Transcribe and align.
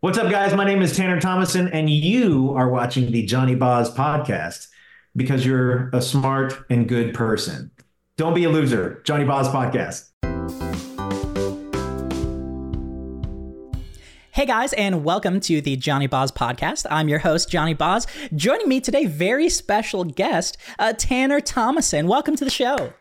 What's 0.00 0.16
up, 0.16 0.30
guys? 0.30 0.54
My 0.54 0.64
name 0.64 0.80
is 0.80 0.96
Tanner 0.96 1.20
Thomason, 1.20 1.66
and 1.66 1.90
you 1.90 2.52
are 2.54 2.70
watching 2.70 3.10
the 3.10 3.26
Johnny 3.26 3.56
Boz 3.56 3.92
podcast 3.92 4.68
because 5.16 5.44
you're 5.44 5.90
a 5.92 6.00
smart 6.00 6.56
and 6.70 6.88
good 6.88 7.14
person. 7.14 7.72
Don't 8.16 8.32
be 8.32 8.44
a 8.44 8.48
loser. 8.48 9.02
Johnny 9.02 9.24
Boz 9.24 9.48
podcast. 9.48 10.04
Hey 14.30 14.46
guys, 14.46 14.72
and 14.74 15.02
welcome 15.02 15.40
to 15.40 15.60
the 15.60 15.74
Johnny 15.74 16.06
Boz 16.06 16.30
podcast. 16.30 16.86
I'm 16.88 17.08
your 17.08 17.18
host, 17.18 17.50
Johnny 17.50 17.74
Boz. 17.74 18.06
Joining 18.36 18.68
me 18.68 18.80
today, 18.80 19.04
very 19.04 19.48
special 19.48 20.04
guest, 20.04 20.56
uh, 20.78 20.92
Tanner 20.96 21.40
Thomason. 21.40 22.06
Welcome 22.06 22.36
to 22.36 22.44
the 22.44 22.50
show. 22.52 22.92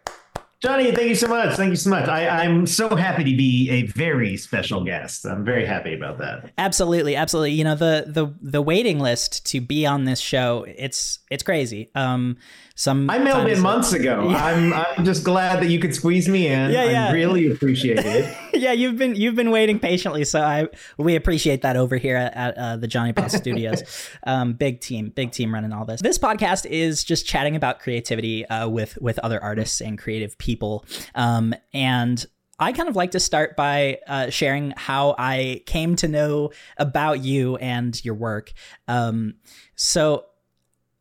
Johnny, 0.59 0.91
thank 0.91 1.09
you 1.09 1.15
so 1.15 1.27
much. 1.27 1.55
Thank 1.55 1.69
you 1.69 1.75
so 1.75 1.91
much. 1.91 2.09
I, 2.09 2.43
am 2.43 2.65
so 2.65 2.95
happy 2.95 3.23
to 3.23 3.37
be 3.37 3.69
a 3.69 3.83
very 3.83 4.35
special 4.37 4.83
guest. 4.83 5.23
I'm 5.23 5.45
very 5.45 5.67
happy 5.67 5.93
about 5.93 6.17
that. 6.17 6.51
Absolutely, 6.57 7.15
absolutely. 7.15 7.51
You 7.51 7.63
know 7.63 7.75
the 7.75 8.05
the 8.07 8.33
the 8.41 8.61
waiting 8.61 8.99
list 8.99 9.45
to 9.47 9.61
be 9.61 9.85
on 9.85 10.05
this 10.05 10.19
show. 10.19 10.65
It's 10.67 11.19
it's 11.29 11.43
crazy. 11.43 11.91
Um, 11.93 12.37
some 12.77 13.09
I 13.09 13.17
mailed 13.17 13.47
in 13.47 13.59
months 13.59 13.91
ago. 13.91 14.29
Yeah. 14.37 14.45
I'm 14.45 14.73
I'm 14.73 15.05
just 15.05 15.23
glad 15.23 15.61
that 15.61 15.69
you 15.69 15.79
could 15.79 15.95
squeeze 15.95 16.27
me 16.27 16.47
in. 16.47 16.71
Yeah, 16.71 16.83
yeah. 16.83 17.07
I 17.07 17.11
really 17.11 17.49
appreciate 17.49 17.99
it. 17.99 18.37
yeah, 18.53 18.71
you've 18.71 18.97
been 18.97 19.15
you've 19.15 19.35
been 19.35 19.51
waiting 19.51 19.79
patiently, 19.79 20.25
so 20.25 20.41
I 20.41 20.67
we 20.97 21.15
appreciate 21.15 21.61
that 21.63 21.75
over 21.75 21.97
here 21.97 22.15
at, 22.15 22.35
at 22.35 22.57
uh, 22.57 22.77
the 22.77 22.87
Johnny 22.87 23.13
Boz 23.13 23.33
Studios. 23.33 24.09
um, 24.27 24.53
big 24.53 24.81
team, 24.81 25.09
big 25.09 25.31
team 25.31 25.53
running 25.53 25.73
all 25.73 25.85
this. 25.85 26.01
This 26.01 26.19
podcast 26.19 26.65
is 26.65 27.03
just 27.03 27.25
chatting 27.25 27.55
about 27.55 27.79
creativity 27.79 28.45
uh, 28.45 28.67
with 28.67 28.97
with 29.01 29.17
other 29.19 29.41
artists 29.41 29.81
and 29.81 29.97
creative 29.97 30.37
people, 30.37 30.85
um, 31.15 31.55
and 31.73 32.23
I 32.59 32.73
kind 32.73 32.89
of 32.89 32.95
like 32.95 33.11
to 33.11 33.19
start 33.19 33.55
by 33.55 33.99
uh, 34.07 34.29
sharing 34.29 34.73
how 34.77 35.15
I 35.17 35.63
came 35.65 35.95
to 35.97 36.07
know 36.07 36.51
about 36.77 37.23
you 37.23 37.55
and 37.57 38.03
your 38.05 38.15
work. 38.15 38.51
Um, 38.87 39.35
so 39.75 40.25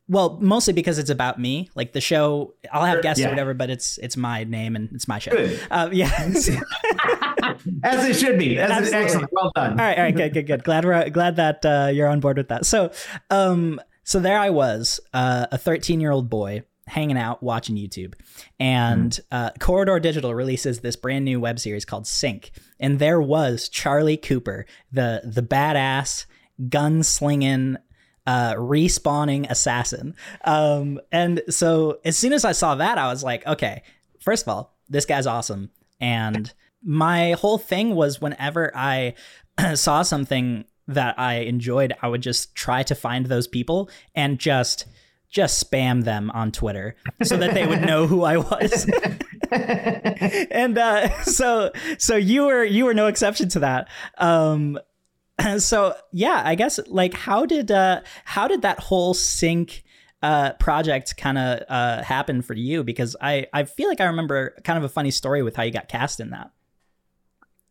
well, 0.09 0.37
mostly 0.39 0.73
because 0.73 0.99
it's 0.99 1.09
about 1.09 1.39
me. 1.39 1.69
Like 1.75 1.91
the 1.91 1.99
show, 1.99 2.53
I'll 2.71 2.85
have 2.85 3.01
guests 3.01 3.19
yeah. 3.19 3.27
or 3.27 3.29
whatever, 3.31 3.53
but 3.53 3.69
it's 3.69 3.97
it's 3.97 4.15
my 4.15 4.45
name 4.45 4.75
and 4.75 4.89
it's 4.93 5.07
my 5.07 5.19
show. 5.19 5.31
Uh, 5.69 5.89
yeah, 5.91 6.11
as 7.83 8.05
it 8.05 8.15
should 8.15 8.39
be. 8.39 8.57
As 8.57 8.93
excellent. 8.93 9.29
Well 9.31 9.51
done. 9.53 9.71
All 9.71 9.77
right, 9.77 9.97
all 9.97 10.03
right, 10.05 10.15
good, 10.15 10.33
good, 10.33 10.47
good. 10.47 10.63
Glad 10.63 10.85
we're 10.85 11.09
glad 11.09 11.35
that 11.35 11.65
uh, 11.65 11.89
you're 11.93 12.07
on 12.07 12.21
board 12.21 12.37
with 12.37 12.47
that. 12.47 12.65
So, 12.65 12.91
um, 13.29 13.81
so 14.03 14.19
there 14.19 14.39
I 14.39 14.49
was, 14.49 15.01
uh, 15.13 15.47
a 15.51 15.57
13 15.57 15.99
year 15.99 16.11
old 16.11 16.29
boy 16.29 16.63
hanging 16.87 17.17
out 17.17 17.43
watching 17.43 17.75
YouTube, 17.75 18.13
and 18.61 19.11
mm. 19.11 19.21
uh, 19.31 19.51
Corridor 19.59 19.99
Digital 19.99 20.33
releases 20.33 20.79
this 20.79 20.95
brand 20.95 21.25
new 21.25 21.41
web 21.41 21.59
series 21.59 21.83
called 21.83 22.07
Sync, 22.07 22.51
and 22.79 22.99
there 22.99 23.21
was 23.21 23.67
Charlie 23.67 24.17
Cooper, 24.17 24.65
the 24.89 25.21
the 25.25 25.43
badass 25.43 26.25
gunslinging 26.69 27.75
uh, 28.27 28.53
respawning 28.55 29.49
assassin. 29.49 30.13
Um, 30.43 30.99
and 31.11 31.41
so 31.49 31.99
as 32.03 32.17
soon 32.17 32.33
as 32.33 32.43
I 32.43 32.51
saw 32.51 32.75
that, 32.75 32.97
I 32.97 33.07
was 33.07 33.23
like, 33.23 33.47
okay, 33.47 33.81
first 34.19 34.43
of 34.43 34.49
all, 34.49 34.75
this 34.89 35.05
guy's 35.05 35.25
awesome. 35.25 35.71
And 36.01 36.53
my 36.83 37.31
whole 37.31 37.57
thing 37.57 37.95
was 37.95 38.21
whenever 38.21 38.71
I 38.75 39.15
saw 39.75 40.03
something 40.03 40.65
that 40.89 41.17
I 41.17 41.35
enjoyed, 41.35 41.93
I 42.01 42.09
would 42.09 42.21
just 42.21 42.53
try 42.53 42.83
to 42.83 42.95
find 42.95 43.25
those 43.25 43.47
people 43.47 43.89
and 44.13 44.37
just 44.37 44.85
just 45.29 45.69
spam 45.69 46.05
them 46.05 46.31
on 46.31 46.51
Twitter 46.51 46.95
so 47.21 47.35
that 47.35 47.53
they 47.53 47.67
would 47.67 47.81
know 47.81 48.07
who 48.07 48.23
I 48.23 48.37
was. 48.37 48.89
and 49.51 50.77
uh, 50.77 51.21
so 51.23 51.71
so 51.97 52.15
you 52.15 52.43
were 52.43 52.63
you 52.63 52.85
were 52.85 52.93
no 52.93 53.07
exception 53.07 53.49
to 53.49 53.59
that. 53.59 53.89
Um, 54.17 54.79
so 55.57 55.95
yeah, 56.11 56.41
I 56.43 56.55
guess 56.55 56.79
like 56.87 57.13
how 57.13 57.45
did 57.45 57.71
uh 57.71 58.01
how 58.25 58.47
did 58.47 58.61
that 58.63 58.79
whole 58.79 59.13
sync 59.13 59.83
uh 60.23 60.53
project 60.53 61.15
kind 61.17 61.37
of 61.37 61.63
uh 61.69 62.03
happen 62.03 62.41
for 62.41 62.53
you? 62.53 62.83
Because 62.83 63.15
I 63.21 63.47
I 63.53 63.63
feel 63.63 63.87
like 63.89 64.01
I 64.01 64.05
remember 64.05 64.55
kind 64.63 64.77
of 64.77 64.83
a 64.83 64.89
funny 64.89 65.11
story 65.11 65.43
with 65.43 65.55
how 65.55 65.63
you 65.63 65.71
got 65.71 65.87
cast 65.89 66.19
in 66.19 66.31
that. 66.31 66.51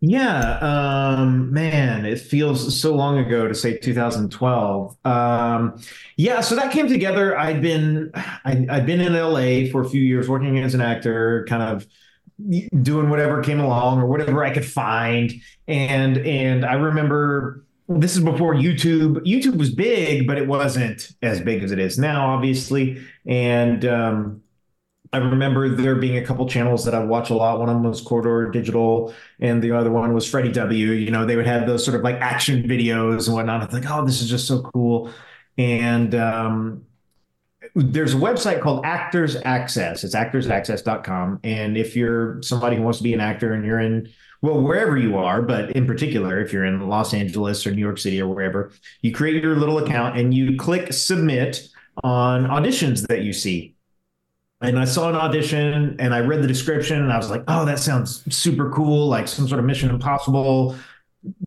Yeah, 0.00 0.58
um, 0.58 1.52
man, 1.52 2.04
it 2.04 2.20
feels 2.20 2.78
so 2.78 2.94
long 2.94 3.18
ago 3.18 3.48
to 3.48 3.54
say 3.54 3.78
2012. 3.78 4.96
Um, 5.04 5.80
yeah, 6.16 6.42
so 6.42 6.54
that 6.54 6.70
came 6.70 6.86
together. 6.86 7.36
I'd 7.36 7.62
been 7.62 8.10
I, 8.14 8.66
I'd 8.70 8.86
been 8.86 9.00
in 9.00 9.14
LA 9.14 9.70
for 9.70 9.82
a 9.82 9.88
few 9.88 10.02
years 10.02 10.28
working 10.28 10.58
as 10.58 10.74
an 10.74 10.82
actor, 10.82 11.46
kind 11.48 11.62
of 11.62 11.86
doing 12.82 13.08
whatever 13.08 13.42
came 13.42 13.60
along 13.60 14.00
or 14.00 14.06
whatever 14.06 14.44
I 14.44 14.52
could 14.52 14.66
find. 14.66 15.32
And 15.66 16.18
and 16.18 16.64
I 16.64 16.74
remember 16.74 17.64
this 17.88 18.16
is 18.16 18.22
before 18.22 18.54
YouTube. 18.54 19.18
YouTube 19.26 19.56
was 19.56 19.74
big, 19.74 20.26
but 20.26 20.38
it 20.38 20.46
wasn't 20.46 21.12
as 21.22 21.40
big 21.40 21.62
as 21.62 21.72
it 21.72 21.78
is 21.78 21.98
now, 21.98 22.34
obviously. 22.34 23.00
And 23.26 23.84
um, 23.84 24.42
I 25.12 25.18
remember 25.18 25.68
there 25.68 25.94
being 25.94 26.16
a 26.18 26.24
couple 26.24 26.48
channels 26.48 26.84
that 26.84 26.94
I 26.94 27.04
watch 27.04 27.30
a 27.30 27.34
lot. 27.34 27.60
One 27.60 27.68
of 27.68 27.76
them 27.76 27.84
was 27.84 28.00
Corridor 28.00 28.50
Digital, 28.50 29.14
and 29.40 29.62
the 29.62 29.72
other 29.72 29.90
one 29.90 30.12
was 30.14 30.28
Freddie 30.28 30.52
W. 30.52 30.92
You 30.92 31.10
know, 31.10 31.24
they 31.24 31.36
would 31.36 31.46
have 31.46 31.66
those 31.66 31.84
sort 31.84 31.96
of 31.96 32.02
like 32.02 32.16
action 32.16 32.64
videos 32.64 33.26
and 33.26 33.36
whatnot. 33.36 33.62
It's 33.62 33.72
like, 33.72 33.88
oh, 33.88 34.04
this 34.04 34.20
is 34.20 34.28
just 34.28 34.46
so 34.48 34.62
cool. 34.62 35.10
And 35.56 36.14
um, 36.14 36.84
there's 37.74 38.14
a 38.14 38.18
website 38.18 38.60
called 38.60 38.84
Actors 38.84 39.36
Access. 39.44 40.04
It's 40.04 40.14
actorsaccess.com. 40.14 41.40
And 41.44 41.76
if 41.76 41.96
you're 41.96 42.42
somebody 42.42 42.76
who 42.76 42.82
wants 42.82 42.98
to 42.98 43.04
be 43.04 43.14
an 43.14 43.20
actor 43.20 43.52
and 43.52 43.64
you're 43.64 43.80
in, 43.80 44.08
well, 44.42 44.60
wherever 44.60 44.96
you 44.96 45.16
are, 45.16 45.42
but 45.42 45.70
in 45.72 45.86
particular, 45.86 46.40
if 46.40 46.52
you're 46.52 46.64
in 46.64 46.88
Los 46.88 47.14
Angeles 47.14 47.66
or 47.66 47.72
New 47.72 47.80
York 47.80 47.98
City 47.98 48.20
or 48.20 48.28
wherever, 48.28 48.70
you 49.02 49.12
create 49.12 49.42
your 49.42 49.56
little 49.56 49.78
account 49.78 50.18
and 50.18 50.34
you 50.34 50.56
click 50.56 50.92
submit 50.92 51.68
on 52.04 52.46
auditions 52.46 53.06
that 53.08 53.22
you 53.22 53.32
see. 53.32 53.74
And 54.60 54.78
I 54.78 54.84
saw 54.84 55.08
an 55.08 55.16
audition 55.16 55.96
and 55.98 56.14
I 56.14 56.20
read 56.20 56.42
the 56.42 56.48
description 56.48 57.02
and 57.02 57.12
I 57.12 57.16
was 57.16 57.30
like, 57.30 57.44
oh, 57.48 57.64
that 57.66 57.78
sounds 57.78 58.22
super 58.34 58.70
cool, 58.70 59.08
like 59.08 59.28
some 59.28 59.46
sort 59.48 59.58
of 59.58 59.66
Mission 59.66 59.90
Impossible 59.90 60.76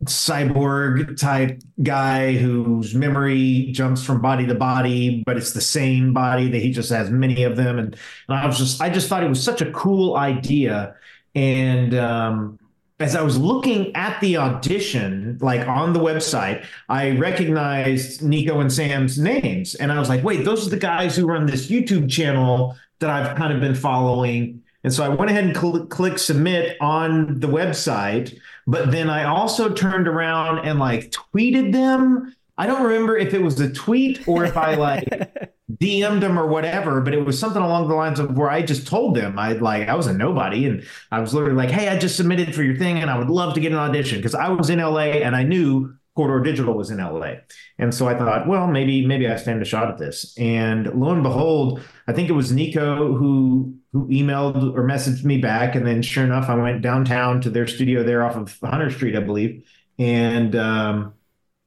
cyborg 0.04 1.18
type 1.18 1.60
guy 1.82 2.36
whose 2.36 2.94
memory 2.94 3.68
jumps 3.72 4.04
from 4.04 4.20
body 4.20 4.46
to 4.46 4.54
body, 4.54 5.22
but 5.26 5.36
it's 5.36 5.52
the 5.52 5.60
same 5.60 6.12
body 6.12 6.48
that 6.50 6.58
he 6.58 6.70
just 6.70 6.90
has 6.90 7.10
many 7.10 7.42
of 7.44 7.56
them. 7.56 7.78
And, 7.78 7.96
and 8.28 8.38
I 8.38 8.46
was 8.46 8.58
just, 8.58 8.80
I 8.80 8.90
just 8.90 9.08
thought 9.08 9.22
it 9.22 9.28
was 9.28 9.42
such 9.42 9.60
a 9.60 9.70
cool 9.72 10.16
idea. 10.16 10.94
And 11.34 11.94
um, 11.94 12.58
as 12.98 13.16
I 13.16 13.22
was 13.22 13.38
looking 13.38 13.94
at 13.96 14.20
the 14.20 14.36
audition, 14.36 15.38
like 15.40 15.66
on 15.66 15.92
the 15.92 16.00
website, 16.00 16.66
I 16.88 17.12
recognized 17.12 18.22
Nico 18.22 18.60
and 18.60 18.72
Sam's 18.72 19.18
names. 19.18 19.74
And 19.74 19.90
I 19.90 19.98
was 19.98 20.08
like, 20.08 20.22
wait, 20.22 20.44
those 20.44 20.66
are 20.66 20.70
the 20.70 20.76
guys 20.76 21.16
who 21.16 21.26
run 21.26 21.46
this 21.46 21.68
YouTube 21.70 22.10
channel 22.10 22.76
that 22.98 23.08
I've 23.08 23.36
kind 23.36 23.52
of 23.52 23.60
been 23.60 23.74
following. 23.74 24.62
And 24.82 24.92
so 24.92 25.04
I 25.04 25.08
went 25.08 25.30
ahead 25.30 25.44
and 25.44 25.56
cl- 25.56 25.86
click 25.86 26.18
submit 26.18 26.76
on 26.80 27.38
the 27.40 27.48
website, 27.48 28.38
but 28.66 28.90
then 28.90 29.10
I 29.10 29.24
also 29.24 29.72
turned 29.72 30.08
around 30.08 30.60
and 30.60 30.78
like 30.78 31.10
tweeted 31.10 31.72
them. 31.72 32.34
I 32.56 32.66
don't 32.66 32.82
remember 32.82 33.16
if 33.16 33.34
it 33.34 33.42
was 33.42 33.58
a 33.60 33.72
tweet 33.72 34.26
or 34.28 34.44
if 34.44 34.56
I 34.56 34.74
like 34.74 35.04
DM'd 35.72 36.22
them 36.22 36.38
or 36.38 36.46
whatever, 36.46 37.00
but 37.00 37.14
it 37.14 37.24
was 37.24 37.38
something 37.38 37.62
along 37.62 37.88
the 37.88 37.94
lines 37.94 38.18
of 38.18 38.36
where 38.36 38.50
I 38.50 38.62
just 38.62 38.86
told 38.86 39.14
them 39.14 39.38
I 39.38 39.52
like 39.52 39.88
I 39.88 39.94
was 39.94 40.06
a 40.06 40.12
nobody 40.12 40.66
and 40.66 40.86
I 41.10 41.20
was 41.20 41.32
literally 41.32 41.56
like, 41.56 41.70
"Hey, 41.70 41.88
I 41.88 41.98
just 41.98 42.16
submitted 42.16 42.54
for 42.54 42.62
your 42.62 42.76
thing 42.76 42.98
and 42.98 43.10
I 43.10 43.18
would 43.18 43.30
love 43.30 43.54
to 43.54 43.60
get 43.60 43.72
an 43.72 43.78
audition 43.78 44.18
because 44.18 44.34
I 44.34 44.48
was 44.48 44.68
in 44.70 44.78
LA 44.78 45.20
and 45.22 45.36
I 45.36 45.42
knew 45.42 45.94
Corridor 46.20 46.44
Digital 46.44 46.74
was 46.74 46.90
in 46.90 46.98
LA. 46.98 47.36
And 47.78 47.94
so 47.94 48.06
I 48.06 48.14
thought, 48.14 48.46
well, 48.46 48.66
maybe 48.66 49.06
maybe 49.06 49.26
I 49.26 49.36
stand 49.36 49.62
a 49.62 49.64
shot 49.64 49.88
at 49.88 49.96
this. 49.96 50.36
And 50.36 50.86
lo 51.00 51.12
and 51.12 51.22
behold, 51.22 51.80
I 52.06 52.12
think 52.12 52.28
it 52.28 52.34
was 52.34 52.52
Nico 52.52 53.14
who 53.14 53.74
who 53.94 54.06
emailed 54.08 54.76
or 54.76 54.84
messaged 54.84 55.24
me 55.24 55.38
back. 55.38 55.74
And 55.74 55.86
then 55.86 56.02
sure 56.02 56.24
enough, 56.24 56.50
I 56.50 56.56
went 56.56 56.82
downtown 56.82 57.40
to 57.40 57.48
their 57.50 57.66
studio 57.66 58.02
there 58.02 58.22
off 58.22 58.36
of 58.36 58.54
Hunter 58.62 58.90
Street, 58.90 59.16
I 59.16 59.20
believe, 59.20 59.66
and 59.98 60.54
um, 60.56 61.14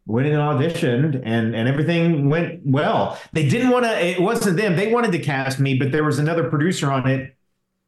went 0.06 0.28
in 0.28 0.34
and 0.34 0.42
auditioned 0.42 1.20
and 1.26 1.56
and 1.56 1.68
everything 1.68 2.30
went 2.30 2.62
well. 2.64 3.20
They 3.32 3.50
didn't 3.50 3.72
want 3.72 3.86
to, 3.86 4.06
it 4.06 4.22
wasn't 4.22 4.58
them. 4.58 4.76
They 4.76 4.94
wanted 4.94 5.14
to 5.14 5.20
cast 5.20 5.60
me, 5.60 5.80
but 5.80 5.92
there 5.92 6.04
was 6.04 6.20
another 6.20 6.48
producer 6.48 6.92
on 6.92 7.10
it 7.10 7.36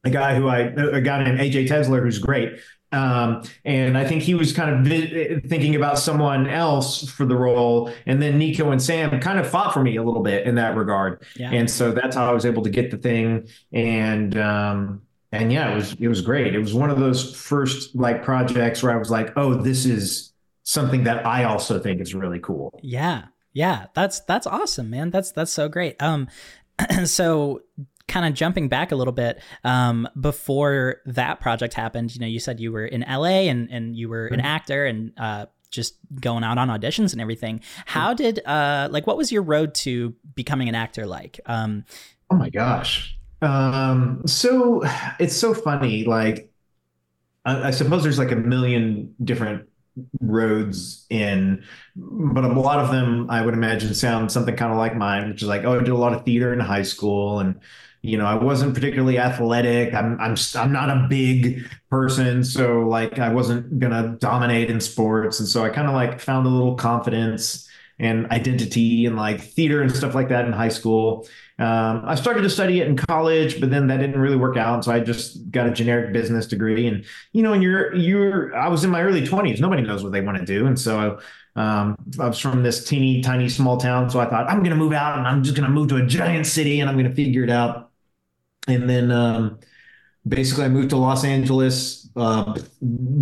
a 0.05 0.09
guy 0.11 0.35
who 0.35 0.47
I, 0.47 0.59
a 0.59 1.01
guy 1.01 1.23
named 1.23 1.39
AJ 1.39 1.67
Tesler, 1.67 2.01
who's 2.01 2.19
great, 2.19 2.59
um, 2.95 3.43
and 3.65 3.97
I 3.97 4.05
think 4.05 4.23
he 4.23 4.33
was 4.33 4.53
kind 4.53 4.73
of 4.73 4.85
vi- 4.85 5.39
thinking 5.41 5.75
about 5.75 5.99
someone 5.99 6.47
else 6.47 7.09
for 7.09 7.25
the 7.25 7.35
role. 7.35 7.91
And 8.05 8.21
then 8.21 8.37
Nico 8.37 8.71
and 8.71 8.81
Sam 8.81 9.19
kind 9.19 9.37
of 9.37 9.47
fought 9.47 9.73
for 9.73 9.83
me 9.83 9.97
a 9.97 10.03
little 10.03 10.23
bit 10.23 10.47
in 10.47 10.55
that 10.55 10.75
regard. 10.77 11.23
Yeah. 11.35 11.51
And 11.51 11.69
so 11.69 11.91
that's 11.91 12.15
how 12.15 12.29
I 12.29 12.33
was 12.33 12.45
able 12.45 12.63
to 12.63 12.69
get 12.69 12.91
the 12.91 12.97
thing. 12.97 13.49
And, 13.73 14.37
um, 14.37 15.01
and 15.33 15.51
yeah, 15.51 15.73
it 15.73 15.75
was, 15.75 15.93
it 15.99 16.07
was 16.07 16.21
great. 16.21 16.55
It 16.55 16.59
was 16.59 16.73
one 16.73 16.89
of 16.89 16.97
those 16.97 17.35
first 17.35 17.93
like 17.95 18.23
projects 18.23 18.81
where 18.81 18.93
I 18.93 18.97
was 18.97 19.11
like, 19.11 19.33
oh, 19.35 19.55
this 19.55 19.85
is 19.85 20.31
something 20.63 21.03
that 21.03 21.25
I 21.25 21.43
also 21.43 21.79
think 21.79 21.99
is 21.99 22.15
really 22.15 22.39
cool. 22.39 22.79
Yeah. 22.81 23.25
Yeah. 23.51 23.87
That's, 23.93 24.21
that's 24.21 24.47
awesome, 24.47 24.89
man. 24.89 25.09
That's, 25.09 25.31
that's 25.31 25.51
so 25.51 25.67
great. 25.67 26.01
Um, 26.01 26.29
so 27.03 27.61
kind 28.07 28.25
of 28.25 28.33
jumping 28.33 28.69
back 28.69 28.91
a 28.91 28.95
little 28.95 29.13
bit 29.13 29.41
um, 29.63 30.07
before 30.19 31.01
that 31.05 31.39
project 31.39 31.73
happened 31.73 32.13
you 32.13 32.21
know 32.21 32.27
you 32.27 32.39
said 32.39 32.59
you 32.59 32.71
were 32.71 32.85
in 32.85 33.01
la 33.07 33.25
and, 33.25 33.69
and 33.71 33.95
you 33.95 34.07
were 34.09 34.27
an 34.27 34.37
mm-hmm. 34.37 34.45
actor 34.45 34.85
and 34.85 35.11
uh, 35.17 35.45
just 35.75 35.95
going 36.19 36.43
out 36.43 36.57
on 36.57 36.69
auditions 36.69 37.11
and 37.11 37.21
everything. 37.21 37.61
How 37.85 38.13
did 38.13 38.43
uh 38.45 38.87
like 38.89 39.05
what 39.05 39.17
was 39.17 39.31
your 39.31 39.43
road 39.43 39.75
to 39.75 40.15
becoming 40.33 40.69
an 40.69 40.75
actor 40.75 41.05
like? 41.05 41.39
Um 41.45 41.85
Oh 42.31 42.35
my 42.35 42.49
gosh. 42.49 43.17
Um 43.41 44.23
so 44.25 44.83
it's 45.19 45.35
so 45.35 45.53
funny 45.53 46.05
like 46.05 46.51
I, 47.43 47.67
I 47.67 47.71
suppose 47.71 48.01
there's 48.01 48.17
like 48.17 48.31
a 48.31 48.37
million 48.37 49.13
different 49.23 49.67
roads 50.19 51.05
in, 51.09 51.63
but 51.95 52.43
a 52.43 52.47
lot 52.47 52.79
of 52.79 52.91
them 52.91 53.29
I 53.29 53.45
would 53.45 53.53
imagine 53.53 53.93
sound 53.93 54.31
something 54.31 54.55
kind 54.55 54.71
of 54.71 54.77
like 54.77 54.95
mine, 54.95 55.29
which 55.29 55.41
is 55.41 55.47
like, 55.47 55.63
oh, 55.63 55.75
I 55.75 55.79
did 55.79 55.89
a 55.89 55.97
lot 55.97 56.13
of 56.13 56.25
theater 56.25 56.53
in 56.53 56.59
high 56.59 56.81
school 56.83 57.39
and 57.39 57.59
you 58.05 58.17
know, 58.17 58.25
I 58.25 58.35
wasn't 58.35 58.73
particularly 58.73 59.17
athletic. 59.17 59.93
I'm 59.93 60.19
I'm 60.19 60.35
I'm 60.55 60.71
not 60.71 60.89
a 60.89 61.07
big 61.09 61.67
person, 61.89 62.43
so 62.43 62.81
like 62.87 63.19
I 63.19 63.33
wasn't 63.33 63.79
gonna 63.79 64.17
dominate 64.19 64.69
in 64.69 64.79
sports, 64.79 65.39
and 65.39 65.49
so 65.49 65.63
I 65.63 65.69
kind 65.69 65.87
of 65.87 65.93
like 65.93 66.19
found 66.19 66.47
a 66.47 66.49
little 66.49 66.75
confidence 66.75 67.67
and 67.97 68.27
identity 68.31 69.05
and 69.05 69.15
like 69.15 69.41
theater 69.41 69.81
and 69.81 69.95
stuff 69.95 70.13
like 70.13 70.29
that 70.29 70.45
in 70.45 70.51
high 70.51 70.69
school. 70.69 71.27
Um, 71.57 72.03
I 72.05 72.15
started 72.15 72.41
to 72.41 72.49
study 72.49 72.81
it 72.81 72.87
in 72.87 72.97
college, 72.97 73.61
but 73.61 73.69
then 73.69 73.87
that 73.87 73.97
didn't 73.97 74.19
really 74.19 74.35
work 74.35 74.57
out. 74.57 74.83
So 74.83 74.91
I 74.91 74.99
just 74.99 75.49
got 75.51 75.67
a 75.67 75.71
generic 75.71 76.11
business 76.11 76.45
degree. 76.47 76.87
And 76.87 77.05
you 77.31 77.41
know, 77.41 77.53
and 77.53 77.63
you're 77.63 77.95
you're 77.95 78.55
I 78.55 78.67
was 78.67 78.83
in 78.83 78.91
my 78.91 79.01
early 79.01 79.25
twenties. 79.25 79.61
Nobody 79.61 79.81
knows 79.81 80.03
what 80.03 80.11
they 80.11 80.21
want 80.21 80.37
to 80.37 80.45
do, 80.45 80.67
and 80.67 80.77
so 80.79 81.19
um, 81.55 81.95
I 82.19 82.27
was 82.27 82.39
from 82.39 82.63
this 82.63 82.83
teeny 82.85 83.21
tiny 83.21 83.47
small 83.49 83.77
town. 83.77 84.09
So 84.09 84.19
I 84.19 84.25
thought 84.29 84.49
I'm 84.49 84.59
going 84.59 84.71
to 84.71 84.75
move 84.75 84.93
out, 84.93 85.17
and 85.17 85.27
I'm 85.27 85.43
just 85.43 85.55
going 85.55 85.67
to 85.67 85.73
move 85.73 85.87
to 85.89 85.97
a 85.97 86.05
giant 86.05 86.45
city, 86.47 86.81
and 86.81 86.89
I'm 86.89 86.97
going 86.97 87.09
to 87.09 87.15
figure 87.15 87.43
it 87.43 87.49
out. 87.49 87.91
And 88.67 88.89
then 88.89 89.11
um, 89.11 89.59
basically, 90.27 90.65
I 90.65 90.69
moved 90.69 90.89
to 90.91 90.97
Los 90.97 91.23
Angeles, 91.23 92.09
uh, 92.15 92.57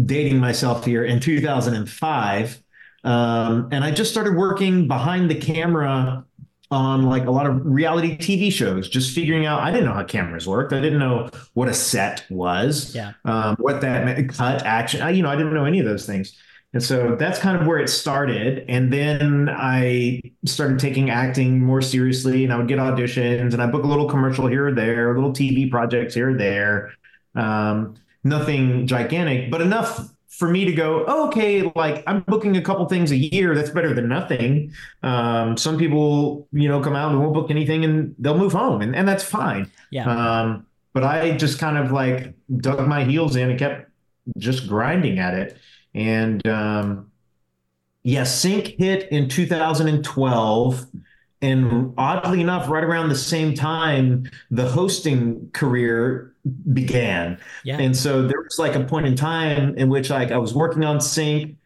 dating 0.06 0.40
myself 0.40 0.86
here 0.86 1.04
in 1.04 1.20
2005. 1.20 2.64
Um, 3.04 3.68
and 3.72 3.84
I 3.84 3.92
just 3.92 4.12
started 4.12 4.36
working 4.36 4.88
behind 4.88 5.30
the 5.30 5.36
camera 5.36 6.26
on 6.72 7.04
like 7.04 7.26
a 7.26 7.32
lot 7.32 7.46
of 7.46 7.62
reality 7.64 8.18
TV 8.18 8.52
shows, 8.52 8.90
just 8.90 9.14
figuring 9.14 9.46
out. 9.46 9.62
I 9.62 9.72
didn't 9.72 9.86
know 9.86 9.94
how 9.94 10.04
cameras 10.04 10.48
worked. 10.48 10.74
I 10.74 10.80
didn't 10.80 11.00
know 11.00 11.30
what 11.54 11.68
a 11.68 11.74
set 11.74 12.26
was. 12.30 12.96
Yeah. 12.96 13.14
Um, 13.26 13.56
what 13.60 13.82
that 13.82 14.06
meant, 14.06 14.34
cut, 14.34 14.66
action. 14.66 15.02
I, 15.02 15.12
you 15.12 15.22
know, 15.22 15.30
I 15.30 15.36
didn't 15.36 15.54
know 15.54 15.66
any 15.66 15.80
of 15.80 15.86
those 15.86 16.06
things. 16.06 16.38
And 16.74 16.82
so 16.82 17.16
that's 17.16 17.38
kind 17.38 17.60
of 17.60 17.68
where 17.68 17.78
it 17.78 17.88
started. 17.88 18.66
And 18.68 18.92
then 18.92 19.48
I 19.50 20.22
started 20.46 20.80
taking 20.80 21.12
acting 21.12 21.60
more 21.60 21.82
seriously, 21.82 22.44
and 22.44 22.52
I 22.52 22.58
would 22.58 22.68
get 22.68 22.80
auditions, 22.80 23.54
and 23.54 23.62
I 23.62 23.68
book 23.68 23.84
a 23.84 23.88
little 23.88 24.10
commercial 24.10 24.48
here 24.48 24.68
or 24.68 24.74
there, 24.74 25.12
a 25.12 25.16
little 25.16 25.34
TV 25.34 25.70
projects 25.70 26.16
here 26.16 26.32
or 26.32 26.38
there. 26.38 26.92
Um, 27.36 27.96
nothing 28.24 28.88
gigantic, 28.88 29.52
but 29.52 29.62
enough 29.62 30.10
for 30.30 30.50
me 30.50 30.66
to 30.66 30.72
go, 30.72 31.06
oh, 31.08 31.28
okay, 31.28 31.72
like 31.76 32.04
I'm 32.08 32.22
booking 32.22 32.58
a 32.58 32.62
couple 32.62 32.88
things 32.88 33.12
a 33.12 33.16
year. 33.16 33.54
That's 33.54 33.70
better 33.70 33.94
than 33.94 34.08
nothing. 34.08 34.74
Um, 35.04 35.56
some 35.58 35.78
people, 35.78 36.48
you 36.52 36.68
know, 36.68 36.82
come 36.82 36.96
out 36.96 37.12
and 37.12 37.22
won't 37.22 37.36
book 37.36 37.52
anything 37.52 37.86
and 37.86 38.16
they'll 38.18 38.38
move 38.38 38.54
home, 38.54 38.82
and, 38.82 38.96
and 38.96 39.08
that's 39.08 39.24
fine. 39.24 39.70
Yeah. 39.92 40.10
Um, 40.10 40.66
but 40.94 41.04
I 41.04 41.38
just 41.38 41.60
kind 41.60 41.78
of 41.78 41.92
like 41.92 42.34
dug 42.58 42.88
my 42.88 43.04
heels 43.04 43.36
in 43.36 43.52
and 43.52 43.60
kept 43.60 43.90
just 44.38 44.68
grinding 44.68 45.20
at 45.20 45.36
it. 45.36 45.58
And 45.96 46.46
um, 46.48 47.12
yeah, 48.04 48.24
Sync 48.24 48.68
hit 48.78 49.12
in 49.12 49.30
2012. 49.30 50.86
And 51.42 51.94
oddly 51.98 52.40
enough, 52.40 52.70
right 52.70 52.84
around 52.84 53.10
the 53.10 53.16
same 53.16 53.54
time, 53.54 54.30
the 54.50 54.70
hosting 54.70 55.50
career 55.52 56.34
began. 56.72 57.38
Yeah. 57.66 57.80
And 57.80 57.96
so 57.96 58.22
there 58.22 58.42
was 58.42 58.58
like 58.58 58.76
a 58.76 58.84
point 58.86 59.08
in 59.08 59.16
time 59.16 59.76
in 59.76 59.90
which 59.90 60.10
like 60.10 60.32
I 60.32 60.38
was 60.38 60.54
working 60.54 60.86
on 60.86 61.02
Sync. 61.02 61.58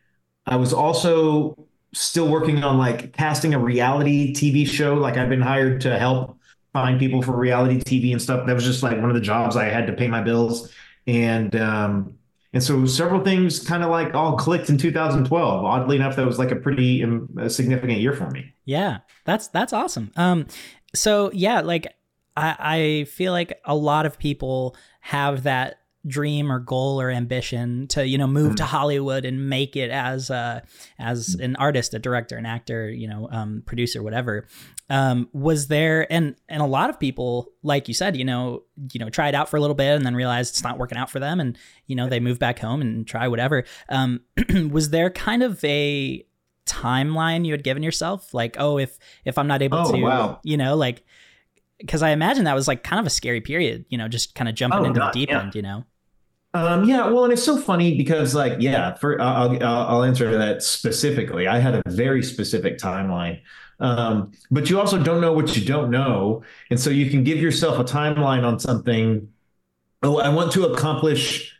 I 0.47 0.55
was 0.55 0.73
also 0.73 1.67
still 1.93 2.27
working 2.27 2.63
on 2.63 2.77
like 2.77 3.13
casting 3.13 3.53
a 3.53 3.59
reality 3.59 4.33
TV 4.33 4.67
show. 4.67 4.95
Like 4.95 5.17
I've 5.17 5.29
been 5.29 5.41
hired 5.41 5.81
to 5.81 5.97
help 5.97 6.37
find 6.73 6.99
people 6.99 7.21
for 7.21 7.35
reality 7.35 7.79
TV 7.79 8.11
and 8.11 8.21
stuff. 8.21 8.45
That 8.47 8.53
was 8.53 8.63
just 8.63 8.83
like 8.83 8.99
one 8.99 9.09
of 9.09 9.15
the 9.15 9.21
jobs 9.21 9.55
I 9.55 9.65
had 9.65 9.87
to 9.87 9.93
pay 9.93 10.07
my 10.07 10.21
bills. 10.21 10.71
And 11.05 11.55
um, 11.55 12.17
and 12.53 12.63
so 12.63 12.85
several 12.85 13.23
things 13.23 13.59
kind 13.59 13.83
of 13.83 13.89
like 13.89 14.13
all 14.13 14.37
clicked 14.37 14.69
in 14.69 14.77
2012. 14.77 15.65
Oddly 15.65 15.95
enough, 15.97 16.15
that 16.15 16.25
was 16.25 16.39
like 16.39 16.51
a 16.51 16.55
pretty 16.55 17.03
um, 17.03 17.29
significant 17.49 17.99
year 17.99 18.13
for 18.13 18.29
me. 18.31 18.53
Yeah, 18.65 18.99
that's 19.25 19.47
that's 19.47 19.73
awesome. 19.73 20.11
Um, 20.15 20.47
so 20.95 21.31
yeah, 21.33 21.61
like 21.61 21.87
I, 22.35 22.55
I 22.59 23.03
feel 23.05 23.31
like 23.31 23.59
a 23.65 23.75
lot 23.75 24.05
of 24.05 24.17
people 24.17 24.75
have 25.01 25.43
that 25.43 25.79
dream 26.05 26.51
or 26.51 26.59
goal 26.59 27.01
or 27.01 27.09
ambition 27.09 27.87
to 27.87 28.07
you 28.07 28.17
know 28.17 28.27
move 28.27 28.47
mm-hmm. 28.47 28.55
to 28.55 28.65
Hollywood 28.65 29.25
and 29.25 29.49
make 29.49 29.75
it 29.75 29.89
as 29.89 30.29
a 30.29 30.63
as 30.99 31.35
an 31.35 31.55
artist, 31.57 31.93
a 31.93 31.99
director, 31.99 32.37
an 32.37 32.45
actor, 32.45 32.89
you 32.89 33.07
know, 33.07 33.27
um, 33.31 33.63
producer, 33.65 34.03
whatever. 34.03 34.47
Um, 34.89 35.29
was 35.33 35.67
there 35.67 36.11
and 36.11 36.35
and 36.47 36.61
a 36.61 36.65
lot 36.65 36.89
of 36.89 36.99
people, 36.99 37.49
like 37.61 37.87
you 37.87 37.93
said, 37.93 38.15
you 38.15 38.23
know, 38.23 38.63
you 38.93 38.99
know, 38.99 39.09
try 39.09 39.27
it 39.27 39.35
out 39.35 39.49
for 39.49 39.57
a 39.57 39.61
little 39.61 39.75
bit 39.75 39.95
and 39.95 40.05
then 40.05 40.15
realize 40.15 40.49
it's 40.49 40.63
not 40.63 40.77
working 40.77 40.97
out 40.97 41.09
for 41.09 41.19
them, 41.19 41.39
and 41.39 41.57
you 41.87 41.95
know 41.95 42.07
they 42.07 42.19
move 42.19 42.39
back 42.39 42.59
home 42.59 42.81
and 42.81 43.05
try 43.07 43.27
whatever. 43.27 43.63
Um, 43.89 44.21
was 44.69 44.91
there 44.91 45.09
kind 45.09 45.43
of 45.43 45.63
a 45.63 46.25
timeline 46.65 47.45
you 47.45 47.53
had 47.53 47.63
given 47.63 47.81
yourself, 47.81 48.33
like, 48.33 48.55
oh, 48.59 48.77
if 48.77 48.97
if 49.25 49.37
I'm 49.37 49.47
not 49.47 49.61
able 49.61 49.79
oh, 49.79 49.91
to, 49.91 50.01
wow. 50.01 50.39
you 50.43 50.57
know, 50.57 50.75
like 50.75 51.03
because 51.79 52.01
I 52.01 52.09
imagine 52.09 52.45
that 52.45 52.55
was 52.55 52.67
like 52.67 52.83
kind 52.83 52.99
of 52.99 53.05
a 53.05 53.09
scary 53.09 53.41
period, 53.41 53.85
you 53.89 53.97
know, 53.97 54.07
just 54.07 54.35
kind 54.35 54.49
of 54.49 54.55
jumping 54.55 54.79
Oh, 54.79 54.85
into 54.85 54.99
God, 54.99 55.13
the 55.13 55.19
deep 55.19 55.29
yeah. 55.29 55.41
end, 55.41 55.55
you 55.55 55.61
know. 55.61 55.85
Um, 56.53 56.85
yeah, 56.85 57.07
well, 57.09 57.23
and 57.25 57.33
it's 57.33 57.43
so 57.43 57.57
funny 57.57 57.97
because, 57.97 58.33
like, 58.33 58.53
yeah, 58.59 58.95
for 58.95 59.21
I'll 59.21 59.61
I'll 59.63 60.03
answer 60.03 60.35
that 60.37 60.63
specifically. 60.63 61.47
I 61.47 61.59
had 61.59 61.75
a 61.75 61.83
very 61.87 62.23
specific 62.23 62.79
timeline, 62.79 63.41
um, 63.79 64.31
but 64.49 64.69
you 64.69 64.79
also 64.79 64.97
don't 65.03 65.21
know 65.21 65.33
what 65.33 65.55
you 65.55 65.63
don't 65.65 65.91
know, 65.91 66.41
and 66.71 66.79
so 66.79 66.89
you 66.89 67.11
can 67.11 67.23
give 67.23 67.37
yourself 67.39 67.77
a 67.77 67.83
timeline 67.83 68.43
on 68.43 68.59
something. 68.59 69.27
Oh, 70.01 70.19
I 70.19 70.29
want 70.29 70.51
to 70.53 70.65
accomplish 70.65 71.53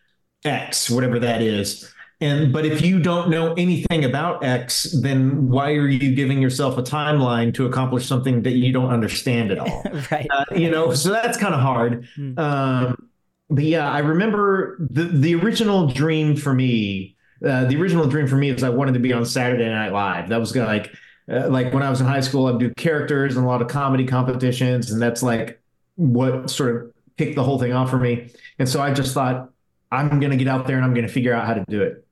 X, 0.46 0.90
whatever 0.90 1.20
that 1.20 1.42
is. 1.42 1.94
And 2.20 2.52
but 2.52 2.66
if 2.66 2.82
you 2.82 3.00
don't 3.00 3.30
know 3.30 3.54
anything 3.54 4.04
about 4.04 4.44
X, 4.44 4.84
then 5.02 5.50
why 5.50 5.74
are 5.74 5.88
you 5.88 6.16
giving 6.16 6.42
yourself 6.42 6.78
a 6.78 6.82
timeline 6.82 7.54
to 7.54 7.68
accomplish 7.68 8.08
something 8.08 8.42
that 8.42 8.54
you 8.54 8.74
don't 8.74 8.90
understand 8.90 9.52
at 9.52 9.60
all? 9.60 9.84
right. 10.12 10.28
uh, 10.32 10.46
you 10.56 10.72
know, 10.72 10.94
so 10.94 11.12
that's 11.12 11.38
kind 11.38 11.54
of 11.54 11.62
hard. 11.62 12.08
Hmm. 12.16 12.40
Um, 12.40 13.10
but 13.50 13.64
yeah, 13.64 13.92
I 13.92 14.00
remember 14.00 14.78
the 14.80 15.04
the 15.04 15.36
original 15.36 15.88
dream 15.88 16.36
for 16.36 16.54
me. 16.54 17.16
Uh, 17.46 17.66
the 17.66 17.80
original 17.80 18.08
dream 18.08 18.26
for 18.26 18.36
me 18.36 18.50
is 18.50 18.64
I 18.64 18.70
wanted 18.70 18.94
to 18.94 19.00
be 19.00 19.14
on 19.14 19.24
Saturday 19.24 19.70
Night 19.70 19.94
Live. 19.94 20.30
That 20.30 20.40
was 20.40 20.52
gonna, 20.52 20.68
like 20.68 20.92
uh, 21.32 21.48
like 21.50 21.72
when 21.72 21.84
I 21.84 21.90
was 21.92 22.02
in 22.02 22.08
high 22.08 22.22
school, 22.22 22.48
I'd 22.48 22.60
do 22.60 22.74
characters 22.74 23.38
and 23.38 23.46
a 23.46 23.48
lot 23.48 23.62
of 23.62 23.68
comedy 23.68 24.06
competitions, 24.06 24.92
and 24.92 25.00
that's 25.00 25.22
like 25.22 25.62
what 25.96 26.50
sort 26.50 26.76
of 26.76 26.94
kicked 27.18 27.36
the 27.36 27.44
whole 27.44 27.60
thing 27.60 27.74
off 27.74 27.92
for 27.92 28.00
me. 28.00 28.32
And 28.58 28.68
so 28.68 28.82
I 28.82 28.92
just 28.92 29.14
thought 29.14 29.50
I'm 29.92 30.20
gonna 30.20 30.36
get 30.36 30.48
out 30.48 30.66
there 30.66 30.78
and 30.78 30.86
I'm 30.86 30.96
gonna 30.96 31.08
figure 31.08 31.34
out 31.34 31.46
how 31.46 31.54
to 31.54 31.64
do 31.70 31.84
it. 31.84 32.07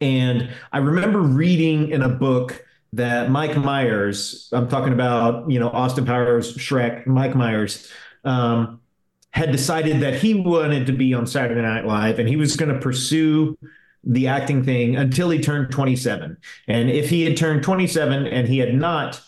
And 0.00 0.50
I 0.72 0.78
remember 0.78 1.20
reading 1.20 1.90
in 1.90 2.02
a 2.02 2.08
book 2.08 2.64
that 2.92 3.30
Mike 3.30 3.56
Myers, 3.56 4.48
I'm 4.52 4.68
talking 4.68 4.92
about, 4.92 5.50
you 5.50 5.60
know, 5.60 5.70
Austin 5.70 6.04
Powers, 6.04 6.56
Shrek, 6.56 7.06
Mike 7.06 7.34
Myers, 7.34 7.90
um, 8.24 8.80
had 9.30 9.52
decided 9.52 10.00
that 10.00 10.14
he 10.14 10.34
wanted 10.34 10.86
to 10.86 10.92
be 10.92 11.14
on 11.14 11.26
Saturday 11.26 11.62
Night 11.62 11.86
Live 11.86 12.18
and 12.18 12.28
he 12.28 12.36
was 12.36 12.56
going 12.56 12.72
to 12.72 12.80
pursue 12.80 13.56
the 14.02 14.26
acting 14.26 14.64
thing 14.64 14.96
until 14.96 15.30
he 15.30 15.40
turned 15.40 15.70
27. 15.70 16.36
And 16.66 16.90
if 16.90 17.10
he 17.10 17.22
had 17.22 17.36
turned 17.36 17.62
27 17.62 18.26
and 18.26 18.48
he 18.48 18.58
had 18.58 18.74
not 18.74 19.20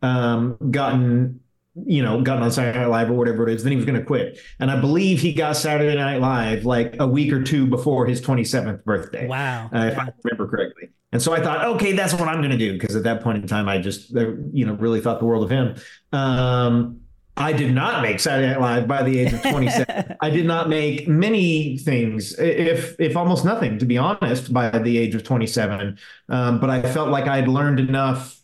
um, 0.00 0.56
gotten, 0.70 1.40
you 1.74 2.02
know, 2.02 2.20
gotten 2.20 2.42
on 2.42 2.50
Saturday 2.50 2.78
Night 2.78 2.86
Live 2.88 3.10
or 3.10 3.14
whatever 3.14 3.48
it 3.48 3.54
is, 3.54 3.62
then 3.62 3.70
he 3.72 3.76
was 3.76 3.86
going 3.86 3.98
to 3.98 4.04
quit. 4.04 4.38
And 4.60 4.70
I 4.70 4.78
believe 4.80 5.20
he 5.20 5.32
got 5.32 5.56
Saturday 5.56 5.96
Night 5.96 6.20
Live 6.20 6.64
like 6.64 6.96
a 7.00 7.06
week 7.06 7.32
or 7.32 7.42
two 7.42 7.66
before 7.66 8.06
his 8.06 8.20
27th 8.20 8.84
birthday 8.84 9.26
Wow. 9.26 9.70
uh, 9.74 9.78
if 9.86 9.94
Yeah. 9.94 10.02
I 10.02 10.08
remember 10.24 10.48
correctly. 10.48 10.90
And 11.12 11.20
so 11.22 11.32
I 11.32 11.40
thought, 11.40 11.64
okay, 11.76 11.92
that's 11.92 12.12
what 12.14 12.28
I'm 12.28 12.38
going 12.38 12.50
to 12.50 12.58
do 12.58 12.72
because 12.74 12.96
at 12.96 13.02
that 13.04 13.22
point 13.22 13.38
in 13.38 13.46
time, 13.46 13.68
I 13.68 13.78
just, 13.78 14.14
uh, 14.16 14.32
you 14.52 14.64
know, 14.66 14.74
really 14.74 15.00
thought 15.00 15.18
the 15.18 15.24
world 15.26 15.44
of 15.44 15.50
him. 15.50 15.74
Um, 16.12 16.98
I 17.36 17.54
did 17.54 17.74
not 17.74 18.02
make 18.02 18.20
Saturday 18.20 18.48
Night 18.52 18.60
Live 18.60 18.86
by 18.88 19.02
the 19.02 19.18
age 19.18 19.32
of 19.32 19.42
27. 19.42 20.16
I 20.20 20.28
did 20.30 20.44
not 20.46 20.68
make 20.68 21.08
many 21.08 21.78
things, 21.78 22.38
if 22.38 22.94
if 23.00 23.16
almost 23.16 23.42
nothing, 23.46 23.78
to 23.78 23.86
be 23.86 23.96
honest, 23.96 24.52
by 24.52 24.68
the 24.78 24.98
age 24.98 25.14
of 25.14 25.24
27. 25.24 25.96
Um, 26.28 26.60
but 26.60 26.68
I 26.68 26.82
felt 26.82 27.08
like 27.08 27.26
I'd 27.28 27.48
learned 27.48 27.80
enough 27.80 28.38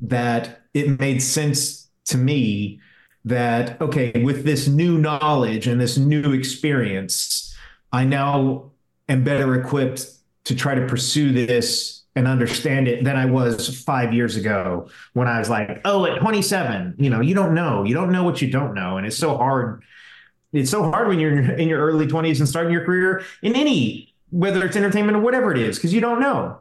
that 0.00 0.62
it 0.74 0.98
made 0.98 1.22
sense 1.22 1.83
to 2.06 2.18
me 2.18 2.80
that 3.24 3.80
okay, 3.80 4.22
with 4.22 4.44
this 4.44 4.68
new 4.68 4.98
knowledge 4.98 5.66
and 5.66 5.80
this 5.80 5.96
new 5.96 6.32
experience, 6.32 7.54
I 7.92 8.04
now 8.04 8.70
am 9.08 9.24
better 9.24 9.54
equipped 9.60 10.06
to 10.44 10.54
try 10.54 10.74
to 10.74 10.86
pursue 10.86 11.32
this 11.32 12.02
and 12.16 12.28
understand 12.28 12.86
it 12.86 13.02
than 13.02 13.16
I 13.16 13.26
was 13.26 13.82
five 13.82 14.12
years 14.14 14.36
ago 14.36 14.88
when 15.14 15.26
I 15.26 15.38
was 15.38 15.48
like, 15.50 15.80
oh, 15.84 16.04
at 16.06 16.20
27, 16.20 16.96
you 16.98 17.10
know, 17.10 17.20
you 17.20 17.34
don't 17.34 17.54
know, 17.54 17.84
you 17.84 17.94
don't 17.94 18.12
know 18.12 18.22
what 18.22 18.40
you 18.42 18.50
don't 18.50 18.74
know, 18.74 18.98
and 18.98 19.06
it's 19.06 19.16
so 19.16 19.36
hard. 19.36 19.82
It's 20.52 20.70
so 20.70 20.82
hard 20.90 21.08
when 21.08 21.18
you're 21.18 21.36
in 21.54 21.68
your 21.68 21.80
early 21.80 22.06
20s 22.06 22.38
and 22.38 22.48
starting 22.48 22.72
your 22.72 22.84
career 22.84 23.24
in 23.42 23.56
any, 23.56 24.14
whether 24.30 24.64
it's 24.64 24.76
entertainment 24.76 25.16
or 25.16 25.20
whatever 25.20 25.50
it 25.50 25.58
is, 25.58 25.76
because 25.76 25.92
you 25.92 26.00
don't 26.00 26.20
know. 26.20 26.60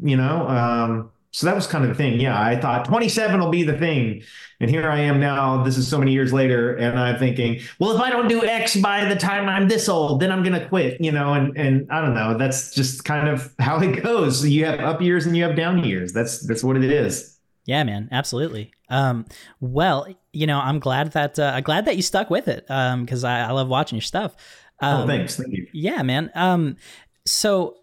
you 0.00 0.16
know. 0.16 0.48
Um, 0.48 1.10
so 1.32 1.46
that 1.46 1.54
was 1.54 1.66
kind 1.66 1.82
of 1.82 1.90
the 1.90 1.96
thing. 1.96 2.20
Yeah, 2.20 2.40
I 2.40 2.60
thought 2.60 2.84
27 2.84 3.40
will 3.40 3.48
be 3.50 3.62
the 3.62 3.76
thing. 3.76 4.22
And 4.60 4.70
here 4.70 4.88
I 4.88 5.00
am 5.00 5.18
now. 5.18 5.64
This 5.64 5.76
is 5.76 5.88
so 5.88 5.98
many 5.98 6.12
years 6.12 6.32
later. 6.32 6.76
And 6.76 6.96
I'm 6.98 7.18
thinking, 7.18 7.60
well, 7.80 7.92
if 7.92 8.00
I 8.00 8.10
don't 8.10 8.28
do 8.28 8.44
X 8.44 8.76
by 8.76 9.06
the 9.06 9.16
time 9.16 9.48
I'm 9.48 9.66
this 9.66 9.88
old, 9.88 10.20
then 10.20 10.30
I'm 10.30 10.44
going 10.44 10.58
to 10.60 10.68
quit, 10.68 11.00
you 11.00 11.10
know? 11.10 11.32
And, 11.34 11.56
and 11.56 11.90
I 11.90 12.00
don't 12.00 12.14
know. 12.14 12.38
That's 12.38 12.72
just 12.72 13.04
kind 13.04 13.28
of 13.28 13.52
how 13.58 13.80
it 13.80 14.02
goes. 14.02 14.46
You 14.46 14.66
have 14.66 14.78
up 14.80 15.00
years 15.02 15.26
and 15.26 15.36
you 15.36 15.42
have 15.42 15.56
down 15.56 15.82
years. 15.82 16.12
That's, 16.12 16.46
that's 16.46 16.62
what 16.62 16.76
it 16.76 16.84
is. 16.84 17.38
Yeah, 17.64 17.82
man. 17.82 18.08
Absolutely. 18.12 18.70
Um, 18.88 19.24
well, 19.60 20.06
you 20.32 20.46
know, 20.46 20.58
I'm 20.60 20.78
glad 20.78 21.12
that, 21.12 21.38
uh, 21.38 21.52
I'm 21.54 21.62
glad 21.62 21.86
that 21.86 21.96
you 21.96 22.02
stuck 22.02 22.28
with 22.30 22.46
it. 22.46 22.64
Um, 22.68 23.04
cause 23.06 23.24
I, 23.24 23.40
I 23.48 23.50
love 23.52 23.68
watching 23.68 23.96
your 23.96 24.02
stuff. 24.02 24.36
Oh, 24.80 24.86
Um, 24.86 25.00
oh, 25.02 25.06
thanks. 25.06 25.36
Thank 25.36 25.52
you. 25.52 25.66
Yeah, 25.72 26.02
man. 26.02 26.30
Um, 26.34 26.76
so 27.24 27.78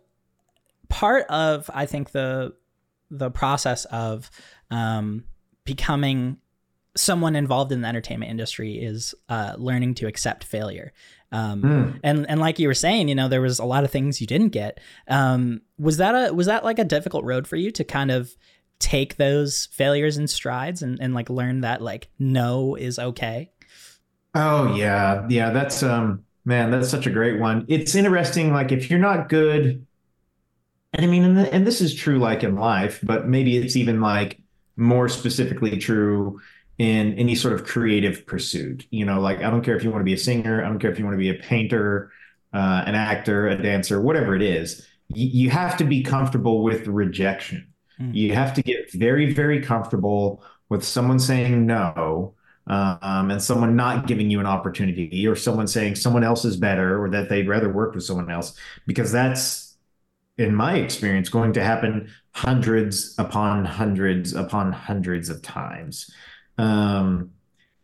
part 0.88 1.25
of 1.27 1.70
I 1.74 1.86
think 1.86 2.12
the 2.12 2.53
the 3.09 3.31
process 3.31 3.85
of 3.85 4.29
um, 4.71 5.23
becoming 5.65 6.37
someone 6.95 7.35
involved 7.35 7.71
in 7.71 7.81
the 7.81 7.87
entertainment 7.87 8.31
industry 8.31 8.73
is 8.73 9.13
uh, 9.29 9.53
learning 9.57 9.93
to 9.95 10.07
accept 10.07 10.43
failure. 10.43 10.91
Um, 11.31 11.61
Mm. 11.61 11.99
and 12.03 12.29
and 12.29 12.39
like 12.39 12.57
you 12.57 12.67
were 12.67 12.73
saying, 12.73 13.07
you 13.07 13.15
know, 13.15 13.27
there 13.27 13.41
was 13.41 13.59
a 13.59 13.65
lot 13.65 13.83
of 13.83 13.91
things 13.91 14.19
you 14.19 14.25
didn't 14.27 14.49
get. 14.49 14.79
Um, 15.07 15.61
was 15.77 15.97
that 15.97 16.13
a 16.15 16.33
was 16.33 16.47
that 16.47 16.63
like 16.65 16.79
a 16.79 16.83
difficult 16.83 17.23
road 17.23 17.47
for 17.47 17.55
you 17.55 17.69
to 17.71 17.83
kind 17.83 18.09
of 18.09 18.35
take 18.79 19.17
those 19.17 19.67
failures 19.71 20.17
in 20.17 20.27
strides 20.27 20.81
and, 20.81 20.97
and 20.99 21.13
like 21.13 21.29
learn 21.29 21.61
that 21.61 21.81
like 21.81 22.09
no 22.17 22.75
is 22.75 22.97
okay? 22.97 23.51
Oh 24.33 24.75
yeah, 24.75 25.25
yeah. 25.29 25.51
That's 25.51 25.83
um, 25.83 26.23
man, 26.45 26.71
that's 26.71 26.89
such 26.89 27.05
a 27.05 27.11
great 27.11 27.39
one. 27.39 27.65
It's 27.67 27.93
interesting. 27.93 28.51
Like 28.51 28.71
if 28.71 28.89
you're 28.89 28.99
not 28.99 29.29
good, 29.29 29.85
and 30.93 31.05
I 31.05 31.10
mean, 31.10 31.24
and, 31.24 31.38
and 31.39 31.67
this 31.67 31.81
is 31.81 31.93
true 31.93 32.19
like 32.19 32.43
in 32.43 32.55
life, 32.55 33.00
but 33.03 33.27
maybe 33.27 33.58
it's 33.58 33.75
even 33.75 34.01
like 34.01 34.41
more 34.75 35.10
specifically 35.10 35.77
true 35.77 36.39
in 36.77 37.13
any 37.15 37.36
sort 37.36 37.53
of 37.53 37.65
creative 37.65 38.25
pursuit. 38.25 38.88
You 38.89 39.05
know, 39.05 39.19
like 39.19 39.39
I 39.39 39.50
don't 39.50 39.63
care 39.63 39.75
if 39.75 39.84
you 39.84 39.91
want 39.91 40.01
to 40.01 40.05
be 40.05 40.13
a 40.13 40.17
singer, 40.17 40.63
I 40.63 40.67
don't 40.67 40.79
care 40.79 40.91
if 40.91 40.98
you 40.98 41.05
want 41.05 41.15
to 41.15 41.19
be 41.19 41.29
a 41.29 41.36
painter, 41.36 42.12
uh, 42.53 42.84
an 42.86 42.96
actor, 42.96 43.48
a 43.48 43.62
dancer, 43.62 44.01
whatever 44.01 44.36
it 44.36 44.41
is. 44.41 44.88
You, 45.10 45.27
you 45.27 45.50
have 45.50 45.77
to 45.77 45.84
be 45.84 46.01
comfortable 46.01 46.63
with 46.63 46.88
rejection. 46.88 47.67
Mm. 48.00 48.15
You 48.15 48.34
have 48.34 48.53
to 48.55 48.63
get 48.63 48.91
very, 48.93 49.34
very 49.34 49.62
comfortable 49.62 50.43
with 50.69 50.84
someone 50.84 51.19
saying 51.19 51.65
no 51.65 52.34
um, 52.67 53.31
and 53.31 53.41
someone 53.41 53.75
not 53.75 54.08
giving 54.08 54.29
you 54.29 54.39
an 54.39 54.46
opportunity 54.46 55.27
or 55.27 55.36
someone 55.36 55.67
saying 55.67 55.96
someone 55.96 56.24
else 56.24 56.46
is 56.46 56.55
better 56.55 57.03
or 57.03 57.10
that 57.10 57.27
they'd 57.27 57.48
rather 57.48 57.72
work 57.72 57.96
with 57.96 58.03
someone 58.03 58.29
else 58.29 58.55
because 58.86 59.12
that's 59.12 59.68
in 60.39 60.55
my 60.55 60.75
experience 60.75 61.29
going 61.29 61.53
to 61.53 61.63
happen 61.63 62.10
hundreds 62.31 63.15
upon 63.17 63.65
hundreds 63.65 64.34
upon 64.34 64.72
hundreds 64.72 65.29
of 65.29 65.41
times 65.41 66.10
um, 66.58 67.31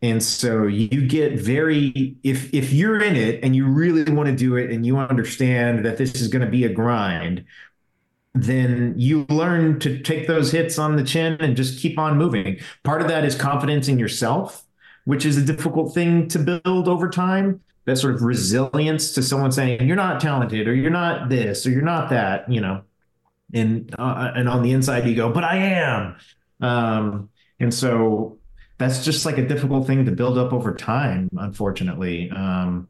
and 0.02 0.22
so 0.22 0.64
you 0.64 1.06
get 1.06 1.38
very 1.38 2.16
if 2.22 2.52
if 2.52 2.72
you're 2.72 3.02
in 3.02 3.16
it 3.16 3.42
and 3.42 3.54
you 3.54 3.66
really 3.66 4.10
want 4.12 4.28
to 4.28 4.34
do 4.34 4.56
it 4.56 4.70
and 4.70 4.84
you 4.84 4.98
understand 4.98 5.84
that 5.84 5.96
this 5.96 6.20
is 6.20 6.28
going 6.28 6.44
to 6.44 6.50
be 6.50 6.64
a 6.64 6.68
grind 6.68 7.44
then 8.34 8.92
you 8.96 9.24
learn 9.30 9.80
to 9.80 9.98
take 10.00 10.26
those 10.26 10.52
hits 10.52 10.78
on 10.78 10.96
the 10.96 11.04
chin 11.04 11.36
and 11.40 11.56
just 11.56 11.80
keep 11.80 11.98
on 11.98 12.18
moving 12.18 12.58
part 12.82 13.00
of 13.00 13.08
that 13.08 13.24
is 13.24 13.34
confidence 13.34 13.88
in 13.88 13.98
yourself 13.98 14.66
which 15.06 15.24
is 15.24 15.38
a 15.38 15.42
difficult 15.42 15.94
thing 15.94 16.28
to 16.28 16.38
build 16.38 16.88
over 16.88 17.08
time. 17.08 17.60
That 17.86 17.96
sort 17.96 18.14
of 18.16 18.22
resilience 18.22 19.12
to 19.12 19.22
someone 19.22 19.52
saying 19.52 19.86
you're 19.86 19.96
not 19.96 20.20
talented 20.20 20.68
or 20.68 20.74
you're 20.74 20.90
not 20.90 21.28
this 21.28 21.66
or 21.66 21.70
you're 21.70 21.82
not 21.82 22.10
that, 22.10 22.50
you 22.50 22.60
know, 22.60 22.82
and 23.54 23.94
uh, 23.98 24.32
and 24.34 24.48
on 24.48 24.62
the 24.62 24.72
inside 24.72 25.06
you 25.06 25.14
go, 25.14 25.30
but 25.32 25.44
I 25.44 25.56
am, 25.56 26.16
um, 26.60 27.28
and 27.60 27.72
so 27.72 28.38
that's 28.78 29.04
just 29.04 29.24
like 29.24 29.38
a 29.38 29.46
difficult 29.46 29.86
thing 29.86 30.04
to 30.04 30.10
build 30.10 30.36
up 30.36 30.52
over 30.52 30.74
time. 30.74 31.30
Unfortunately, 31.38 32.30
um, 32.30 32.88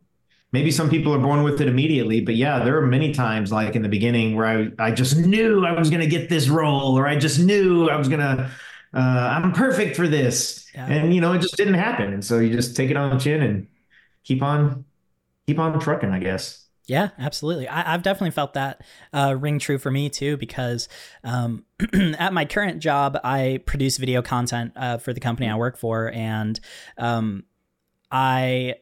maybe 0.52 0.70
some 0.70 0.88
people 0.88 1.14
are 1.14 1.18
born 1.18 1.42
with 1.42 1.60
it 1.60 1.68
immediately, 1.68 2.20
but 2.22 2.34
yeah, 2.34 2.64
there 2.64 2.78
are 2.78 2.86
many 2.86 3.12
times 3.12 3.52
like 3.52 3.76
in 3.76 3.82
the 3.82 3.88
beginning 3.88 4.34
where 4.34 4.46
I 4.46 4.86
I 4.86 4.90
just 4.92 5.16
knew 5.16 5.64
I 5.64 5.72
was 5.72 5.90
going 5.90 6.00
to 6.00 6.08
get 6.08 6.28
this 6.28 6.48
role 6.48 6.98
or 6.98 7.06
I 7.06 7.16
just 7.16 7.38
knew 7.38 7.88
I 7.90 7.96
was 7.96 8.08
going 8.08 8.20
to 8.20 8.50
uh, 8.94 8.98
I'm 8.98 9.52
perfect 9.52 9.94
for 9.94 10.08
this. 10.08 10.66
Yeah. 10.74 10.86
And 10.86 11.14
you 11.14 11.20
know, 11.20 11.34
it 11.34 11.40
just 11.42 11.56
didn't 11.56 11.74
happen. 11.74 12.14
And 12.14 12.24
so 12.24 12.38
you 12.38 12.50
just 12.50 12.74
take 12.74 12.90
it 12.90 12.96
on 12.96 13.10
the 13.10 13.18
chin 13.18 13.42
and 13.42 13.66
keep 14.24 14.42
on 14.42 14.85
keep 15.46 15.58
on 15.58 15.78
trucking, 15.78 16.10
I 16.10 16.18
guess. 16.18 16.66
Yeah, 16.86 17.10
absolutely. 17.18 17.66
I, 17.66 17.94
I've 17.94 18.02
definitely 18.02 18.30
felt 18.30 18.54
that 18.54 18.82
uh, 19.12 19.36
ring 19.38 19.58
true 19.58 19.78
for 19.78 19.90
me 19.90 20.08
too, 20.08 20.36
because 20.36 20.88
um, 21.24 21.64
at 22.18 22.32
my 22.32 22.44
current 22.44 22.80
job, 22.80 23.18
I 23.24 23.60
produce 23.66 23.96
video 23.96 24.22
content 24.22 24.72
uh, 24.76 24.98
for 24.98 25.12
the 25.12 25.20
company 25.20 25.48
I 25.48 25.56
work 25.56 25.76
for, 25.76 26.12
and 26.12 26.58
um, 26.96 27.42
I, 28.10 28.76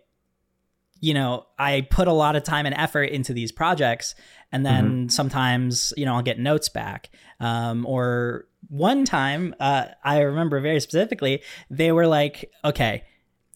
you 1.00 1.14
know, 1.14 1.46
I 1.58 1.86
put 1.90 2.06
a 2.06 2.12
lot 2.12 2.36
of 2.36 2.42
time 2.42 2.66
and 2.66 2.74
effort 2.74 3.04
into 3.04 3.32
these 3.32 3.52
projects, 3.52 4.14
and 4.52 4.66
then 4.66 5.08
sometimes, 5.08 5.94
you 5.96 6.04
know, 6.04 6.14
I'll 6.14 6.22
get 6.22 6.38
notes 6.38 6.68
back, 6.68 7.08
um, 7.40 7.86
or 7.86 8.46
one 8.68 9.06
time, 9.06 9.54
uh, 9.58 9.86
I 10.02 10.20
remember 10.20 10.60
very 10.60 10.80
specifically, 10.80 11.42
they 11.70 11.90
were 11.90 12.06
like, 12.06 12.50
"Okay, 12.64 13.04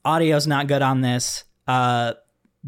audio's 0.07 0.47
not 0.47 0.69
good 0.69 0.83
on 0.83 1.03
this." 1.03 1.45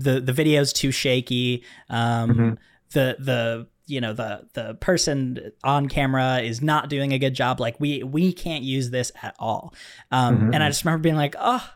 The 0.01 0.21
the 0.21 0.33
video's 0.33 0.73
too 0.73 0.91
shaky. 0.91 1.63
Um, 1.89 2.31
Mhm. 2.31 2.57
The 2.93 3.17
the 3.19 3.67
you 3.87 4.01
know 4.01 4.13
the 4.13 4.47
the 4.55 4.75
person 4.75 5.53
on 5.65 5.89
camera 5.89 6.39
is 6.41 6.61
not 6.63 6.89
doing 6.89 7.13
a 7.13 7.19
good 7.19 7.35
job. 7.35 7.61
Like 7.61 7.79
we 7.81 8.03
we 8.03 8.33
can't 8.33 8.65
use 8.65 8.91
this 8.91 9.13
at 9.23 9.35
all. 9.39 9.75
Um, 10.11 10.39
Mhm. 10.39 10.55
And 10.55 10.63
I 10.65 10.69
just 10.69 10.85
remember 10.85 11.03
being 11.03 11.17
like, 11.17 11.35
oh. 11.39 11.69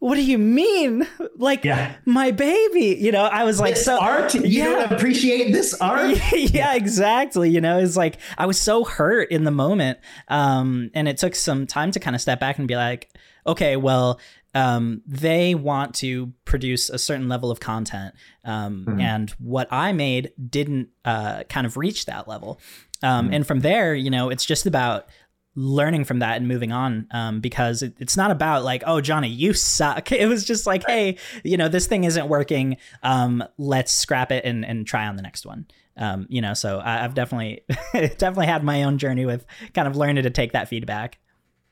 What 0.00 0.14
do 0.14 0.22
you 0.22 0.38
mean? 0.38 1.08
Like 1.38 1.64
Yeah. 1.64 1.94
my 2.04 2.30
baby, 2.30 2.96
you 3.00 3.10
know, 3.10 3.24
I 3.24 3.42
was 3.42 3.58
like 3.58 3.74
This 3.74 3.84
so 3.84 3.98
art, 4.00 4.32
you 4.32 4.42
yeah. 4.44 4.64
don't 4.66 4.92
appreciate 4.92 5.50
this 5.52 5.74
art. 5.80 6.16
yeah, 6.32 6.74
exactly. 6.76 7.50
You 7.50 7.60
know, 7.60 7.78
it's 7.80 7.96
like 7.96 8.18
I 8.36 8.46
was 8.46 8.60
so 8.60 8.84
hurt 8.84 9.30
in 9.32 9.42
the 9.42 9.50
moment. 9.50 9.98
Um, 10.28 10.90
and 10.94 11.08
it 11.08 11.16
took 11.16 11.34
some 11.34 11.66
time 11.66 11.90
to 11.90 11.98
kind 12.00 12.14
of 12.14 12.22
step 12.22 12.38
back 12.38 12.58
and 12.60 12.68
be 12.68 12.76
like, 12.76 13.10
okay, 13.44 13.74
well, 13.76 14.20
um, 14.54 15.02
they 15.06 15.54
want 15.54 15.94
to 15.96 16.32
produce 16.44 16.88
a 16.90 16.98
certain 16.98 17.28
level 17.28 17.50
of 17.50 17.60
content. 17.60 18.14
Um, 18.44 18.86
Mhm. 18.88 19.00
and 19.00 19.30
what 19.38 19.68
I 19.70 19.92
made 19.92 20.32
didn't 20.50 20.88
uh, 21.04 21.44
kind 21.44 21.66
of 21.66 21.76
reach 21.76 22.06
that 22.06 22.26
level. 22.28 22.60
Um, 23.02 23.30
And 23.32 23.46
from 23.46 23.60
there, 23.60 23.94
you 23.94 24.10
know, 24.10 24.28
it's 24.30 24.44
just 24.44 24.66
about 24.66 25.06
learning 25.54 26.04
from 26.04 26.20
that 26.20 26.36
and 26.36 26.46
moving 26.46 26.70
on 26.72 27.06
um, 27.10 27.40
because 27.40 27.82
it, 27.82 27.92
it's 27.98 28.16
not 28.16 28.30
about 28.30 28.62
like 28.62 28.84
oh 28.86 29.00
johnny 29.00 29.28
you 29.28 29.52
suck 29.52 30.12
it 30.22 30.26
was 30.28 30.44
just 30.44 30.66
like 30.68 30.84
hey 30.86 31.16
you 31.42 31.56
know 31.56 31.68
this 31.68 31.88
thing 31.88 32.04
isn't 32.04 32.28
working 32.28 32.76
um, 33.02 33.42
let's 33.56 33.90
scrap 33.90 34.30
it 34.30 34.44
and, 34.44 34.64
and 34.64 34.86
try 34.86 35.04
on 35.08 35.16
the 35.16 35.22
next 35.22 35.44
one 35.44 35.66
um, 35.96 36.26
you 36.28 36.40
know 36.40 36.54
so 36.54 36.78
I, 36.78 37.02
i've 37.02 37.14
definitely 37.14 37.62
definitely 37.92 38.46
had 38.46 38.62
my 38.62 38.84
own 38.84 38.98
journey 38.98 39.26
with 39.26 39.44
kind 39.74 39.88
of 39.88 39.96
learning 39.96 40.22
to 40.22 40.30
take 40.30 40.52
that 40.52 40.68
feedback 40.68 41.18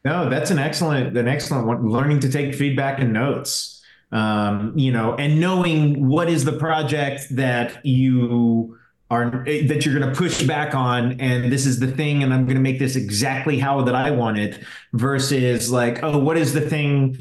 No, 0.06 0.30
that's 0.30 0.52
an 0.52 0.60
excellent, 0.60 1.18
an 1.18 1.26
excellent 1.26 1.66
one. 1.66 1.90
Learning 1.90 2.20
to 2.20 2.30
take 2.30 2.54
feedback 2.54 3.00
and 3.00 3.12
notes, 3.12 3.82
um, 4.12 4.72
you 4.76 4.92
know, 4.92 5.16
and 5.16 5.40
knowing 5.40 6.06
what 6.06 6.28
is 6.28 6.44
the 6.44 6.52
project 6.52 7.22
that 7.34 7.84
you 7.84 8.78
are 9.10 9.44
that 9.44 9.84
you're 9.84 9.98
going 9.98 10.08
to 10.08 10.16
push 10.16 10.44
back 10.44 10.76
on, 10.76 11.20
and 11.20 11.50
this 11.50 11.66
is 11.66 11.80
the 11.80 11.88
thing, 11.88 12.22
and 12.22 12.32
I'm 12.32 12.44
going 12.44 12.54
to 12.54 12.62
make 12.62 12.78
this 12.78 12.94
exactly 12.94 13.58
how 13.58 13.82
that 13.82 13.96
I 13.96 14.12
want 14.12 14.38
it, 14.38 14.60
versus 14.92 15.72
like, 15.72 16.04
oh, 16.04 16.18
what 16.18 16.36
is 16.38 16.54
the 16.54 16.60
thing 16.60 17.18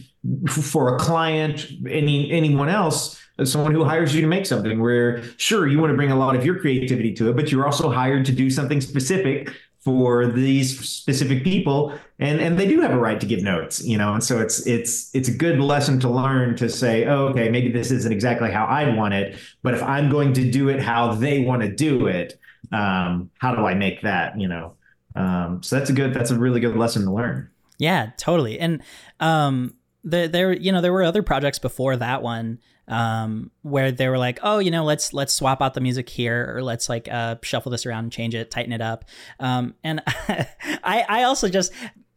for 0.47 0.95
a 0.95 0.99
client, 0.99 1.67
any 1.89 2.31
anyone 2.31 2.69
else, 2.69 3.19
someone 3.45 3.73
who 3.73 3.83
hires 3.83 4.13
you 4.13 4.21
to 4.21 4.27
make 4.27 4.45
something 4.45 4.79
where 4.79 5.23
sure 5.37 5.65
you 5.67 5.79
want 5.79 5.89
to 5.91 5.97
bring 5.97 6.11
a 6.11 6.19
lot 6.19 6.35
of 6.35 6.45
your 6.45 6.59
creativity 6.59 7.13
to 7.15 7.29
it, 7.29 7.35
but 7.35 7.51
you're 7.51 7.65
also 7.65 7.89
hired 7.89 8.25
to 8.25 8.31
do 8.31 8.51
something 8.51 8.79
specific 8.79 9.49
for 9.85 10.27
these 10.27 10.77
specific 10.89 11.43
people 11.43 11.97
and 12.19 12.41
and 12.41 12.57
they 12.59 12.67
do 12.67 12.81
have 12.81 12.91
a 12.91 12.97
right 12.97 13.21
to 13.21 13.25
give 13.25 13.43
notes 13.43 13.85
you 13.85 13.97
know 13.97 14.13
and 14.13 14.23
so 14.23 14.41
it's 14.41 14.65
it's 14.65 15.13
it's 15.13 15.29
a 15.29 15.33
good 15.33 15.59
lesson 15.59 15.99
to 15.99 16.09
learn 16.09 16.55
to 16.55 16.67
say 16.67 17.05
oh, 17.05 17.27
okay 17.27 17.49
maybe 17.49 17.71
this 17.71 17.91
isn't 17.91 18.11
exactly 18.11 18.51
how 18.51 18.65
i 18.65 18.93
want 18.95 19.13
it 19.13 19.37
but 19.61 19.75
if 19.75 19.83
i'm 19.83 20.09
going 20.09 20.33
to 20.33 20.49
do 20.49 20.69
it 20.69 20.81
how 20.81 21.13
they 21.13 21.41
want 21.41 21.61
to 21.61 21.69
do 21.69 22.07
it 22.07 22.39
um 22.71 23.29
how 23.37 23.53
do 23.55 23.65
i 23.65 23.73
make 23.73 24.01
that? 24.01 24.39
You 24.39 24.47
know? 24.47 24.75
Um 25.15 25.61
so 25.63 25.77
that's 25.77 25.89
a 25.89 25.93
good 25.93 26.13
that's 26.13 26.31
a 26.31 26.37
really 26.37 26.59
good 26.59 26.75
lesson 26.75 27.05
to 27.05 27.11
learn. 27.11 27.49
Yeah, 27.77 28.11
totally. 28.17 28.59
And 28.59 28.81
um 29.19 29.75
there 30.03 30.27
there 30.27 30.53
you 30.53 30.71
know 30.71 30.81
there 30.81 30.93
were 30.93 31.03
other 31.03 31.23
projects 31.23 31.59
before 31.59 31.95
that 31.97 32.21
one 32.21 32.59
um 32.87 33.51
where 33.61 33.91
they 33.91 34.07
were 34.07 34.17
like, 34.17 34.39
"Oh, 34.43 34.59
you 34.59 34.71
know, 34.71 34.83
let's 34.83 35.13
let's 35.13 35.33
swap 35.33 35.61
out 35.61 35.73
the 35.73 35.81
music 35.81 36.09
here 36.09 36.53
or 36.55 36.63
let's 36.63 36.89
like 36.89 37.07
uh 37.11 37.35
shuffle 37.41 37.71
this 37.71 37.85
around 37.85 38.05
and 38.05 38.11
change 38.11 38.35
it, 38.35 38.51
tighten 38.51 38.71
it 38.71 38.81
up." 38.81 39.05
Um 39.39 39.75
and 39.83 40.01
I 40.07 41.05
I 41.07 41.23
also 41.23 41.49
just 41.49 41.71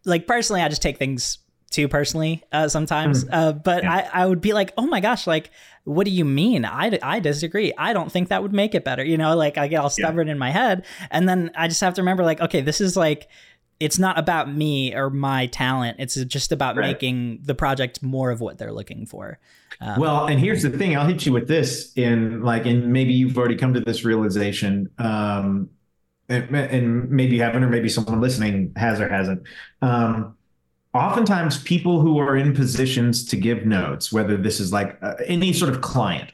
like 0.04 0.26
personally 0.26 0.62
I 0.62 0.68
just 0.68 0.82
take 0.82 0.98
things 0.98 1.38
too 1.70 1.88
personally 1.88 2.42
uh, 2.52 2.68
sometimes. 2.68 3.24
Mm. 3.24 3.28
Uh, 3.32 3.52
but 3.52 3.82
yeah. 3.82 4.08
I, 4.12 4.22
I 4.22 4.26
would 4.26 4.40
be 4.40 4.52
like, 4.52 4.72
oh 4.76 4.86
my 4.86 5.00
gosh, 5.00 5.26
like, 5.26 5.50
what 5.84 6.04
do 6.04 6.10
you 6.10 6.24
mean? 6.24 6.64
I, 6.64 6.98
I 7.02 7.20
disagree. 7.20 7.72
I 7.76 7.92
don't 7.92 8.10
think 8.10 8.28
that 8.28 8.42
would 8.42 8.52
make 8.52 8.74
it 8.74 8.84
better. 8.84 9.04
You 9.04 9.18
know, 9.18 9.36
like 9.36 9.58
I 9.58 9.68
get 9.68 9.80
all 9.80 9.90
stubborn 9.90 10.28
yeah. 10.28 10.32
in 10.32 10.38
my 10.38 10.50
head. 10.50 10.86
And 11.10 11.28
then 11.28 11.50
I 11.54 11.68
just 11.68 11.80
have 11.80 11.94
to 11.94 12.02
remember, 12.02 12.24
like, 12.24 12.40
okay, 12.40 12.60
this 12.60 12.80
is 12.80 12.96
like, 12.96 13.28
it's 13.80 13.98
not 13.98 14.18
about 14.18 14.52
me 14.52 14.94
or 14.94 15.10
my 15.10 15.46
talent. 15.46 15.96
It's 16.00 16.14
just 16.24 16.52
about 16.52 16.76
right. 16.76 16.86
making 16.86 17.40
the 17.42 17.54
project 17.54 18.02
more 18.02 18.30
of 18.30 18.40
what 18.40 18.58
they're 18.58 18.72
looking 18.72 19.06
for. 19.06 19.38
Um, 19.80 20.00
well, 20.00 20.26
and 20.26 20.40
here's 20.40 20.62
the 20.62 20.70
thing: 20.70 20.96
I'll 20.96 21.06
hit 21.06 21.24
you 21.24 21.32
with 21.32 21.46
this 21.46 21.92
in 21.94 22.42
like, 22.42 22.66
and 22.66 22.92
maybe 22.92 23.12
you've 23.12 23.38
already 23.38 23.56
come 23.56 23.74
to 23.74 23.80
this 23.80 24.04
realization, 24.04 24.90
um, 24.98 25.70
and, 26.28 26.54
and, 26.54 27.10
maybe 27.10 27.36
you 27.36 27.42
haven't, 27.42 27.62
or 27.62 27.68
maybe 27.68 27.88
someone 27.88 28.20
listening 28.20 28.72
has 28.76 29.00
or 29.00 29.08
hasn't. 29.08 29.42
Um, 29.80 30.36
oftentimes, 30.92 31.62
people 31.62 32.00
who 32.00 32.18
are 32.18 32.36
in 32.36 32.54
positions 32.54 33.24
to 33.26 33.36
give 33.36 33.64
notes, 33.64 34.12
whether 34.12 34.36
this 34.36 34.58
is 34.58 34.72
like 34.72 34.98
uh, 35.02 35.14
any 35.26 35.52
sort 35.52 35.70
of 35.70 35.80
client, 35.80 36.32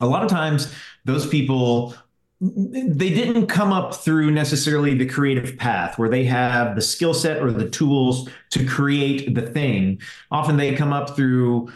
a 0.00 0.06
lot 0.06 0.22
of 0.22 0.30
times 0.30 0.72
those 1.04 1.26
people 1.26 1.94
they 2.40 3.10
didn't 3.10 3.48
come 3.48 3.72
up 3.72 3.94
through 3.94 4.30
necessarily 4.30 4.94
the 4.94 5.06
creative 5.06 5.56
path 5.56 5.98
where 5.98 6.08
they 6.08 6.24
have 6.24 6.76
the 6.76 6.82
skill 6.82 7.12
set 7.12 7.42
or 7.42 7.50
the 7.50 7.68
tools 7.68 8.28
to 8.50 8.64
create 8.64 9.34
the 9.34 9.42
thing. 9.42 10.00
Often 10.30 10.56
they 10.56 10.74
come 10.76 10.92
up 10.92 11.16
through 11.16 11.72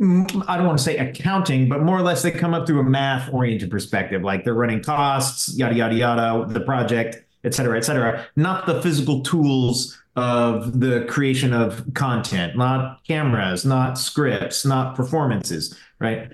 mm, 0.00 0.44
I 0.48 0.56
don't 0.56 0.66
want 0.66 0.78
to 0.78 0.84
say 0.84 0.96
accounting, 0.96 1.68
but 1.68 1.82
more 1.82 1.98
or 1.98 2.02
less 2.02 2.22
they 2.22 2.30
come 2.30 2.54
up 2.54 2.66
through 2.66 2.80
a 2.80 2.84
math 2.84 3.32
oriented 3.32 3.70
perspective, 3.70 4.22
like 4.22 4.44
they're 4.44 4.54
running 4.54 4.82
costs, 4.82 5.54
yada, 5.54 5.74
yada, 5.74 5.94
yada, 5.94 6.46
the 6.50 6.60
project, 6.60 7.22
et 7.44 7.52
cetera, 7.52 7.76
et 7.76 7.84
cetera, 7.84 8.26
not 8.36 8.66
the 8.66 8.80
physical 8.80 9.20
tools 9.22 10.00
of 10.16 10.80
the 10.80 11.04
creation 11.10 11.52
of 11.52 11.84
content, 11.92 12.56
not 12.56 13.04
cameras, 13.04 13.66
not 13.66 13.98
scripts, 13.98 14.64
not 14.64 14.94
performances, 14.94 15.76
right? 15.98 16.32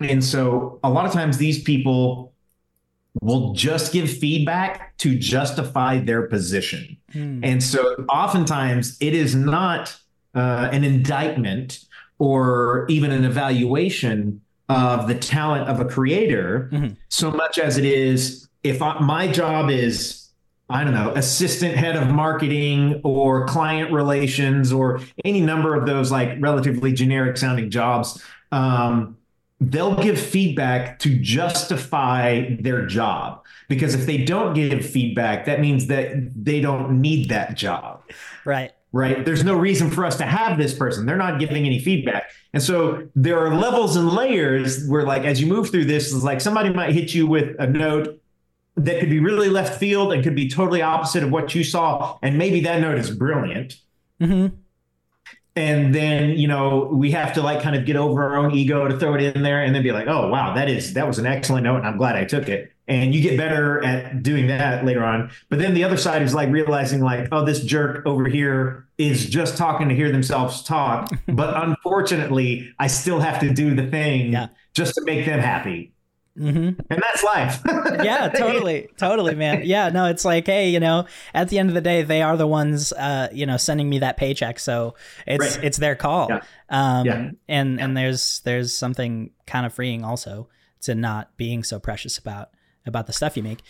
And 0.00 0.24
so 0.24 0.80
a 0.82 0.90
lot 0.90 1.06
of 1.06 1.12
times 1.12 1.36
these 1.36 1.62
people 1.62 2.29
will 3.20 3.52
just 3.54 3.92
give 3.92 4.10
feedback 4.10 4.96
to 4.98 5.18
justify 5.18 5.98
their 5.98 6.22
position. 6.26 6.96
Mm. 7.12 7.40
And 7.42 7.62
so 7.62 8.04
oftentimes 8.08 8.96
it 9.00 9.14
is 9.14 9.34
not 9.34 9.96
uh, 10.34 10.68
an 10.72 10.84
indictment 10.84 11.84
or 12.18 12.86
even 12.88 13.10
an 13.10 13.24
evaluation 13.24 14.40
of 14.68 15.08
the 15.08 15.14
talent 15.14 15.68
of 15.68 15.80
a 15.80 15.84
creator 15.84 16.68
mm-hmm. 16.72 16.94
so 17.08 17.30
much 17.30 17.58
as 17.58 17.76
it 17.76 17.84
is 17.84 18.48
if 18.62 18.80
I, 18.80 19.00
my 19.00 19.26
job 19.26 19.70
is 19.70 20.20
I 20.70 20.84
don't 20.84 20.94
know, 20.94 21.12
assistant 21.16 21.74
head 21.74 21.96
of 21.96 22.10
marketing 22.10 23.00
or 23.02 23.44
client 23.46 23.92
relations 23.92 24.72
or 24.72 25.00
any 25.24 25.40
number 25.40 25.74
of 25.74 25.84
those 25.84 26.12
like 26.12 26.36
relatively 26.38 26.92
generic 26.92 27.36
sounding 27.38 27.70
jobs. 27.70 28.22
Um, 28.52 29.16
they'll 29.60 29.94
give 29.94 30.18
feedback 30.18 30.98
to 31.00 31.18
justify 31.18 32.56
their 32.60 32.86
job. 32.86 33.44
Because 33.68 33.94
if 33.94 34.06
they 34.06 34.18
don't 34.24 34.54
give 34.54 34.84
feedback 34.84 35.44
that 35.44 35.60
means 35.60 35.86
that 35.88 36.12
they 36.34 36.60
don't 36.60 37.00
need 37.00 37.28
that 37.28 37.56
job. 37.56 38.02
Right. 38.44 38.72
Right? 38.92 39.24
There's 39.24 39.44
no 39.44 39.54
reason 39.56 39.90
for 39.90 40.04
us 40.04 40.16
to 40.16 40.26
have 40.26 40.58
this 40.58 40.74
person. 40.74 41.06
They're 41.06 41.16
not 41.16 41.38
giving 41.38 41.64
any 41.64 41.78
feedback. 41.78 42.30
And 42.52 42.62
so 42.62 43.08
there 43.14 43.38
are 43.38 43.54
levels 43.54 43.94
and 43.96 44.08
layers 44.08 44.86
where 44.88 45.04
like 45.04 45.22
as 45.24 45.40
you 45.40 45.46
move 45.46 45.70
through 45.70 45.84
this 45.84 46.12
is 46.12 46.24
like 46.24 46.40
somebody 46.40 46.72
might 46.72 46.92
hit 46.92 47.14
you 47.14 47.26
with 47.26 47.54
a 47.60 47.66
note 47.66 48.20
that 48.76 48.98
could 48.98 49.10
be 49.10 49.20
really 49.20 49.48
left 49.48 49.78
field 49.78 50.12
and 50.12 50.24
could 50.24 50.34
be 50.34 50.48
totally 50.48 50.80
opposite 50.80 51.22
of 51.22 51.30
what 51.30 51.54
you 51.54 51.62
saw. 51.62 52.18
And 52.22 52.38
maybe 52.38 52.60
that 52.62 52.80
note 52.80 52.98
is 52.98 53.10
brilliant. 53.10 53.76
Mm-hmm 54.20 54.56
and 55.56 55.94
then 55.94 56.30
you 56.30 56.46
know 56.46 56.88
we 56.92 57.10
have 57.10 57.32
to 57.32 57.42
like 57.42 57.62
kind 57.62 57.74
of 57.74 57.84
get 57.84 57.96
over 57.96 58.22
our 58.22 58.36
own 58.36 58.52
ego 58.52 58.86
to 58.86 58.98
throw 58.98 59.14
it 59.14 59.22
in 59.22 59.42
there 59.42 59.62
and 59.62 59.74
then 59.74 59.82
be 59.82 59.92
like 59.92 60.06
oh 60.06 60.28
wow 60.28 60.54
that 60.54 60.68
is 60.68 60.94
that 60.94 61.06
was 61.06 61.18
an 61.18 61.26
excellent 61.26 61.64
note 61.64 61.76
and 61.76 61.86
i'm 61.86 61.96
glad 61.96 62.16
i 62.16 62.24
took 62.24 62.48
it. 62.48 62.72
And 62.88 63.14
you 63.14 63.22
get 63.22 63.36
better 63.38 63.84
at 63.84 64.24
doing 64.24 64.48
that 64.48 64.84
later 64.84 65.04
on. 65.04 65.30
But 65.48 65.60
then 65.60 65.74
the 65.74 65.84
other 65.84 65.96
side 65.96 66.22
is 66.22 66.34
like 66.34 66.50
realizing 66.50 67.00
like 67.00 67.28
oh 67.30 67.44
this 67.44 67.62
jerk 67.62 68.04
over 68.04 68.26
here 68.26 68.88
is 68.98 69.26
just 69.26 69.56
talking 69.56 69.88
to 69.88 69.94
hear 69.94 70.10
themselves 70.12 70.62
talk 70.62 71.10
but 71.28 71.56
unfortunately 71.62 72.72
i 72.78 72.86
still 72.86 73.18
have 73.18 73.40
to 73.40 73.52
do 73.52 73.74
the 73.74 73.86
thing 73.86 74.32
yeah. 74.32 74.48
just 74.74 74.94
to 74.94 75.02
make 75.04 75.24
them 75.24 75.40
happy 75.40 75.92
Mm-hmm. 76.40 76.80
And 76.88 77.02
that's 77.02 77.22
life. 77.22 77.60
yeah, 78.02 78.28
totally, 78.28 78.88
totally, 78.96 79.34
man. 79.34 79.62
Yeah, 79.64 79.90
no, 79.90 80.06
it's 80.06 80.24
like, 80.24 80.46
hey, 80.46 80.70
you 80.70 80.80
know, 80.80 81.04
at 81.34 81.50
the 81.50 81.58
end 81.58 81.68
of 81.68 81.74
the 81.74 81.82
day, 81.82 82.02
they 82.02 82.22
are 82.22 82.36
the 82.36 82.46
ones, 82.46 82.92
uh, 82.94 83.28
you 83.30 83.44
know, 83.44 83.58
sending 83.58 83.90
me 83.90 83.98
that 83.98 84.16
paycheck, 84.16 84.58
so 84.58 84.94
it's 85.26 85.56
right. 85.56 85.64
it's 85.64 85.76
their 85.76 85.94
call. 85.94 86.28
Yeah. 86.30 86.40
Um, 86.70 87.06
yeah. 87.06 87.30
and 87.48 87.78
yeah. 87.78 87.84
and 87.84 87.96
there's 87.96 88.40
there's 88.44 88.72
something 88.72 89.30
kind 89.46 89.66
of 89.66 89.74
freeing 89.74 90.02
also 90.02 90.48
to 90.82 90.94
not 90.94 91.36
being 91.36 91.62
so 91.62 91.78
precious 91.78 92.16
about 92.16 92.50
about 92.86 93.06
the 93.06 93.12
stuff 93.12 93.36
you 93.36 93.42
make. 93.42 93.60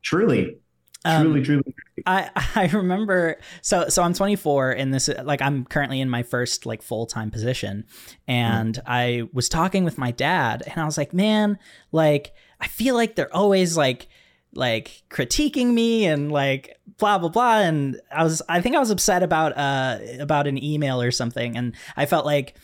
Truly, 0.00 0.58
um, 1.04 1.24
truly, 1.24 1.42
truly. 1.42 1.74
I 2.06 2.30
I 2.54 2.66
remember 2.68 3.38
so 3.60 3.88
so 3.88 4.02
I'm 4.02 4.14
24 4.14 4.72
and 4.72 4.92
this 4.92 5.08
like 5.24 5.42
I'm 5.42 5.64
currently 5.64 6.00
in 6.00 6.08
my 6.08 6.22
first 6.22 6.66
like 6.66 6.82
full 6.82 7.06
time 7.06 7.30
position, 7.30 7.84
and 8.26 8.74
mm. 8.74 8.82
I 8.86 9.28
was 9.32 9.48
talking 9.48 9.84
with 9.84 9.98
my 9.98 10.10
dad 10.10 10.62
and 10.66 10.80
I 10.80 10.84
was 10.84 10.98
like, 10.98 11.12
man, 11.12 11.58
like 11.90 12.32
I 12.60 12.68
feel 12.68 12.94
like 12.94 13.16
they're 13.16 13.34
always 13.34 13.76
like 13.76 14.08
like 14.54 15.02
critiquing 15.10 15.72
me 15.72 16.04
and 16.04 16.30
like 16.30 16.78
blah 16.98 17.18
blah 17.18 17.30
blah 17.30 17.60
and 17.60 18.00
I 18.14 18.22
was 18.22 18.42
I 18.48 18.60
think 18.60 18.76
I 18.76 18.80
was 18.80 18.90
upset 18.90 19.22
about 19.22 19.56
uh 19.56 19.98
about 20.20 20.46
an 20.46 20.62
email 20.62 21.00
or 21.00 21.10
something 21.10 21.56
and 21.56 21.74
I 21.96 22.06
felt 22.06 22.26
like 22.26 22.56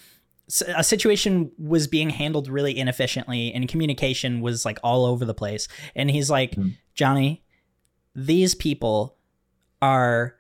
a 0.75 0.85
situation 0.85 1.51
was 1.59 1.87
being 1.87 2.11
handled 2.11 2.49
really 2.49 2.79
inefficiently 2.79 3.53
and 3.53 3.69
communication 3.69 4.41
was 4.41 4.65
like 4.65 4.79
all 4.83 5.05
over 5.05 5.25
the 5.25 5.35
place 5.35 5.69
and 5.95 6.11
he's 6.11 6.31
like 6.31 6.53
mm. 6.53 6.75
Johnny 6.95 7.43
these 8.19 8.55
people 8.55 9.17
are 9.81 10.35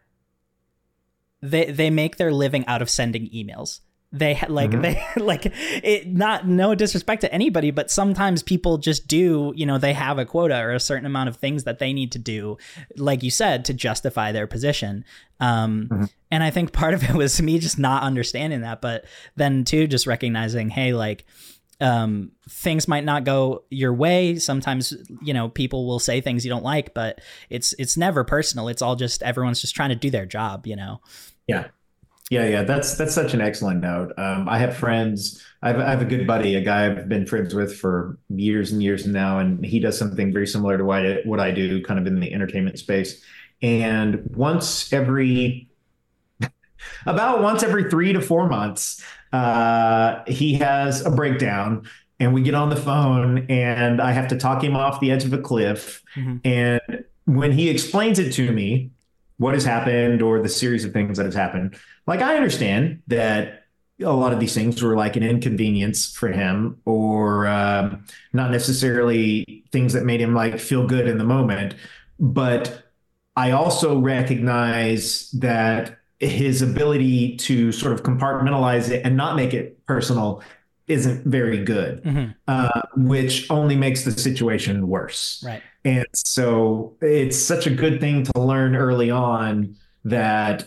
they 1.40 1.70
they 1.70 1.90
make 1.90 2.16
their 2.16 2.32
living 2.32 2.66
out 2.66 2.82
of 2.82 2.90
sending 2.90 3.28
emails 3.28 3.80
they 4.10 4.40
like 4.48 4.70
mm-hmm. 4.70 4.80
they 5.16 5.22
like 5.22 5.52
it 5.54 6.08
not 6.08 6.48
no 6.48 6.74
disrespect 6.74 7.20
to 7.20 7.32
anybody 7.32 7.70
but 7.70 7.88
sometimes 7.90 8.42
people 8.42 8.78
just 8.78 9.06
do 9.06 9.52
you 9.54 9.64
know 9.64 9.78
they 9.78 9.92
have 9.92 10.18
a 10.18 10.24
quota 10.24 10.58
or 10.58 10.72
a 10.72 10.80
certain 10.80 11.06
amount 11.06 11.28
of 11.28 11.36
things 11.36 11.64
that 11.64 11.78
they 11.78 11.92
need 11.92 12.10
to 12.10 12.18
do 12.18 12.56
like 12.96 13.22
you 13.22 13.30
said 13.30 13.64
to 13.64 13.72
justify 13.72 14.32
their 14.32 14.48
position 14.48 15.04
um 15.38 15.88
mm-hmm. 15.88 16.04
and 16.32 16.42
i 16.42 16.50
think 16.50 16.72
part 16.72 16.94
of 16.94 17.04
it 17.04 17.14
was 17.14 17.40
me 17.42 17.60
just 17.60 17.78
not 17.78 18.02
understanding 18.02 18.62
that 18.62 18.80
but 18.80 19.04
then 19.36 19.62
too 19.62 19.86
just 19.86 20.06
recognizing 20.06 20.68
hey 20.68 20.92
like 20.94 21.24
um, 21.80 22.32
things 22.48 22.88
might 22.88 23.04
not 23.04 23.24
go 23.24 23.64
your 23.70 23.92
way. 23.92 24.36
Sometimes, 24.36 24.94
you 25.22 25.32
know, 25.32 25.48
people 25.48 25.86
will 25.86 25.98
say 25.98 26.20
things 26.20 26.44
you 26.44 26.50
don't 26.50 26.64
like, 26.64 26.94
but 26.94 27.20
it's 27.50 27.72
it's 27.78 27.96
never 27.96 28.24
personal. 28.24 28.68
It's 28.68 28.82
all 28.82 28.96
just 28.96 29.22
everyone's 29.22 29.60
just 29.60 29.74
trying 29.74 29.90
to 29.90 29.94
do 29.94 30.10
their 30.10 30.26
job, 30.26 30.66
you 30.66 30.76
know. 30.76 31.00
Yeah. 31.46 31.68
Yeah, 32.30 32.46
yeah, 32.46 32.62
that's 32.62 32.94
that's 32.98 33.14
such 33.14 33.32
an 33.32 33.40
excellent 33.40 33.80
note. 33.80 34.12
Um, 34.18 34.50
I 34.50 34.58
have 34.58 34.76
friends. 34.76 35.42
I 35.62 35.68
have, 35.68 35.80
I 35.80 35.88
have, 35.88 36.02
a 36.02 36.04
good 36.04 36.26
buddy, 36.26 36.56
a 36.56 36.60
guy 36.60 36.84
I've 36.84 37.08
been 37.08 37.24
friends 37.24 37.54
with 37.54 37.74
for 37.74 38.18
years 38.28 38.70
and 38.70 38.82
years 38.82 39.06
now, 39.06 39.38
and 39.38 39.64
he 39.64 39.80
does 39.80 39.98
something 39.98 40.30
very 40.30 40.46
similar 40.46 40.76
to 40.76 40.84
what 40.84 41.06
I, 41.06 41.16
what 41.24 41.40
I 41.40 41.50
do, 41.50 41.82
kind 41.82 41.98
of 41.98 42.06
in 42.06 42.20
the 42.20 42.32
entertainment 42.32 42.78
space. 42.78 43.24
And 43.62 44.22
once 44.36 44.92
every, 44.92 45.70
about 47.06 47.42
once 47.42 47.62
every 47.62 47.88
three 47.88 48.12
to 48.12 48.20
four 48.20 48.46
months, 48.46 49.02
uh, 49.32 50.22
he 50.26 50.54
has 50.54 51.04
a 51.04 51.10
breakdown 51.10 51.86
and 52.20 52.34
we 52.34 52.42
get 52.42 52.54
on 52.54 52.70
the 52.70 52.76
phone 52.76 53.46
and 53.48 54.00
I 54.00 54.12
have 54.12 54.28
to 54.28 54.38
talk 54.38 54.62
him 54.62 54.74
off 54.76 55.00
the 55.00 55.10
edge 55.10 55.24
of 55.24 55.32
a 55.32 55.38
cliff. 55.38 56.02
Mm-hmm. 56.16 56.36
And 56.44 57.04
when 57.26 57.52
he 57.52 57.68
explains 57.68 58.18
it 58.18 58.32
to 58.34 58.50
me, 58.52 58.90
what 59.38 59.54
has 59.54 59.64
happened 59.64 60.20
or 60.20 60.42
the 60.42 60.48
series 60.48 60.84
of 60.84 60.92
things 60.92 61.18
that 61.18 61.26
has 61.26 61.34
happened, 61.34 61.76
like 62.06 62.20
I 62.20 62.36
understand 62.36 63.02
that 63.06 63.66
a 64.00 64.12
lot 64.12 64.32
of 64.32 64.40
these 64.40 64.54
things 64.54 64.82
were 64.82 64.96
like 64.96 65.16
an 65.16 65.22
inconvenience 65.22 66.12
for 66.12 66.28
him 66.28 66.80
or 66.84 67.46
um, 67.46 68.04
not 68.32 68.50
necessarily 68.50 69.64
things 69.72 69.92
that 69.92 70.04
made 70.04 70.20
him 70.20 70.34
like 70.34 70.58
feel 70.58 70.86
good 70.86 71.08
in 71.08 71.18
the 71.18 71.24
moment. 71.24 71.74
But 72.18 72.84
I 73.36 73.52
also 73.52 73.98
recognize 73.98 75.30
that 75.32 75.97
his 76.20 76.62
ability 76.62 77.36
to 77.36 77.70
sort 77.72 77.92
of 77.92 78.02
compartmentalize 78.02 78.90
it 78.90 79.04
and 79.04 79.16
not 79.16 79.36
make 79.36 79.54
it 79.54 79.84
personal 79.86 80.42
isn't 80.88 81.26
very 81.26 81.62
good, 81.62 82.02
mm-hmm. 82.02 82.30
uh, 82.48 82.80
which 82.96 83.48
only 83.50 83.76
makes 83.76 84.04
the 84.04 84.10
situation 84.10 84.88
worse. 84.88 85.42
Right. 85.46 85.62
And 85.84 86.06
so 86.14 86.96
it's 87.00 87.38
such 87.38 87.66
a 87.66 87.70
good 87.70 88.00
thing 88.00 88.24
to 88.24 88.40
learn 88.40 88.74
early 88.74 89.10
on 89.10 89.76
that, 90.04 90.66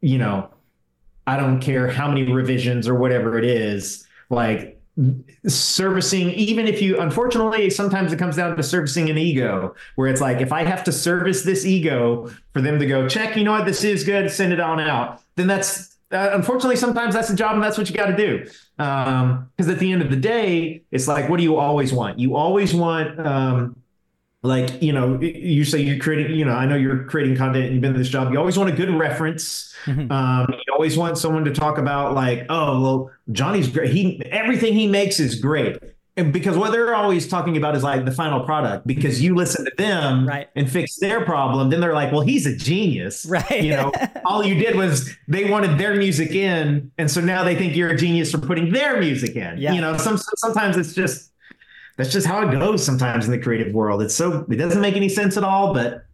you 0.00 0.18
know, 0.18 0.50
I 1.26 1.36
don't 1.36 1.60
care 1.60 1.88
how 1.88 2.08
many 2.08 2.30
revisions 2.30 2.86
or 2.86 2.94
whatever 2.94 3.38
it 3.38 3.44
is, 3.44 4.06
like 4.30 4.75
servicing 5.46 6.30
even 6.30 6.66
if 6.66 6.80
you 6.80 6.98
unfortunately 6.98 7.68
sometimes 7.68 8.14
it 8.14 8.18
comes 8.18 8.36
down 8.36 8.56
to 8.56 8.62
servicing 8.62 9.10
an 9.10 9.18
ego 9.18 9.74
where 9.96 10.08
it's 10.08 10.22
like 10.22 10.40
if 10.40 10.52
i 10.52 10.64
have 10.64 10.82
to 10.82 10.90
service 10.90 11.42
this 11.42 11.66
ego 11.66 12.30
for 12.54 12.62
them 12.62 12.78
to 12.78 12.86
go 12.86 13.06
check 13.06 13.36
you 13.36 13.44
know 13.44 13.52
what 13.52 13.66
this 13.66 13.84
is 13.84 14.04
good 14.04 14.30
send 14.30 14.54
it 14.54 14.60
on 14.60 14.80
out 14.80 15.20
then 15.34 15.46
that's 15.46 15.96
uh, 16.12 16.30
unfortunately, 16.34 16.76
sometimes 16.76 17.14
that's 17.14 17.28
the 17.28 17.34
job 17.34 17.54
and 17.54 17.62
that's 17.62 17.76
what 17.76 17.90
you 17.90 17.96
got 17.96 18.06
to 18.06 18.16
do. 18.16 18.44
Because 18.76 19.66
um, 19.66 19.70
at 19.70 19.78
the 19.78 19.90
end 19.90 20.02
of 20.02 20.10
the 20.10 20.16
day, 20.16 20.82
it's 20.92 21.08
like, 21.08 21.28
what 21.28 21.38
do 21.38 21.42
you 21.42 21.56
always 21.56 21.92
want? 21.92 22.18
You 22.18 22.36
always 22.36 22.72
want, 22.72 23.18
um, 23.18 23.76
like, 24.46 24.82
you 24.82 24.92
know, 24.92 25.20
you 25.20 25.64
say 25.64 25.80
you're 25.80 25.98
creating, 25.98 26.36
you 26.36 26.44
know, 26.44 26.52
I 26.52 26.66
know 26.66 26.76
you're 26.76 27.04
creating 27.04 27.36
content 27.36 27.64
and 27.66 27.74
you've 27.74 27.82
been 27.82 27.92
in 27.94 27.98
this 27.98 28.08
job. 28.08 28.32
You 28.32 28.38
always 28.38 28.58
want 28.58 28.70
a 28.70 28.76
good 28.76 28.90
reference. 28.90 29.74
Mm-hmm. 29.84 30.10
Um, 30.10 30.46
you 30.50 30.72
always 30.72 30.96
want 30.96 31.18
someone 31.18 31.44
to 31.44 31.52
talk 31.52 31.78
about, 31.78 32.14
like, 32.14 32.46
oh, 32.48 32.80
well, 32.80 33.10
Johnny's 33.32 33.68
great. 33.68 33.90
He 33.90 34.22
everything 34.26 34.72
he 34.72 34.86
makes 34.86 35.20
is 35.20 35.40
great 35.40 35.78
and 36.16 36.32
because 36.32 36.56
what 36.56 36.72
they're 36.72 36.94
always 36.94 37.28
talking 37.28 37.56
about 37.56 37.76
is 37.76 37.82
like 37.82 38.04
the 38.04 38.10
final 38.10 38.40
product 38.40 38.86
because 38.86 39.22
you 39.22 39.34
listen 39.34 39.64
to 39.64 39.72
them 39.76 40.26
right. 40.26 40.48
and 40.56 40.70
fix 40.70 40.96
their 40.96 41.24
problem 41.24 41.68
then 41.70 41.80
they're 41.80 41.92
like 41.92 42.10
well 42.10 42.22
he's 42.22 42.46
a 42.46 42.56
genius 42.56 43.26
right 43.26 43.62
you 43.62 43.70
know 43.70 43.92
all 44.24 44.44
you 44.44 44.54
did 44.54 44.76
was 44.76 45.14
they 45.28 45.48
wanted 45.48 45.78
their 45.78 45.94
music 45.94 46.30
in 46.30 46.90
and 46.98 47.10
so 47.10 47.20
now 47.20 47.44
they 47.44 47.54
think 47.54 47.76
you're 47.76 47.90
a 47.90 47.96
genius 47.96 48.32
for 48.32 48.38
putting 48.38 48.72
their 48.72 48.98
music 48.98 49.36
in 49.36 49.58
yeah. 49.58 49.72
you 49.72 49.80
know 49.80 49.96
some 49.96 50.18
sometimes 50.36 50.76
it's 50.76 50.94
just 50.94 51.32
that's 51.96 52.12
just 52.12 52.26
how 52.26 52.46
it 52.46 52.52
goes 52.52 52.84
sometimes 52.84 53.26
in 53.26 53.32
the 53.32 53.38
creative 53.38 53.74
world 53.74 54.02
it's 54.02 54.14
so 54.14 54.46
it 54.50 54.56
doesn't 54.56 54.80
make 54.80 54.96
any 54.96 55.08
sense 55.08 55.36
at 55.36 55.44
all 55.44 55.72
but 55.74 56.04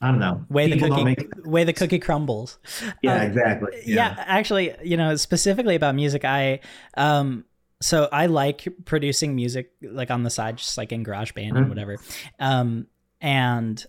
I 0.00 0.08
don't 0.08 0.18
know. 0.18 0.44
Way 0.50 0.70
the 0.70 0.78
cookie, 0.78 1.04
make... 1.04 1.30
way 1.46 1.64
the 1.64 1.72
cookie 1.72 1.98
crumbles. 1.98 2.58
Yeah, 3.00 3.14
um, 3.14 3.22
exactly. 3.22 3.70
Yeah. 3.86 3.94
yeah. 3.94 4.24
actually, 4.26 4.74
you 4.82 4.98
know, 4.98 5.16
specifically 5.16 5.76
about 5.76 5.94
music, 5.94 6.26
I 6.26 6.60
um, 6.94 7.46
so 7.80 8.08
I 8.12 8.26
like 8.26 8.68
producing 8.84 9.34
music 9.34 9.72
like 9.82 10.10
on 10.10 10.22
the 10.22 10.30
side, 10.30 10.58
just 10.58 10.76
like 10.76 10.92
in 10.92 11.04
GarageBand 11.04 11.48
mm-hmm. 11.48 11.56
and 11.56 11.68
whatever. 11.68 11.96
Um, 12.38 12.86
and 13.20 13.84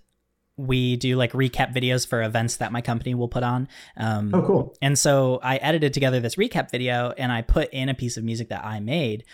we 0.58 0.96
do 0.96 1.16
like 1.18 1.34
recap 1.34 1.74
videos 1.74 2.08
for 2.08 2.24
events 2.24 2.58
that 2.58 2.72
my 2.72 2.82
company 2.82 3.14
will 3.14 3.28
put 3.28 3.44
on. 3.44 3.68
Um, 3.98 4.34
oh, 4.34 4.42
cool. 4.42 4.76
And 4.82 4.98
so 4.98 5.40
I 5.44 5.58
edited 5.58 5.94
together 5.94 6.20
this 6.20 6.36
recap 6.36 6.72
video 6.72 7.14
and 7.18 7.32
I 7.32 7.42
put 7.42 7.74
in 7.74 7.90
a 7.90 7.94
piece 7.94 8.18
of 8.18 8.24
music 8.24 8.50
that 8.50 8.64
I 8.64 8.80
made. 8.80 9.26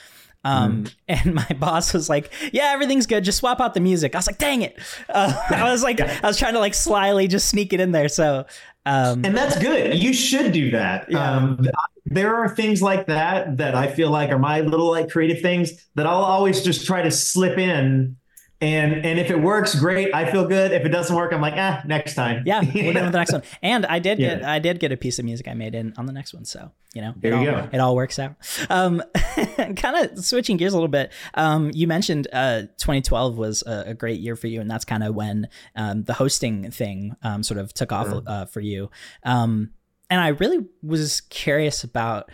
Um, 0.43 0.85
mm. 0.85 0.95
and 1.07 1.35
my 1.35 1.47
boss 1.59 1.93
was 1.93 2.09
like, 2.09 2.31
"Yeah, 2.51 2.71
everything's 2.73 3.05
good. 3.05 3.23
Just 3.23 3.39
swap 3.39 3.59
out 3.59 3.73
the 3.73 3.79
music." 3.79 4.15
I 4.15 4.17
was 4.19 4.27
like, 4.27 4.37
"Dang 4.37 4.61
it!" 4.61 4.77
Uh, 5.09 5.33
I 5.49 5.69
was 5.71 5.83
like. 5.83 5.99
I 5.99 6.27
was 6.27 6.37
trying 6.37 6.53
to 6.53 6.59
like 6.59 6.73
slyly 6.73 7.27
just 7.27 7.49
sneak 7.49 7.73
it 7.73 7.79
in 7.79 7.91
there. 7.91 8.07
So, 8.07 8.45
um, 8.85 9.25
and 9.25 9.35
that's 9.35 9.59
good. 9.59 10.01
You 10.01 10.13
should 10.13 10.51
do 10.51 10.71
that. 10.71 11.11
Yeah. 11.11 11.31
Um, 11.31 11.67
there 12.05 12.35
are 12.35 12.49
things 12.49 12.81
like 12.81 13.07
that 13.07 13.57
that 13.57 13.75
I 13.75 13.87
feel 13.87 14.09
like 14.09 14.29
are 14.31 14.39
my 14.39 14.61
little 14.61 14.89
like 14.89 15.09
creative 15.09 15.41
things 15.41 15.89
that 15.95 16.05
I'll 16.05 16.23
always 16.23 16.63
just 16.63 16.85
try 16.85 17.01
to 17.01 17.11
slip 17.11 17.57
in. 17.57 18.17
And 18.61 19.03
and 19.05 19.19
if 19.19 19.31
it 19.31 19.41
works, 19.41 19.73
great. 19.73 20.13
I 20.13 20.29
feel 20.31 20.47
good. 20.47 20.71
If 20.71 20.85
it 20.85 20.89
doesn't 20.89 21.15
work, 21.15 21.33
I'm 21.33 21.41
like, 21.41 21.55
ah, 21.57 21.81
next 21.85 22.13
time. 22.13 22.43
Yeah, 22.45 22.61
we'll 22.61 22.93
get 22.93 23.03
the 23.03 23.09
next 23.09 23.33
one. 23.33 23.41
And 23.63 23.85
I 23.87 23.99
did 23.99 24.19
yeah. 24.19 24.35
get 24.35 24.45
I 24.45 24.59
did 24.59 24.79
get 24.79 24.91
a 24.91 24.97
piece 24.97 25.17
of 25.17 25.25
music 25.25 25.47
I 25.47 25.55
made 25.55 25.73
in 25.73 25.93
on 25.97 26.05
the 26.05 26.13
next 26.13 26.33
one. 26.33 26.45
So 26.45 26.71
you 26.93 27.01
know, 27.01 27.13
there 27.17 27.33
it 27.33 27.41
you 27.41 27.49
all, 27.49 27.61
go. 27.61 27.69
It 27.71 27.79
all 27.79 27.95
works 27.95 28.19
out. 28.19 28.35
Um, 28.69 29.01
kind 29.75 29.95
of 29.95 30.23
switching 30.23 30.57
gears 30.57 30.73
a 30.73 30.75
little 30.75 30.89
bit. 30.89 31.11
Um, 31.33 31.71
you 31.73 31.87
mentioned 31.87 32.27
uh, 32.31 32.61
2012 32.77 33.37
was 33.37 33.63
a, 33.65 33.85
a, 33.87 33.93
great 33.93 34.19
year 34.19 34.35
for 34.35 34.47
you, 34.47 34.59
and 34.61 34.69
that's 34.69 34.85
kind 34.85 35.03
of 35.03 35.15
when 35.15 35.47
um, 35.75 36.03
the 36.03 36.13
hosting 36.13 36.69
thing 36.69 37.15
um, 37.23 37.43
sort 37.43 37.59
of 37.59 37.73
took 37.73 37.91
off 37.91 38.09
sure. 38.09 38.21
uh, 38.27 38.45
for 38.45 38.59
you. 38.59 38.89
Um, 39.23 39.71
and 40.09 40.19
I 40.19 40.29
really 40.29 40.65
was 40.83 41.21
curious 41.21 41.83
about 41.83 42.29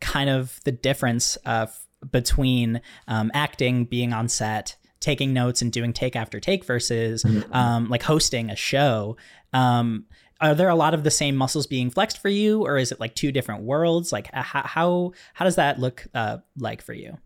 kind 0.00 0.28
of 0.28 0.58
the 0.64 0.72
difference 0.72 1.38
uh, 1.46 1.66
between 2.10 2.80
um, 3.06 3.30
acting, 3.32 3.84
being 3.84 4.12
on 4.12 4.28
set, 4.28 4.76
taking 5.00 5.32
notes, 5.32 5.62
and 5.62 5.72
doing 5.72 5.92
take 5.92 6.16
after 6.16 6.40
take 6.40 6.64
versus 6.64 7.22
mm-hmm. 7.22 7.52
um, 7.52 7.88
like 7.88 8.02
hosting 8.02 8.50
a 8.50 8.56
show. 8.56 9.16
Um, 9.52 10.06
are 10.40 10.54
there 10.54 10.68
a 10.68 10.74
lot 10.74 10.94
of 10.94 11.04
the 11.04 11.10
same 11.10 11.36
muscles 11.36 11.66
being 11.66 11.90
flexed 11.90 12.18
for 12.18 12.28
you, 12.28 12.62
or 12.62 12.78
is 12.78 12.92
it 12.92 13.00
like 13.00 13.14
two 13.14 13.32
different 13.32 13.62
worlds? 13.62 14.12
Like 14.12 14.32
how 14.32 14.62
how, 14.62 15.12
how 15.34 15.44
does 15.44 15.56
that 15.56 15.78
look 15.78 16.06
uh, 16.14 16.38
like 16.56 16.82
for 16.82 16.94
you? 16.94 17.18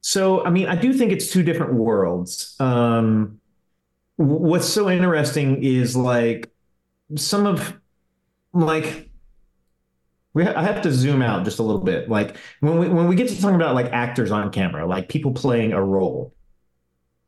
So, 0.00 0.44
I 0.44 0.50
mean, 0.50 0.66
I 0.66 0.76
do 0.76 0.92
think 0.92 1.12
it's 1.12 1.30
two 1.30 1.42
different 1.42 1.74
worlds. 1.74 2.56
Um, 2.58 3.40
what's 4.16 4.66
so 4.66 4.90
interesting 4.90 5.62
is 5.62 5.96
like 5.96 6.50
some 7.16 7.46
of 7.46 7.78
like 8.52 9.10
we 10.32 10.44
ha- 10.44 10.54
I 10.56 10.62
have 10.62 10.82
to 10.82 10.92
zoom 10.92 11.22
out 11.22 11.44
just 11.44 11.58
a 11.58 11.62
little 11.62 11.82
bit. 11.82 12.08
Like 12.08 12.36
when 12.60 12.78
we 12.78 12.88
when 12.88 13.08
we 13.08 13.16
get 13.16 13.28
to 13.28 13.40
talking 13.40 13.56
about 13.56 13.74
like 13.74 13.86
actors 13.92 14.30
on 14.30 14.50
camera, 14.50 14.86
like 14.86 15.08
people 15.08 15.32
playing 15.32 15.72
a 15.72 15.82
role, 15.82 16.34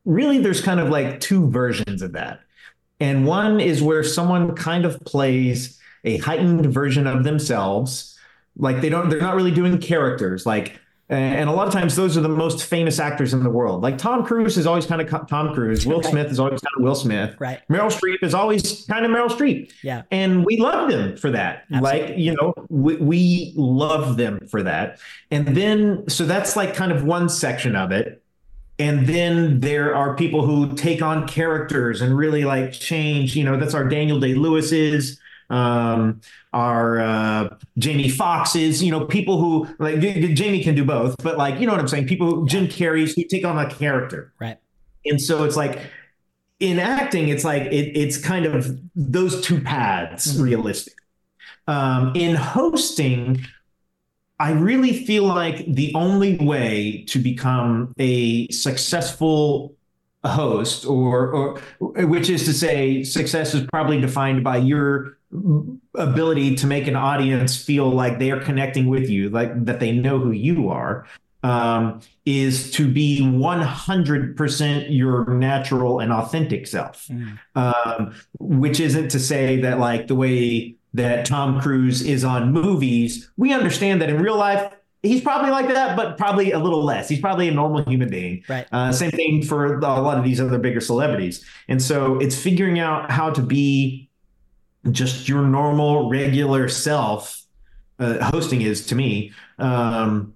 really 0.04 0.38
there's 0.38 0.60
kind 0.60 0.80
of 0.80 0.88
like 0.88 1.20
two 1.20 1.50
versions 1.50 2.02
of 2.02 2.12
that. 2.12 2.40
And 3.00 3.26
one 3.26 3.60
is 3.60 3.82
where 3.82 4.04
someone 4.04 4.54
kind 4.54 4.84
of 4.84 5.00
plays 5.00 5.80
a 6.04 6.18
heightened 6.18 6.66
version 6.66 7.06
of 7.06 7.24
themselves. 7.24 8.18
Like 8.56 8.80
they 8.80 8.88
don't 8.88 9.08
they're 9.08 9.20
not 9.20 9.34
really 9.34 9.50
doing 9.50 9.78
characters. 9.78 10.46
Like 10.46 10.78
and 11.12 11.50
a 11.50 11.52
lot 11.52 11.66
of 11.66 11.74
times, 11.74 11.94
those 11.94 12.16
are 12.16 12.22
the 12.22 12.28
most 12.28 12.64
famous 12.64 12.98
actors 12.98 13.34
in 13.34 13.42
the 13.42 13.50
world. 13.50 13.82
Like 13.82 13.98
Tom 13.98 14.24
Cruise 14.24 14.56
is 14.56 14.66
always 14.66 14.86
kind 14.86 15.02
of 15.02 15.28
Tom 15.28 15.52
Cruise. 15.52 15.84
Will 15.86 16.00
right. 16.00 16.10
Smith 16.10 16.30
is 16.30 16.40
always 16.40 16.60
kind 16.60 16.72
of 16.78 16.82
Will 16.82 16.94
Smith. 16.94 17.36
Right. 17.38 17.60
Meryl 17.68 17.92
Streep 17.92 18.22
is 18.22 18.32
always 18.32 18.86
kind 18.86 19.04
of 19.04 19.10
Meryl 19.10 19.28
Streep. 19.28 19.70
Yeah. 19.82 20.02
And 20.10 20.42
we 20.42 20.56
love 20.56 20.90
them 20.90 21.18
for 21.18 21.30
that. 21.30 21.64
Absolutely. 21.70 22.08
Like, 22.08 22.18
you 22.18 22.34
know, 22.34 22.54
we, 22.70 22.96
we 22.96 23.52
love 23.56 24.16
them 24.16 24.46
for 24.48 24.62
that. 24.62 25.00
And 25.30 25.48
then, 25.48 26.08
so 26.08 26.24
that's 26.24 26.56
like 26.56 26.74
kind 26.74 26.92
of 26.92 27.04
one 27.04 27.28
section 27.28 27.76
of 27.76 27.92
it. 27.92 28.21
And 28.82 29.06
then 29.06 29.60
there 29.60 29.94
are 29.94 30.16
people 30.16 30.44
who 30.44 30.74
take 30.74 31.02
on 31.02 31.28
characters 31.28 32.00
and 32.00 32.16
really 32.16 32.44
like 32.44 32.72
change. 32.72 33.36
You 33.36 33.44
know, 33.44 33.56
that's 33.56 33.74
our 33.74 33.88
Daniel 33.88 34.18
Day 34.18 34.34
Lewis's 34.34 35.20
um, 35.50 36.20
our 36.52 36.98
uh, 36.98 37.56
Jamie 37.78 38.08
Foxxes, 38.08 38.82
you 38.82 38.90
know, 38.90 39.04
people 39.04 39.38
who 39.38 39.68
like 39.78 40.00
Jamie 40.00 40.64
can 40.64 40.74
do 40.74 40.84
both, 40.84 41.14
but 41.22 41.36
like, 41.36 41.60
you 41.60 41.66
know 41.66 41.72
what 41.72 41.80
I'm 41.80 41.88
saying? 41.88 42.06
People, 42.06 42.26
who, 42.34 42.48
Jim 42.48 42.66
Carrey's 42.66 43.12
who 43.12 43.24
take 43.24 43.44
on 43.44 43.58
a 43.58 43.70
character. 43.70 44.32
Right. 44.40 44.58
And 45.04 45.20
so 45.20 45.44
it's 45.44 45.56
like 45.56 45.78
in 46.58 46.78
acting, 46.78 47.28
it's 47.28 47.44
like, 47.44 47.64
it, 47.64 47.96
it's 47.96 48.16
kind 48.16 48.46
of 48.46 48.80
those 48.96 49.42
two 49.42 49.60
paths 49.60 50.32
mm-hmm. 50.32 50.42
realistic. 50.42 50.94
Um, 51.68 52.12
in 52.16 52.34
hosting, 52.34 53.44
I 54.42 54.50
really 54.50 55.04
feel 55.04 55.22
like 55.22 55.64
the 55.72 55.94
only 55.94 56.36
way 56.36 57.04
to 57.06 57.20
become 57.20 57.94
a 57.96 58.48
successful 58.48 59.76
host 60.24 60.84
or 60.84 61.30
or 61.30 61.60
which 62.06 62.28
is 62.28 62.44
to 62.46 62.52
say 62.52 63.04
success 63.04 63.54
is 63.54 63.64
probably 63.68 64.00
defined 64.00 64.42
by 64.42 64.56
your 64.56 65.18
ability 65.94 66.56
to 66.56 66.66
make 66.66 66.88
an 66.88 66.96
audience 66.96 67.56
feel 67.56 67.88
like 67.88 68.18
they 68.18 68.32
are 68.32 68.40
connecting 68.40 68.88
with 68.88 69.08
you, 69.08 69.30
like 69.30 69.64
that 69.64 69.78
they 69.78 69.92
know 69.92 70.18
who 70.18 70.32
you 70.32 70.70
are, 70.70 71.06
um, 71.44 72.00
is 72.26 72.72
to 72.72 72.90
be 72.90 73.20
100% 73.20 74.86
your 74.90 75.24
natural 75.34 76.00
and 76.00 76.12
authentic 76.12 76.66
self. 76.66 77.06
Mm. 77.06 77.38
Um, 77.54 78.14
which 78.40 78.80
isn't 78.80 79.08
to 79.10 79.20
say 79.20 79.60
that, 79.60 79.78
like, 79.78 80.08
the 80.08 80.16
way 80.16 80.76
that 80.94 81.26
Tom 81.26 81.60
Cruise 81.60 82.02
is 82.02 82.24
on 82.24 82.52
movies, 82.52 83.30
we 83.36 83.52
understand 83.52 84.00
that 84.02 84.10
in 84.10 84.20
real 84.20 84.36
life, 84.36 84.72
he's 85.02 85.20
probably 85.20 85.50
like 85.50 85.68
that, 85.68 85.96
but 85.96 86.16
probably 86.16 86.52
a 86.52 86.58
little 86.58 86.84
less. 86.84 87.08
He's 87.08 87.20
probably 87.20 87.48
a 87.48 87.52
normal 87.52 87.82
human 87.84 88.08
being. 88.08 88.44
Right. 88.48 88.66
Uh, 88.72 88.92
same 88.92 89.10
thing 89.10 89.42
for 89.42 89.78
a 89.78 89.80
lot 89.80 90.18
of 90.18 90.24
these 90.24 90.40
other 90.40 90.58
bigger 90.58 90.80
celebrities. 90.80 91.44
And 91.68 91.82
so 91.82 92.18
it's 92.18 92.40
figuring 92.40 92.78
out 92.78 93.10
how 93.10 93.30
to 93.30 93.42
be 93.42 94.08
just 94.90 95.28
your 95.28 95.42
normal 95.42 96.08
regular 96.08 96.68
self 96.68 97.42
uh, 97.98 98.22
hosting 98.30 98.62
is 98.62 98.86
to 98.86 98.94
me 98.94 99.32
um, 99.58 100.34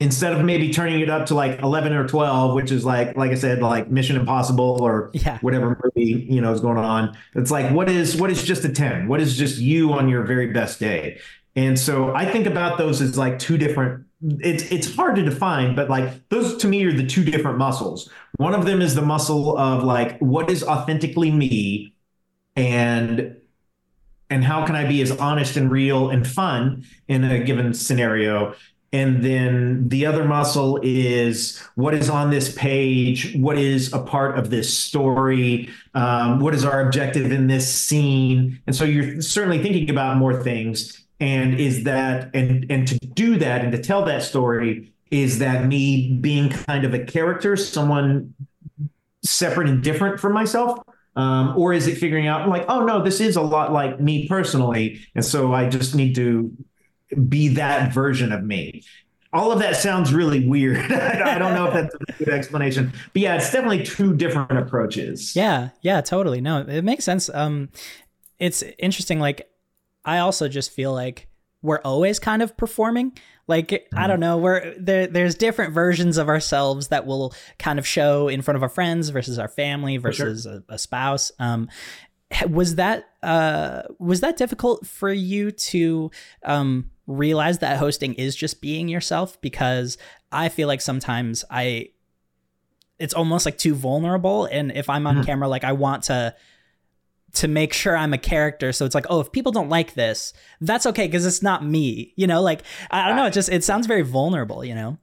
instead 0.00 0.32
of 0.32 0.44
maybe 0.44 0.70
turning 0.72 1.00
it 1.00 1.10
up 1.10 1.26
to 1.26 1.34
like 1.34 1.60
11 1.60 1.92
or 1.92 2.06
12 2.06 2.54
which 2.54 2.70
is 2.70 2.84
like 2.84 3.16
like 3.16 3.30
i 3.30 3.34
said 3.34 3.60
like 3.60 3.90
mission 3.90 4.16
impossible 4.16 4.78
or 4.80 5.10
yeah. 5.12 5.38
whatever 5.40 5.78
movie 5.82 6.26
you 6.28 6.40
know 6.40 6.52
is 6.52 6.60
going 6.60 6.78
on 6.78 7.16
it's 7.34 7.50
like 7.50 7.70
what 7.72 7.88
is 7.88 8.16
what 8.16 8.30
is 8.30 8.42
just 8.42 8.64
a 8.64 8.68
10 8.68 9.08
what 9.08 9.20
is 9.20 9.36
just 9.36 9.58
you 9.58 9.92
on 9.92 10.08
your 10.08 10.22
very 10.22 10.52
best 10.52 10.78
day 10.78 11.18
and 11.56 11.78
so 11.78 12.14
i 12.14 12.24
think 12.24 12.46
about 12.46 12.78
those 12.78 13.00
as 13.00 13.18
like 13.18 13.38
two 13.38 13.58
different 13.58 14.04
it's 14.40 14.64
it's 14.70 14.94
hard 14.94 15.16
to 15.16 15.22
define 15.22 15.74
but 15.74 15.88
like 15.88 16.28
those 16.28 16.56
to 16.56 16.68
me 16.68 16.84
are 16.84 16.92
the 16.92 17.06
two 17.06 17.24
different 17.24 17.58
muscles 17.58 18.08
one 18.36 18.54
of 18.54 18.66
them 18.66 18.80
is 18.80 18.94
the 18.94 19.02
muscle 19.02 19.56
of 19.58 19.82
like 19.82 20.18
what 20.20 20.50
is 20.50 20.62
authentically 20.62 21.30
me 21.30 21.92
and 22.54 23.36
and 24.30 24.44
how 24.44 24.66
can 24.66 24.74
I 24.74 24.86
be 24.86 25.00
as 25.00 25.10
honest 25.10 25.56
and 25.56 25.70
real 25.70 26.10
and 26.10 26.26
fun 26.26 26.84
in 27.06 27.24
a 27.24 27.42
given 27.42 27.72
scenario? 27.72 28.54
And 28.92 29.22
then 29.22 29.88
the 29.88 30.06
other 30.06 30.24
muscle 30.24 30.80
is 30.82 31.58
what 31.74 31.94
is 31.94 32.08
on 32.08 32.30
this 32.30 32.54
page? 32.54 33.34
What 33.36 33.58
is 33.58 33.92
a 33.92 33.98
part 33.98 34.38
of 34.38 34.48
this 34.48 34.76
story? 34.76 35.68
Um, 35.94 36.40
what 36.40 36.54
is 36.54 36.64
our 36.64 36.80
objective 36.86 37.30
in 37.30 37.48
this 37.48 37.72
scene? 37.72 38.60
And 38.66 38.74
so 38.74 38.84
you're 38.84 39.20
certainly 39.20 39.62
thinking 39.62 39.90
about 39.90 40.16
more 40.16 40.42
things. 40.42 41.04
And 41.20 41.60
is 41.60 41.84
that, 41.84 42.30
and, 42.34 42.64
and 42.70 42.88
to 42.88 42.98
do 42.98 43.36
that 43.38 43.62
and 43.62 43.72
to 43.72 43.78
tell 43.78 44.04
that 44.06 44.22
story, 44.22 44.92
is 45.10 45.38
that 45.40 45.66
me 45.66 46.16
being 46.20 46.48
kind 46.48 46.84
of 46.84 46.94
a 46.94 47.04
character, 47.04 47.56
someone 47.56 48.34
separate 49.22 49.68
and 49.68 49.82
different 49.82 50.20
from 50.20 50.32
myself? 50.32 50.78
Um, 51.16 51.54
or 51.58 51.72
is 51.72 51.88
it 51.88 51.98
figuring 51.98 52.28
out 52.28 52.48
like, 52.48 52.64
oh 52.68 52.84
no, 52.84 53.02
this 53.02 53.20
is 53.20 53.34
a 53.34 53.42
lot 53.42 53.72
like 53.72 53.98
me 53.98 54.28
personally, 54.28 55.00
and 55.16 55.24
so 55.24 55.52
I 55.52 55.68
just 55.68 55.96
need 55.96 56.14
to 56.14 56.52
be 57.28 57.48
that 57.48 57.92
version 57.92 58.32
of 58.32 58.44
me. 58.44 58.82
All 59.32 59.52
of 59.52 59.58
that 59.58 59.76
sounds 59.76 60.12
really 60.12 60.46
weird. 60.46 60.78
I 60.92 61.38
don't 61.38 61.54
know 61.54 61.66
if 61.66 61.74
that's 61.74 61.94
a 61.94 62.24
good 62.24 62.30
explanation, 62.30 62.92
but 63.12 63.22
yeah, 63.22 63.36
it's 63.36 63.50
definitely 63.50 63.82
two 63.82 64.16
different 64.16 64.56
approaches. 64.58 65.36
Yeah, 65.36 65.70
yeah, 65.82 66.00
totally. 66.00 66.40
No, 66.40 66.62
it 66.62 66.82
makes 66.82 67.04
sense. 67.04 67.28
Um, 67.28 67.68
it's 68.38 68.62
interesting. 68.78 69.20
Like, 69.20 69.50
I 70.04 70.18
also 70.18 70.48
just 70.48 70.70
feel 70.70 70.94
like 70.94 71.28
we're 71.60 71.80
always 71.80 72.18
kind 72.18 72.40
of 72.40 72.56
performing. 72.56 73.18
Like. 73.46 73.88
I 73.94 74.06
don't 74.06 74.20
know, 74.20 74.38
we're 74.38 74.74
there. 74.78 75.06
There's 75.06 75.34
different 75.34 75.74
versions 75.74 76.16
of 76.16 76.28
ourselves 76.28 76.88
that 76.88 77.06
will 77.06 77.34
kind 77.58 77.78
of 77.78 77.86
show 77.86 78.28
in 78.28 78.40
front 78.40 78.56
of 78.56 78.62
our 78.62 78.68
friends 78.68 79.08
versus 79.10 79.38
our 79.38 79.48
family 79.48 79.96
versus 79.98 80.44
sure. 80.44 80.62
a, 80.68 80.74
a, 80.74 80.78
spouse. 80.78 81.32
Um, 81.38 81.68
was 82.50 82.74
that 82.74 83.08
uh 83.22 83.82
was 83.98 84.20
that 84.20 84.36
difficult 84.36 84.86
for 84.86 85.10
you 85.10 85.50
to 85.50 86.10
um 86.44 86.90
realize 87.08 87.58
that 87.58 87.78
hosting 87.78 88.14
is 88.14 88.36
just 88.36 88.60
being 88.60 88.86
yourself 88.86 89.40
because 89.40 89.96
I 90.30 90.50
feel 90.50 90.68
like 90.68 90.82
sometimes 90.82 91.44
I 91.50 91.88
it's 92.98 93.14
almost 93.14 93.46
like 93.46 93.56
too 93.58 93.74
vulnerable. 93.74 94.44
And 94.46 94.72
if 94.72 94.90
I'm 94.90 95.06
on 95.06 95.16
mm-hmm. 95.16 95.24
camera 95.24 95.48
like 95.48 95.64
I 95.64 95.72
want 95.72 96.04
to 96.04 96.34
to 97.34 97.48
make 97.48 97.72
sure 97.72 97.96
I'm 97.96 98.12
a 98.12 98.18
character. 98.18 98.72
So 98.72 98.84
it's 98.84 98.94
like 98.94 99.06
oh 99.08 99.20
if 99.20 99.32
people 99.32 99.52
don't 99.52 99.70
like 99.70 99.94
this 99.94 100.34
that's 100.60 100.86
okay 100.86 101.06
because 101.06 101.24
it's 101.26 101.42
not 101.42 101.64
me 101.64 102.12
you 102.16 102.26
know 102.26 102.42
like 102.42 102.62
I 102.90 103.08
don't 103.08 103.16
know. 103.16 103.26
It 103.26 103.32
just 103.32 103.48
it 103.48 103.64
sounds 103.64 103.86
very 103.86 104.02
vulnerable 104.02 104.64
you 104.64 104.74
know? 104.74 104.98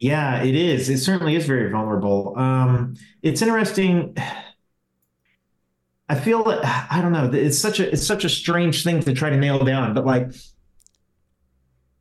Yeah 0.00 0.42
it 0.42 0.56
is. 0.56 0.88
It 0.88 0.98
certainly 0.98 1.36
is 1.36 1.46
very 1.46 1.70
vulnerable. 1.70 2.34
Um 2.36 2.96
it's 3.22 3.40
interesting. 3.40 4.16
I 6.08 6.16
feel 6.16 6.42
I 6.64 6.98
don't 7.00 7.12
know. 7.12 7.30
It's 7.32 7.58
such 7.58 7.78
a 7.78 7.92
it's 7.92 8.04
such 8.04 8.24
a 8.24 8.28
strange 8.28 8.82
thing 8.82 8.98
to 9.02 9.12
try 9.14 9.30
to 9.30 9.36
nail 9.36 9.62
down 9.64 9.94
but 9.94 10.04
like 10.04 10.32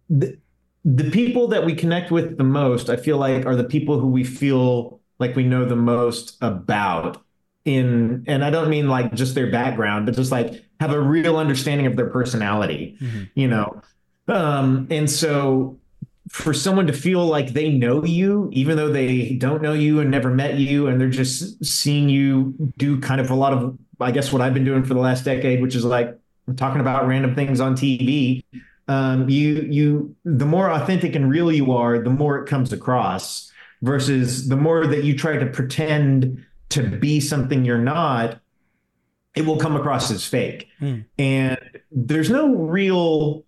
the, 0.09 0.37
the 0.85 1.09
people 1.11 1.47
that 1.49 1.65
we 1.65 1.75
connect 1.75 2.11
with 2.11 2.37
the 2.37 2.43
most, 2.43 2.89
I 2.89 2.95
feel 2.95 3.17
like, 3.17 3.45
are 3.45 3.55
the 3.55 3.63
people 3.63 3.99
who 3.99 4.07
we 4.07 4.23
feel 4.23 4.99
like 5.19 5.35
we 5.35 5.43
know 5.43 5.65
the 5.65 5.75
most 5.75 6.37
about. 6.41 7.21
In 7.65 8.23
and 8.25 8.43
I 8.43 8.49
don't 8.49 8.69
mean 8.69 8.87
like 8.87 9.13
just 9.13 9.35
their 9.35 9.51
background, 9.51 10.05
but 10.05 10.15
just 10.15 10.31
like 10.31 10.63
have 10.79 10.91
a 10.91 10.99
real 10.99 11.37
understanding 11.37 11.85
of 11.85 11.97
their 11.97 12.09
personality, 12.09 12.97
mm-hmm. 12.99 13.23
you 13.35 13.47
know. 13.47 13.81
Um, 14.27 14.87
and 14.89 15.09
so 15.09 15.77
for 16.29 16.53
someone 16.53 16.87
to 16.87 16.93
feel 16.93 17.25
like 17.25 17.49
they 17.49 17.69
know 17.69 18.03
you, 18.05 18.49
even 18.53 18.77
though 18.77 18.91
they 18.91 19.33
don't 19.33 19.61
know 19.61 19.73
you 19.73 19.99
and 19.99 20.09
never 20.09 20.29
met 20.29 20.55
you, 20.55 20.87
and 20.87 21.01
they're 21.01 21.09
just 21.09 21.63
seeing 21.63 22.07
you 22.07 22.55
do 22.77 22.99
kind 23.01 23.19
of 23.19 23.29
a 23.29 23.35
lot 23.35 23.51
of, 23.51 23.77
I 23.99 24.11
guess, 24.11 24.31
what 24.31 24.41
I've 24.41 24.53
been 24.53 24.65
doing 24.65 24.83
for 24.83 24.93
the 24.93 24.99
last 25.01 25.25
decade, 25.25 25.61
which 25.61 25.75
is 25.75 25.83
like 25.83 26.17
talking 26.55 26.81
about 26.81 27.07
random 27.07 27.35
things 27.35 27.59
on 27.59 27.75
TV 27.75 28.43
um, 28.89 29.29
you 29.29 29.67
you 29.69 30.15
the 30.25 30.45
more 30.45 30.69
authentic 30.69 31.15
and 31.15 31.29
real 31.29 31.51
you 31.51 31.71
are, 31.71 31.99
the 31.99 32.09
more 32.09 32.37
it 32.39 32.49
comes 32.49 32.73
across. 32.73 33.45
Versus 33.81 34.49
the 34.49 34.57
more 34.57 34.85
that 34.85 35.05
you 35.05 35.17
try 35.17 35.37
to 35.37 35.45
pretend 35.45 36.45
to 36.67 36.83
be 36.83 37.21
something 37.21 37.63
you're 37.63 37.77
not, 37.77 38.41
it 39.35 39.45
will 39.45 39.55
come 39.55 39.77
across 39.77 40.11
as 40.11 40.25
fake. 40.25 40.67
Mm. 40.81 41.05
And 41.17 41.57
there's 41.89 42.29
no 42.29 42.55
real, 42.55 43.45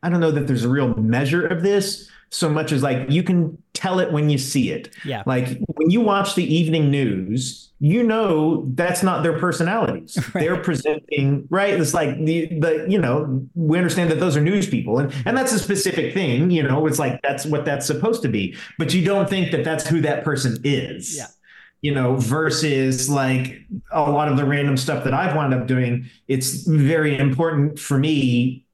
I 0.00 0.10
don't 0.10 0.20
know 0.20 0.30
that 0.30 0.46
there's 0.46 0.62
a 0.62 0.68
real 0.68 0.94
measure 0.94 1.44
of 1.44 1.64
this, 1.64 2.08
so 2.30 2.48
much 2.48 2.70
as 2.70 2.84
like 2.84 3.10
you 3.10 3.24
can 3.24 3.60
tell 3.84 3.98
it 3.98 4.10
when 4.12 4.30
you 4.30 4.38
see 4.38 4.70
it. 4.70 4.94
Yeah. 5.04 5.22
Like 5.26 5.58
when 5.74 5.90
you 5.90 6.00
watch 6.00 6.34
the 6.34 6.54
evening 6.54 6.90
news, 6.90 7.70
you 7.80 8.02
know 8.02 8.64
that's 8.74 9.02
not 9.02 9.22
their 9.22 9.38
personalities. 9.38 10.18
Right. 10.34 10.40
They're 10.40 10.62
presenting 10.62 11.46
right. 11.50 11.74
It's 11.74 11.94
like 11.94 12.16
the 12.24 12.46
the 12.46 12.86
you 12.88 12.98
know 12.98 13.46
we 13.54 13.76
understand 13.78 14.10
that 14.10 14.18
those 14.18 14.36
are 14.36 14.40
news 14.40 14.66
people, 14.68 14.98
and 14.98 15.12
and 15.26 15.36
that's 15.36 15.52
a 15.52 15.58
specific 15.58 16.14
thing. 16.14 16.50
You 16.50 16.62
know, 16.62 16.86
it's 16.86 16.98
like 16.98 17.20
that's 17.22 17.44
what 17.46 17.64
that's 17.64 17.86
supposed 17.86 18.22
to 18.22 18.28
be. 18.28 18.56
But 18.78 18.94
you 18.94 19.04
don't 19.04 19.28
think 19.28 19.52
that 19.52 19.64
that's 19.64 19.86
who 19.86 20.00
that 20.00 20.24
person 20.24 20.58
is. 20.64 21.16
Yeah. 21.16 21.26
You 21.82 21.94
know, 21.94 22.16
versus 22.16 23.10
like 23.10 23.60
a 23.92 24.10
lot 24.10 24.28
of 24.28 24.36
the 24.38 24.44
random 24.44 24.76
stuff 24.76 25.04
that 25.04 25.14
I've 25.14 25.36
wound 25.36 25.52
up 25.54 25.66
doing. 25.66 26.06
It's 26.26 26.66
very 26.66 27.16
important 27.16 27.78
for 27.78 27.98
me 27.98 28.64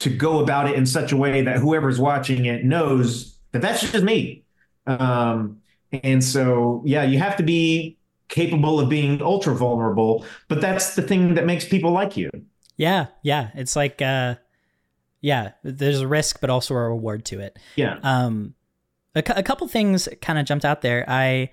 to 0.00 0.10
go 0.10 0.40
about 0.40 0.68
it 0.68 0.74
in 0.74 0.84
such 0.84 1.12
a 1.12 1.16
way 1.16 1.42
that 1.42 1.58
whoever's 1.58 1.98
watching 1.98 2.44
it 2.44 2.64
knows 2.64 3.37
that 3.52 3.62
that's 3.62 3.80
just 3.80 4.04
me. 4.04 4.44
Um, 4.86 5.60
and 5.92 6.22
so, 6.22 6.82
yeah, 6.84 7.02
you 7.02 7.18
have 7.18 7.36
to 7.36 7.42
be 7.42 7.96
capable 8.28 8.78
of 8.78 8.88
being 8.88 9.22
ultra 9.22 9.54
vulnerable, 9.54 10.24
but 10.48 10.60
that's 10.60 10.94
the 10.94 11.02
thing 11.02 11.34
that 11.34 11.46
makes 11.46 11.66
people 11.66 11.92
like 11.92 12.16
you. 12.16 12.30
Yeah, 12.76 13.06
yeah, 13.22 13.50
it's 13.54 13.74
like, 13.74 14.00
uh, 14.02 14.36
yeah, 15.20 15.52
there's 15.62 16.00
a 16.00 16.06
risk, 16.06 16.40
but 16.40 16.50
also 16.50 16.74
a 16.74 16.88
reward 16.88 17.24
to 17.26 17.40
it. 17.40 17.58
Yeah. 17.76 17.98
Um, 18.02 18.54
a, 19.14 19.22
a 19.36 19.42
couple 19.42 19.66
things 19.68 20.08
kind 20.20 20.38
of 20.38 20.46
jumped 20.46 20.64
out 20.64 20.82
there. 20.82 21.04
I 21.08 21.50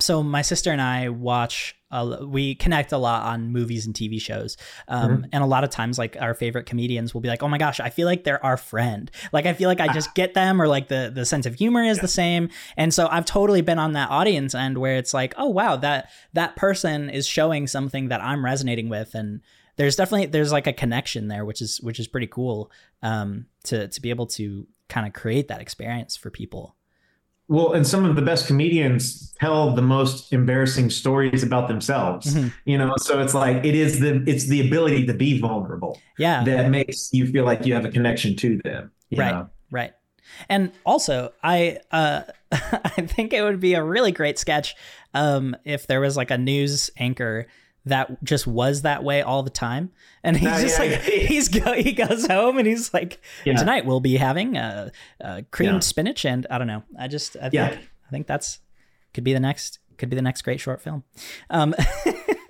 so 0.00 0.22
my 0.22 0.42
sister 0.42 0.72
and 0.72 0.80
I 0.80 1.08
watch 1.08 1.76
uh, 1.94 2.26
we 2.26 2.56
connect 2.56 2.92
a 2.92 2.98
lot 2.98 3.22
on 3.24 3.52
movies 3.52 3.86
and 3.86 3.94
TV 3.94 4.20
shows. 4.20 4.56
Um, 4.88 5.10
mm-hmm. 5.10 5.24
And 5.32 5.44
a 5.44 5.46
lot 5.46 5.62
of 5.64 5.70
times, 5.70 5.98
like 5.98 6.16
our 6.20 6.34
favorite 6.34 6.66
comedians 6.66 7.14
will 7.14 7.20
be 7.20 7.28
like, 7.28 7.42
"Oh 7.42 7.48
my 7.48 7.58
gosh, 7.58 7.78
I 7.78 7.90
feel 7.90 8.06
like 8.06 8.24
they're 8.24 8.44
our 8.44 8.56
friend. 8.56 9.10
Like 9.32 9.46
I 9.46 9.52
feel 9.52 9.68
like 9.68 9.80
I 9.80 9.92
just 9.92 10.14
get 10.16 10.34
them, 10.34 10.60
or 10.60 10.66
like 10.66 10.88
the 10.88 11.10
the 11.14 11.24
sense 11.24 11.46
of 11.46 11.54
humor 11.54 11.84
is 11.84 11.98
yeah. 11.98 12.02
the 12.02 12.08
same." 12.08 12.48
And 12.76 12.92
so 12.92 13.08
I've 13.10 13.24
totally 13.24 13.60
been 13.60 13.78
on 13.78 13.92
that 13.92 14.10
audience 14.10 14.54
end 14.54 14.78
where 14.78 14.96
it's 14.96 15.14
like, 15.14 15.34
"Oh 15.38 15.48
wow, 15.48 15.76
that 15.76 16.10
that 16.32 16.56
person 16.56 17.08
is 17.08 17.26
showing 17.26 17.66
something 17.68 18.08
that 18.08 18.20
I'm 18.20 18.44
resonating 18.44 18.88
with," 18.88 19.14
and 19.14 19.40
there's 19.76 19.96
definitely 19.96 20.26
there's 20.26 20.52
like 20.52 20.66
a 20.66 20.72
connection 20.72 21.28
there, 21.28 21.44
which 21.44 21.62
is 21.62 21.80
which 21.80 22.00
is 22.00 22.08
pretty 22.08 22.26
cool 22.26 22.70
um, 23.02 23.46
to 23.64 23.88
to 23.88 24.00
be 24.00 24.10
able 24.10 24.26
to 24.26 24.66
kind 24.88 25.06
of 25.06 25.12
create 25.12 25.48
that 25.48 25.60
experience 25.60 26.16
for 26.16 26.30
people. 26.30 26.76
Well, 27.48 27.72
and 27.72 27.86
some 27.86 28.04
of 28.04 28.16
the 28.16 28.22
best 28.22 28.46
comedians 28.46 29.32
tell 29.38 29.74
the 29.74 29.82
most 29.82 30.32
embarrassing 30.32 30.90
stories 30.90 31.42
about 31.42 31.68
themselves. 31.68 32.34
Mm-hmm. 32.34 32.48
You 32.64 32.78
know, 32.78 32.94
so 32.96 33.20
it's 33.20 33.34
like 33.34 33.64
it 33.64 33.74
is 33.74 34.00
the 34.00 34.24
it's 34.26 34.46
the 34.46 34.66
ability 34.66 35.06
to 35.06 35.14
be 35.14 35.40
vulnerable. 35.40 36.00
Yeah. 36.18 36.44
That 36.44 36.70
makes 36.70 37.12
you 37.12 37.26
feel 37.26 37.44
like 37.44 37.66
you 37.66 37.74
have 37.74 37.84
a 37.84 37.90
connection 37.90 38.36
to 38.36 38.58
them. 38.64 38.90
right. 39.14 39.32
Know? 39.32 39.50
Right. 39.70 39.92
And 40.48 40.72
also, 40.86 41.32
I 41.42 41.78
uh, 41.90 42.22
I 42.52 43.02
think 43.02 43.32
it 43.32 43.42
would 43.42 43.60
be 43.60 43.74
a 43.74 43.84
really 43.84 44.12
great 44.12 44.38
sketch 44.38 44.74
um, 45.12 45.56
if 45.64 45.86
there 45.86 46.00
was 46.00 46.16
like 46.16 46.30
a 46.30 46.38
news 46.38 46.90
anchor 46.96 47.46
that 47.86 48.22
just 48.24 48.46
was 48.46 48.82
that 48.82 49.04
way 49.04 49.22
all 49.22 49.42
the 49.42 49.50
time. 49.50 49.90
And 50.22 50.36
he's 50.36 50.60
just 50.60 50.78
yeah, 50.78 50.84
like 50.84 50.90
yeah. 51.06 51.18
he's 51.18 51.48
go, 51.48 51.72
he 51.74 51.92
goes 51.92 52.26
home 52.26 52.58
and 52.58 52.66
he's 52.66 52.94
like 52.94 53.20
yeah. 53.44 53.56
tonight 53.56 53.84
we'll 53.84 54.00
be 54.00 54.16
having 54.16 54.56
a, 54.56 54.90
a 55.20 55.42
creamed 55.50 55.84
spinach 55.84 56.24
and 56.24 56.46
I 56.50 56.58
don't 56.58 56.66
know. 56.66 56.82
I 56.98 57.08
just 57.08 57.36
I 57.36 57.50
think 57.50 57.78
I 58.06 58.10
think 58.10 58.26
that's 58.26 58.60
could 59.12 59.24
be 59.24 59.32
the 59.32 59.40
next 59.40 59.78
could 59.98 60.10
be 60.10 60.16
the 60.16 60.22
next 60.22 60.42
great 60.42 60.60
short 60.60 60.80
film. 60.80 61.04
Um, 61.50 61.74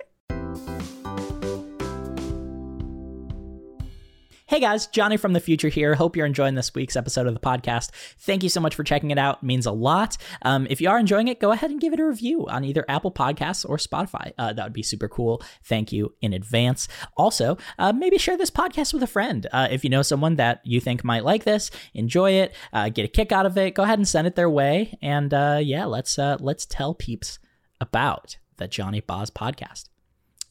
Hey 4.55 4.61
guys, 4.61 4.87
Johnny 4.87 5.17
from 5.17 5.33
the 5.33 5.41
future 5.41 5.67
here. 5.67 5.95
Hope 5.95 6.15
you're 6.15 6.25
enjoying 6.25 6.55
this 6.55 6.73
week's 6.73 6.95
episode 6.95 7.27
of 7.27 7.33
the 7.33 7.41
podcast. 7.41 7.89
Thank 8.19 8.41
you 8.41 8.47
so 8.47 8.61
much 8.61 8.73
for 8.73 8.85
checking 8.85 9.11
it 9.11 9.17
out. 9.17 9.39
It 9.39 9.43
means 9.43 9.65
a 9.65 9.71
lot. 9.73 10.15
Um, 10.43 10.65
if 10.69 10.79
you 10.79 10.89
are 10.89 10.97
enjoying 10.97 11.27
it, 11.27 11.41
go 11.41 11.51
ahead 11.51 11.71
and 11.71 11.81
give 11.81 11.91
it 11.91 11.99
a 11.99 12.05
review 12.05 12.47
on 12.47 12.63
either 12.63 12.85
Apple 12.87 13.11
Podcasts 13.11 13.67
or 13.67 13.75
Spotify. 13.75 14.31
Uh, 14.37 14.53
that 14.53 14.63
would 14.63 14.71
be 14.71 14.81
super 14.81 15.09
cool. 15.09 15.43
Thank 15.65 15.91
you 15.91 16.15
in 16.21 16.31
advance. 16.31 16.87
Also, 17.17 17.57
uh, 17.77 17.91
maybe 17.91 18.17
share 18.17 18.37
this 18.37 18.49
podcast 18.49 18.93
with 18.93 19.03
a 19.03 19.07
friend. 19.07 19.45
Uh, 19.51 19.67
if 19.69 19.83
you 19.83 19.89
know 19.89 20.01
someone 20.01 20.37
that 20.37 20.61
you 20.63 20.79
think 20.79 21.03
might 21.03 21.25
like 21.25 21.43
this, 21.43 21.69
enjoy 21.93 22.31
it, 22.31 22.55
uh, 22.71 22.87
get 22.87 23.03
a 23.03 23.09
kick 23.09 23.33
out 23.33 23.45
of 23.45 23.57
it, 23.57 23.75
go 23.75 23.83
ahead 23.83 23.99
and 23.99 24.07
send 24.07 24.25
it 24.25 24.37
their 24.37 24.49
way. 24.49 24.97
And 25.01 25.33
uh, 25.33 25.59
yeah, 25.61 25.83
let's 25.83 26.17
uh, 26.17 26.37
let's 26.39 26.65
tell 26.65 26.93
peeps 26.93 27.39
about 27.81 28.37
the 28.55 28.69
Johnny 28.69 29.01
Boz 29.01 29.29
podcast. 29.29 29.89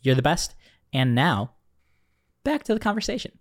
You're 0.03 0.15
the 0.15 0.21
best. 0.21 0.55
And 0.93 1.15
now, 1.15 1.55
back 2.45 2.65
to 2.65 2.75
the 2.75 2.81
conversation. 2.81 3.39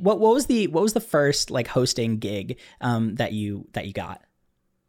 What 0.00 0.18
what 0.18 0.34
was 0.34 0.46
the 0.46 0.66
what 0.68 0.82
was 0.82 0.92
the 0.92 1.00
first 1.00 1.50
like 1.50 1.68
hosting 1.68 2.18
gig 2.18 2.58
um, 2.80 3.14
that 3.16 3.32
you 3.32 3.66
that 3.72 3.86
you 3.86 3.92
got? 3.92 4.22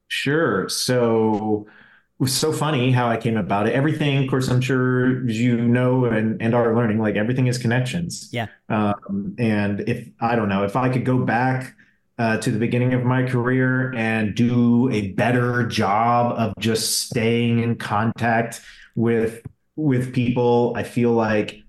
Sure. 0.07 0.67
So 0.69 1.65
it 1.67 2.23
was 2.23 2.33
so 2.33 2.51
funny 2.51 2.91
how 2.91 3.07
I 3.07 3.17
came 3.17 3.37
about 3.37 3.67
it. 3.67 3.73
Everything, 3.73 4.23
of 4.23 4.29
course, 4.29 4.49
I'm 4.49 4.61
sure 4.61 5.27
you 5.27 5.57
know 5.57 6.05
and, 6.05 6.41
and 6.41 6.53
are 6.53 6.75
learning, 6.75 6.99
like 6.99 7.15
everything 7.15 7.47
is 7.47 7.57
connections. 7.57 8.29
Yeah. 8.31 8.47
Um, 8.69 9.35
and 9.39 9.81
if 9.87 10.07
I 10.19 10.35
don't 10.35 10.49
know, 10.49 10.63
if 10.63 10.75
I 10.75 10.89
could 10.89 11.05
go 11.05 11.17
back 11.17 11.75
uh, 12.19 12.37
to 12.37 12.51
the 12.51 12.59
beginning 12.59 12.93
of 12.93 13.03
my 13.03 13.23
career 13.23 13.93
and 13.95 14.35
do 14.35 14.89
a 14.91 15.13
better 15.13 15.65
job 15.65 16.37
of 16.37 16.53
just 16.59 17.07
staying 17.07 17.59
in 17.59 17.75
contact 17.75 18.61
with 18.95 19.41
with 19.75 20.13
people, 20.13 20.73
I 20.75 20.83
feel 20.83 21.11
like 21.11 21.60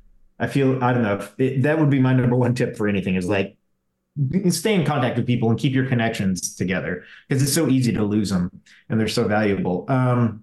I 0.43 0.49
feel 0.49 0.83
I 0.83 0.93
don't 0.93 1.05
know. 1.05 1.27
It, 1.39 1.63
that 1.63 1.79
would 1.79 1.89
be 1.89 2.01
my 2.01 2.13
number 2.13 2.35
one 2.37 2.55
tip 2.55 2.77
for 2.77 2.89
anything 2.89 3.15
is 3.15 3.29
like 3.29 3.57
stay 4.51 4.75
in 4.75 4.85
contact 4.85 5.17
with 5.17 5.27
people 5.27 5.49
and 5.49 5.59
keep 5.59 5.73
your 5.73 5.87
connections 5.87 6.55
together 6.57 7.05
because 7.29 7.43
it's 7.43 7.55
so 7.55 7.69
easy 7.69 7.93
to 7.93 8.03
lose 8.03 8.31
them 8.31 8.51
and 8.89 9.01
they're 9.01 9.09
so 9.09 9.27
valuable. 9.27 9.87
Um, 9.89 10.43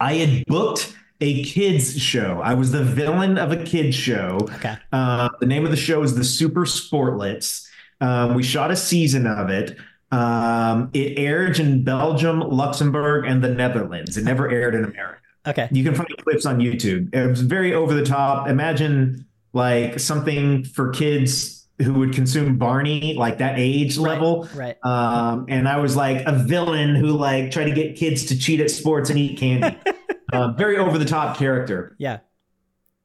I 0.00 0.14
had 0.14 0.46
booked 0.46 0.96
a 1.20 1.44
kids 1.44 2.00
show. 2.00 2.40
I 2.42 2.54
was 2.54 2.72
the 2.72 2.82
villain 2.82 3.36
of 3.36 3.52
a 3.52 3.62
kids 3.62 3.94
show. 3.94 4.38
Okay. 4.54 4.76
Uh, 4.90 5.28
the 5.38 5.46
name 5.46 5.66
of 5.66 5.70
the 5.70 5.76
show 5.76 6.02
is 6.02 6.14
the 6.14 6.24
Super 6.24 6.64
Sportlets. 6.64 7.68
Um, 8.00 8.34
we 8.34 8.42
shot 8.42 8.70
a 8.70 8.76
season 8.76 9.26
of 9.26 9.50
it. 9.50 9.76
Um, 10.10 10.90
it 10.94 11.18
aired 11.18 11.60
in 11.60 11.84
Belgium, 11.84 12.40
Luxembourg, 12.40 13.26
and 13.26 13.44
the 13.44 13.50
Netherlands. 13.50 14.16
It 14.16 14.24
never 14.24 14.50
aired 14.50 14.74
in 14.74 14.84
America. 14.84 15.19
Okay. 15.46 15.68
You 15.70 15.82
can 15.84 15.94
find 15.94 16.08
clips 16.18 16.46
on 16.46 16.58
YouTube. 16.58 17.14
It 17.14 17.26
was 17.26 17.40
very 17.40 17.74
over 17.74 17.94
the 17.94 18.04
top. 18.04 18.48
Imagine 18.48 19.26
like 19.52 19.98
something 19.98 20.64
for 20.64 20.90
kids 20.90 21.66
who 21.82 21.94
would 21.94 22.12
consume 22.12 22.58
Barney, 22.58 23.14
like 23.14 23.38
that 23.38 23.54
age 23.58 23.96
Right, 23.96 24.10
level. 24.12 24.48
Right. 24.54 24.76
Um, 24.84 25.46
and 25.48 25.66
I 25.66 25.78
was 25.78 25.96
like 25.96 26.26
a 26.26 26.32
villain 26.32 26.94
who 26.94 27.08
like 27.08 27.50
tried 27.50 27.64
to 27.64 27.72
get 27.72 27.96
kids 27.96 28.26
to 28.26 28.38
cheat 28.38 28.60
at 28.60 28.70
sports 28.70 29.08
and 29.08 29.18
eat 29.18 29.38
candy. 29.38 29.78
uh, 30.32 30.52
very 30.52 30.76
over 30.76 30.98
the 30.98 31.06
top 31.06 31.38
character. 31.38 31.96
Yeah. 31.98 32.18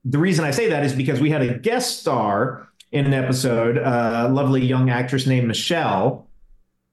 The 0.04 0.18
reason 0.20 0.44
I 0.46 0.52
say 0.52 0.70
that 0.70 0.84
is 0.84 0.94
because 0.94 1.22
we 1.22 1.30
had 1.30 1.42
a 1.42 1.58
guest 1.58 2.00
star 2.00 2.68
in 2.92 3.06
an 3.06 3.14
episode, 3.14 3.78
uh, 3.78 4.26
a 4.28 4.30
lovely 4.30 4.64
young 4.66 4.90
actress 4.90 5.26
named 5.26 5.48
Michelle. 5.48 6.30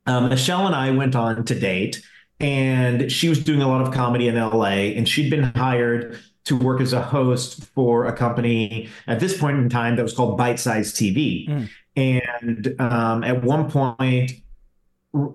Um, 0.06 0.28
Michelle 0.30 0.66
and 0.66 0.74
I 0.74 0.90
went 0.92 1.14
on 1.14 1.44
to 1.44 1.58
date, 1.58 2.02
and 2.40 3.10
she 3.10 3.28
was 3.28 3.42
doing 3.42 3.62
a 3.62 3.68
lot 3.68 3.82
of 3.82 3.92
comedy 3.92 4.28
in 4.28 4.36
LA, 4.36 4.92
and 4.96 5.08
she'd 5.08 5.30
been 5.30 5.44
hired 5.44 6.18
to 6.44 6.56
work 6.56 6.80
as 6.80 6.92
a 6.92 7.02
host 7.02 7.64
for 7.66 8.06
a 8.06 8.12
company 8.12 8.88
at 9.06 9.20
this 9.20 9.38
point 9.38 9.58
in 9.58 9.68
time 9.68 9.96
that 9.96 10.02
was 10.02 10.12
called 10.12 10.36
Bite 10.36 10.58
Size 10.58 10.92
TV. 10.92 11.48
Mm. 11.48 11.68
And 11.94 12.80
um, 12.80 13.22
at 13.22 13.42
one 13.42 13.70
point, 13.70 14.32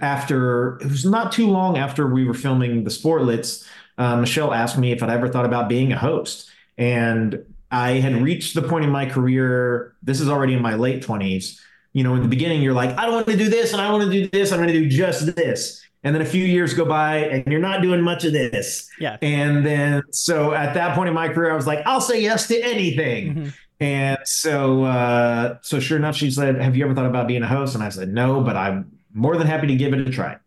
after 0.01 0.77
it 0.77 0.89
was 0.89 1.05
not 1.05 1.31
too 1.31 1.47
long 1.47 1.77
after 1.77 2.07
we 2.07 2.25
were 2.25 2.33
filming 2.33 2.83
the 2.83 2.89
Sportlets, 2.89 3.65
uh, 3.97 4.17
Michelle 4.17 4.53
asked 4.53 4.77
me 4.77 4.91
if 4.91 5.01
I'd 5.01 5.09
ever 5.09 5.29
thought 5.29 5.45
about 5.45 5.69
being 5.69 5.93
a 5.93 5.97
host. 5.97 6.49
And 6.77 7.43
I 7.71 7.93
had 7.93 8.21
reached 8.21 8.55
the 8.55 8.61
point 8.61 8.85
in 8.85 8.91
my 8.91 9.05
career, 9.05 9.95
this 10.01 10.19
is 10.19 10.29
already 10.29 10.53
in 10.53 10.61
my 10.61 10.75
late 10.75 11.03
20s. 11.03 11.59
You 11.93 12.03
know, 12.03 12.15
in 12.15 12.21
the 12.21 12.27
beginning, 12.27 12.61
you're 12.61 12.73
like, 12.73 12.97
I 12.97 13.05
don't 13.05 13.15
want 13.15 13.27
to 13.27 13.37
do 13.37 13.49
this 13.49 13.73
and 13.73 13.81
I 13.81 13.91
want 13.91 14.03
to 14.03 14.11
do 14.11 14.27
this. 14.29 14.51
I'm 14.51 14.59
going 14.59 14.71
to 14.71 14.73
do 14.73 14.87
just 14.87 15.35
this. 15.35 15.81
And 16.03 16.13
then 16.13 16.21
a 16.21 16.25
few 16.25 16.45
years 16.45 16.73
go 16.73 16.85
by 16.85 17.17
and 17.17 17.45
you're 17.47 17.59
not 17.59 17.81
doing 17.81 18.01
much 18.01 18.23
of 18.23 18.31
this. 18.31 18.87
Yeah. 18.99 19.17
And 19.21 19.65
then, 19.65 20.03
so 20.11 20.53
at 20.53 20.73
that 20.75 20.95
point 20.95 21.09
in 21.09 21.15
my 21.15 21.27
career, 21.27 21.51
I 21.51 21.55
was 21.55 21.67
like, 21.67 21.81
I'll 21.85 22.01
say 22.01 22.21
yes 22.21 22.47
to 22.49 22.61
anything. 22.61 23.35
Mhm. 23.35 23.53
And 23.79 24.17
so, 24.23 24.83
uh, 24.85 25.57
so 25.61 25.79
sure 25.79 25.97
enough, 25.97 26.15
she 26.15 26.31
said, 26.31 26.59
"Have 26.59 26.75
you 26.75 26.83
ever 26.85 26.95
thought 26.95 27.05
about 27.05 27.27
being 27.27 27.43
a 27.43 27.47
host?" 27.47 27.75
And 27.75 27.83
I 27.83 27.89
said, 27.89 28.09
"No, 28.09 28.41
but 28.41 28.55
I'm 28.55 28.91
more 29.13 29.37
than 29.37 29.45
happy 29.45 29.67
to 29.67 29.75
give 29.75 29.93
it 29.93 29.99
a 29.99 30.09
try." 30.09 30.37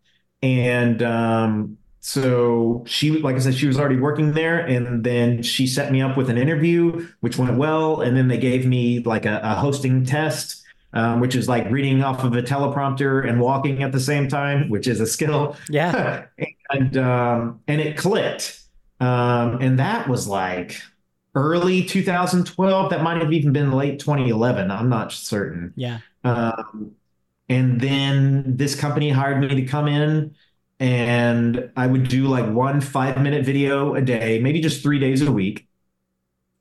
And 0.41 1.01
um, 1.01 1.77
so 2.01 2.83
she, 2.87 3.11
like 3.11 3.35
I 3.35 3.39
said, 3.39 3.55
she 3.55 3.67
was 3.67 3.79
already 3.79 3.97
working 3.97 4.33
there, 4.33 4.59
and 4.59 5.03
then 5.03 5.43
she 5.43 5.65
set 5.65 5.93
me 5.93 6.01
up 6.01 6.17
with 6.17 6.29
an 6.29 6.37
interview, 6.37 7.07
which 7.21 7.37
went 7.37 7.57
well. 7.57 8.01
And 8.01 8.17
then 8.17 8.27
they 8.27 8.37
gave 8.37 8.65
me 8.65 8.99
like 8.99 9.25
a, 9.25 9.39
a 9.43 9.55
hosting 9.55 10.03
test, 10.05 10.60
um, 10.93 11.19
which 11.19 11.35
is 11.35 11.47
like 11.47 11.69
reading 11.69 12.03
off 12.03 12.23
of 12.23 12.33
a 12.33 12.41
teleprompter 12.41 13.27
and 13.27 13.39
walking 13.39 13.83
at 13.83 13.91
the 13.91 13.99
same 13.99 14.27
time, 14.27 14.69
which 14.69 14.87
is 14.87 14.99
a 14.99 15.07
skill. 15.07 15.55
Yeah. 15.69 16.25
and 16.69 16.97
um, 16.97 17.61
and 17.67 17.81
it 17.81 17.97
clicked, 17.97 18.61
um, 18.99 19.61
and 19.61 19.79
that 19.79 20.07
was 20.07 20.27
like 20.27 20.81
early 21.35 21.83
2012. 21.83 22.89
That 22.89 23.03
might 23.03 23.21
have 23.21 23.33
even 23.33 23.53
been 23.53 23.71
late 23.71 23.99
2011. 23.99 24.71
I'm 24.71 24.89
not 24.89 25.11
certain. 25.11 25.73
Yeah. 25.75 25.99
Um, 26.23 26.95
and 27.49 27.81
then 27.81 28.55
this 28.55 28.75
company 28.75 29.09
hired 29.09 29.39
me 29.39 29.49
to 29.49 29.63
come 29.63 29.87
in, 29.87 30.35
and 30.79 31.69
I 31.75 31.87
would 31.87 32.07
do 32.07 32.27
like 32.27 32.49
one 32.49 32.81
five 32.81 33.21
minute 33.21 33.45
video 33.45 33.95
a 33.95 34.01
day, 34.01 34.39
maybe 34.39 34.61
just 34.61 34.81
three 34.81 34.99
days 34.99 35.21
a 35.21 35.31
week, 35.31 35.67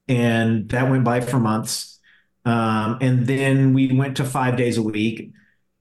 and 0.09 0.69
that 0.71 0.91
went 0.91 1.05
by 1.05 1.21
for 1.21 1.39
months. 1.39 2.00
Um, 2.45 2.99
and 3.01 3.27
then 3.27 3.75
we 3.75 3.93
went 3.93 4.17
to 4.17 4.25
five 4.25 4.57
days 4.57 4.79
a 4.79 4.83
week. 4.83 5.33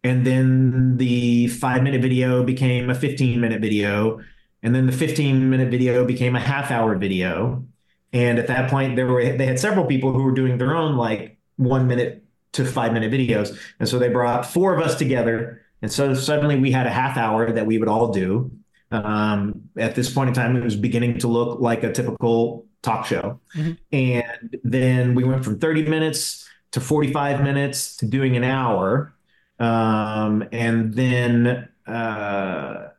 And 0.04 0.26
then 0.26 0.98
the 0.98 1.48
five 1.48 1.84
minute 1.84 2.02
video 2.02 2.44
became 2.44 2.90
a 2.90 2.96
15 2.96 3.40
minute 3.40 3.62
video. 3.62 4.22
And 4.64 4.74
then 4.76 4.86
the 4.86 4.92
15 4.92 5.50
minute 5.50 5.70
video 5.70 6.06
became 6.06 6.36
a 6.36 6.40
half 6.40 6.72
hour 6.72 6.96
video. 6.96 7.66
And 8.12 8.40
at 8.40 8.48
that 8.48 8.70
point, 8.70 8.96
there 8.96 9.08
were 9.08 9.38
they 9.38 9.46
had 9.46 9.60
several 9.60 9.86
people 9.86 10.14
who 10.14 10.24
were 10.24 10.32
doing 10.32 10.58
their 10.58 10.76
own 10.76 10.96
like 10.96 11.38
one 11.58 11.88
minute 11.88 12.24
to 12.54 12.66
five 12.66 12.94
minute 12.94 13.12
videos. 13.12 13.58
And 13.80 13.88
so 13.88 14.00
they 14.00 14.10
brought 14.10 14.46
four 14.46 14.74
of 14.76 14.82
us 14.82 14.96
together. 14.96 15.62
And 15.82 15.92
so 15.92 16.14
suddenly 16.14 16.58
we 16.58 16.72
had 16.72 16.88
a 16.88 16.92
half 16.92 17.18
hour 17.18 17.52
that 17.52 17.66
we 17.66 17.78
would 17.78 17.88
all 17.88 18.12
do. 18.12 18.52
Um, 18.92 19.70
at 19.78 19.96
this 19.96 20.12
point 20.12 20.30
in 20.30 20.34
time, 20.34 20.56
it 20.56 20.64
was 20.64 20.76
beginning 20.76 21.20
to 21.20 21.28
look 21.28 21.60
like 21.60 21.84
a 21.84 21.92
typical 21.92 22.66
talk 22.82 23.06
show. 23.06 23.40
Mhm. 23.56 23.78
And 23.92 24.58
then 24.64 25.14
we 25.14 25.24
went 25.24 25.46
from 25.46 25.60
30 25.60 25.84
minutes 25.88 26.49
to 26.72 26.80
45 26.80 27.44
minutes 27.44 27.98
to 27.98 28.06
doing 28.06 28.38
an 28.38 28.44
hour. 28.44 29.14
Um, 29.60 30.48
and 30.52 30.94
then 30.94 31.68
uh, 31.88 32.90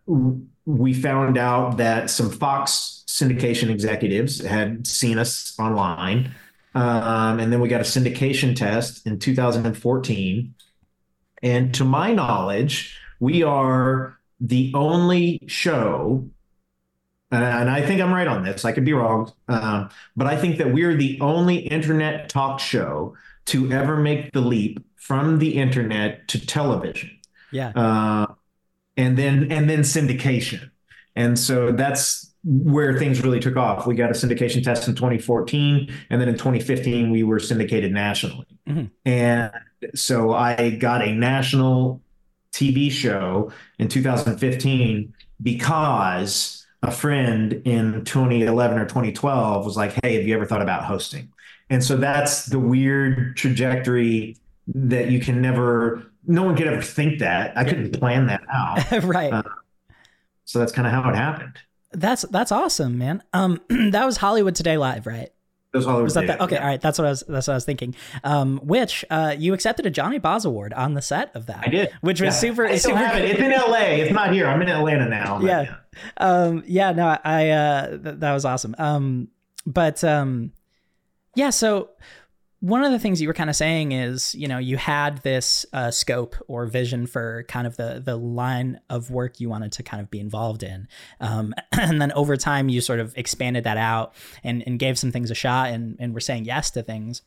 we 0.67 0.95
found 0.95 1.39
out 1.39 1.77
that 1.79 2.11
some 2.11 2.31
Fox 2.31 3.05
syndication 3.07 3.71
executives 3.71 4.45
had 4.45 4.87
seen 4.87 5.19
us 5.19 5.59
online. 5.59 6.35
Um, 6.75 7.41
and 7.41 7.53
then 7.53 7.61
we 7.61 7.69
got 7.69 7.81
a 7.81 7.85
syndication 7.85 8.55
test 8.55 9.07
in 9.07 9.19
2014. 9.19 10.55
And 11.43 11.75
to 11.75 11.85
my 11.85 12.13
knowledge, 12.13 12.99
we 13.19 13.43
are 13.43 14.19
the 14.41 14.73
only 14.75 15.43
show, 15.47 16.29
and 17.31 17.71
I 17.71 17.83
think 17.83 18.01
I'm 18.01 18.13
right 18.13 18.27
on 18.27 18.43
this, 18.43 18.65
I 18.65 18.73
could 18.73 18.85
be 18.85 18.93
wrong, 18.93 19.33
um, 19.49 19.91
but 20.17 20.27
I 20.27 20.37
think 20.37 20.59
that 20.59 20.73
we're 20.73 20.95
the 20.95 21.21
only 21.21 21.57
internet 21.57 22.29
talk 22.29 22.59
show 22.59 23.15
to 23.51 23.71
ever 23.73 23.97
make 23.97 24.33
the 24.33 24.41
leap 24.41 24.85
from 24.97 25.39
the 25.39 25.57
internet 25.57 26.29
to 26.29 26.45
television 26.47 27.11
Yeah. 27.53 27.69
uh, 27.71 28.27
and 28.97 29.17
then 29.17 29.51
and 29.51 29.69
then 29.71 29.81
syndication. 29.81 30.71
And 31.17 31.39
so 31.39 31.73
that's 31.73 32.33
where 32.45 32.99
things 32.99 33.23
really 33.23 33.41
took 33.41 33.57
off. 33.57 33.87
We 33.87 33.95
got 33.95 34.11
a 34.11 34.15
syndication 34.15 34.63
test 34.65 34.89
in 34.89 34.95
2014, 34.95 35.93
and 36.11 36.21
then 36.21 36.29
in 36.29 36.37
2015 36.37 37.11
we 37.11 37.23
were 37.23 37.39
syndicated 37.39 37.93
nationally. 37.93 38.47
Mhm. 38.69 38.91
And 39.05 39.51
so 39.95 40.33
I 40.33 40.71
got 40.71 41.03
a 41.07 41.13
national 41.13 42.01
TV 42.53 42.91
show 42.91 43.51
in 43.79 43.89
2015 43.89 45.13
because 45.43 46.67
a 46.83 46.91
friend 46.91 47.61
in 47.65 48.05
2011 48.05 48.79
or 48.79 48.87
2012 48.87 49.65
was 49.67 49.77
like, 49.77 49.93
"Hey, 50.03 50.15
have 50.17 50.27
you 50.27 50.35
ever 50.35 50.47
thought 50.47 50.63
about 50.63 50.85
hosting?" 50.85 51.29
And 51.71 51.83
so 51.85 51.97
that's 51.97 52.47
the 52.47 52.59
weird 52.59 53.37
trajectory 53.37 54.37
that 54.75 55.11
you 55.11 55.21
can 55.21 55.41
never 55.41 56.03
no 56.27 56.43
one 56.43 56.55
could 56.57 56.67
ever 56.67 56.83
think 56.83 57.21
that. 57.21 57.57
I 57.57 57.65
couldn't 57.65 57.93
plan 57.99 58.27
that 58.27 58.43
out. 58.53 59.05
right. 59.05 59.33
Uh, 59.33 59.43
So 60.45 60.59
that's 60.59 60.73
kind 60.73 60.87
of 60.87 60.93
how 60.93 61.09
it 61.11 61.17
happened. 61.17 61.57
that's 61.93 62.23
that's 62.23 62.53
awesome, 62.53 62.99
man. 62.99 63.23
Um, 63.33 63.61
that 63.91 64.05
was 64.05 64.17
Hollywood 64.19 64.55
Today 64.55 64.77
live, 64.77 65.07
right? 65.07 65.31
That's 65.73 65.87
all 65.87 65.99
I 65.99 66.03
Was 66.03 66.15
that 66.15 66.27
the, 66.27 66.43
okay? 66.43 66.57
Yeah. 66.57 66.63
All 66.63 66.67
right, 66.67 66.81
that's 66.81 66.99
what 66.99 67.07
I 67.07 67.11
was. 67.11 67.23
That's 67.29 67.47
what 67.47 67.55
I 67.55 67.57
was 67.57 67.65
thinking. 67.65 67.95
Um, 68.25 68.59
which 68.65 69.05
uh, 69.09 69.37
you 69.39 69.55
accepted 69.55 69.87
a 69.87 69.91
Johny 69.91 70.19
Boz 70.19 70.45
Award 70.45 70.73
on 70.73 70.95
the 70.95 71.03
set 71.03 71.31
of 71.37 71.47
that. 71.47 71.63
I 71.65 71.71
did. 71.71 71.91
which 72.01 72.21
was 72.21 72.35
Yeah. 72.35 72.41
super. 72.51 72.67
I 72.67 72.77
super 72.77 72.99
it. 72.99 73.25
It's 73.31 73.39
in 73.41 73.53
LA. 73.53 73.79
It's 74.03 74.13
not 74.13 74.33
here. 74.33 74.49
I'm 74.49 74.61
in 74.63 74.69
Atlanta 74.69 75.09
now. 75.09 75.41
Yeah. 75.41 75.77
um 76.17 76.63
yeah 76.67 76.93
no 76.93 77.19
i 77.25 77.51
uh 77.51 77.89
th- 77.99 78.17
that 78.21 78.33
was 78.33 78.45
awesome 78.45 78.75
um 78.79 79.29
but 79.67 80.03
um 80.05 80.53
yeah 81.35 81.51
so 81.51 81.91
one 82.61 82.85
of 82.85 82.93
the 82.93 82.99
things 82.99 83.23
you 83.23 83.29
were 83.29 83.35
kind 83.35 83.49
of 83.49 83.57
saying 83.57 83.93
is 83.93 84.35
you 84.35 84.47
know 84.47 84.59
you 84.59 84.77
had 84.77 85.19
this 85.23 85.65
uh, 85.73 85.91
scope 85.91 86.37
or 86.47 86.67
vision 86.67 87.07
for 87.07 87.45
kind 87.49 87.67
of 87.67 87.77
the 87.77 88.03
the 88.05 88.17
line 88.17 88.81
of 88.91 89.11
work 89.11 89.41
you 89.41 89.49
wanted 89.49 89.73
to 89.73 89.83
kind 89.83 90.03
of 90.03 90.11
be 90.11 90.21
involved 90.21 90.63
in. 90.63 90.87
Um, 91.21 91.55
and 91.73 92.01
then 92.01 92.13
over 92.13 92.37
time 92.37 92.69
you 92.69 92.81
sort 92.81 93.01
of 93.01 93.17
expanded 93.17 93.65
that 93.65 93.79
out 93.79 94.15
and, 94.45 94.63
and 94.67 94.79
gave 94.79 94.99
some 94.99 95.11
things 95.11 95.31
a 95.31 95.35
shot 95.35 95.71
and, 95.71 95.97
and 95.99 96.13
were 96.13 96.21
saying 96.21 96.45
yes 96.45 96.71
to 96.73 96.83
things 96.83 97.23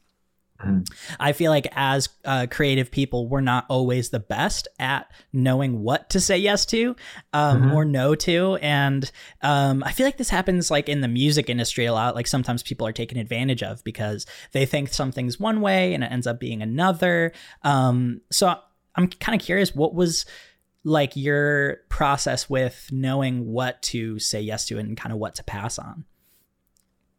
I 1.19 1.33
feel 1.33 1.51
like 1.51 1.67
as 1.73 2.09
uh, 2.25 2.47
creative 2.49 2.91
people, 2.91 3.27
we're 3.27 3.41
not 3.41 3.65
always 3.69 4.09
the 4.09 4.19
best 4.19 4.67
at 4.79 5.11
knowing 5.31 5.81
what 5.83 6.09
to 6.11 6.19
say 6.19 6.37
yes 6.37 6.65
to 6.67 6.95
um, 7.33 7.63
Mhm. 7.63 7.73
or 7.73 7.85
no 7.85 8.15
to. 8.15 8.57
And 8.61 9.09
um, 9.41 9.83
I 9.83 9.91
feel 9.91 10.05
like 10.05 10.17
this 10.17 10.29
happens 10.29 10.69
like 10.71 10.89
in 10.89 11.01
the 11.01 11.07
music 11.07 11.49
industry 11.49 11.85
a 11.85 11.93
lot. 11.93 12.15
Like 12.15 12.27
sometimes 12.27 12.63
people 12.63 12.87
are 12.87 12.91
taken 12.93 13.17
advantage 13.17 13.63
of 13.63 13.83
because 13.83 14.25
they 14.51 14.65
think 14.65 14.89
something's 14.93 15.39
one 15.39 15.61
way 15.61 15.93
and 15.93 16.03
it 16.03 16.11
ends 16.11 16.27
up 16.27 16.39
being 16.39 16.61
another. 16.61 17.31
Um, 17.63 18.21
so 18.31 18.55
I'm 18.95 19.07
kind 19.07 19.39
of 19.39 19.45
curious 19.45 19.73
what 19.75 19.93
was 19.93 20.25
like 20.85 21.15
your 21.15 21.77
process 21.89 22.49
with 22.49 22.89
knowing 22.91 23.45
what 23.45 23.81
to 23.81 24.19
say 24.19 24.41
yes 24.41 24.67
to 24.67 24.77
and 24.77 24.97
kind 24.97 25.13
of 25.13 25.19
what 25.19 25.35
to 25.35 25.43
pass 25.43 25.79
on? 25.79 26.03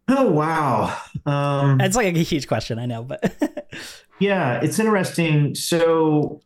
Oh 0.09 0.31
wow, 0.31 0.97
um, 1.27 1.81
it's 1.81 1.97
like 1.97 2.15
a 2.15 2.19
huge 2.19 2.47
question. 2.47 2.79
I 2.79 2.87
know, 2.87 3.03
but 3.03 3.35
yeah, 4.19 4.61
it's 4.63 4.79
interesting. 4.79 5.55
So 5.55 6.43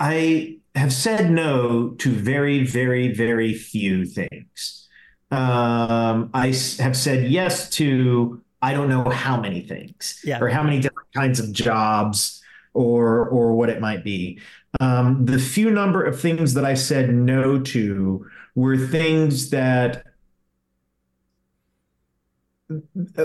I 0.00 0.58
have 0.74 0.92
said 0.92 1.30
no 1.30 1.90
to 1.90 2.10
very, 2.10 2.64
very, 2.64 3.12
very 3.14 3.54
few 3.54 4.04
things. 4.04 4.88
Um, 5.30 6.30
I 6.34 6.48
have 6.78 6.96
said 6.96 7.30
yes 7.30 7.70
to 7.70 8.42
I 8.62 8.72
don't 8.72 8.88
know 8.88 9.04
how 9.10 9.40
many 9.40 9.60
things 9.60 10.20
yeah. 10.24 10.40
or 10.40 10.48
how 10.48 10.62
many 10.62 10.80
different 10.80 11.12
kinds 11.14 11.38
of 11.38 11.52
jobs 11.52 12.42
or 12.72 13.28
or 13.28 13.54
what 13.54 13.68
it 13.68 13.80
might 13.80 14.04
be. 14.04 14.40
Um, 14.80 15.24
the 15.24 15.38
few 15.38 15.70
number 15.70 16.02
of 16.02 16.20
things 16.20 16.54
that 16.54 16.64
I 16.64 16.74
said 16.74 17.14
no 17.14 17.60
to 17.60 18.26
were 18.54 18.76
things 18.76 19.50
that 19.50 20.04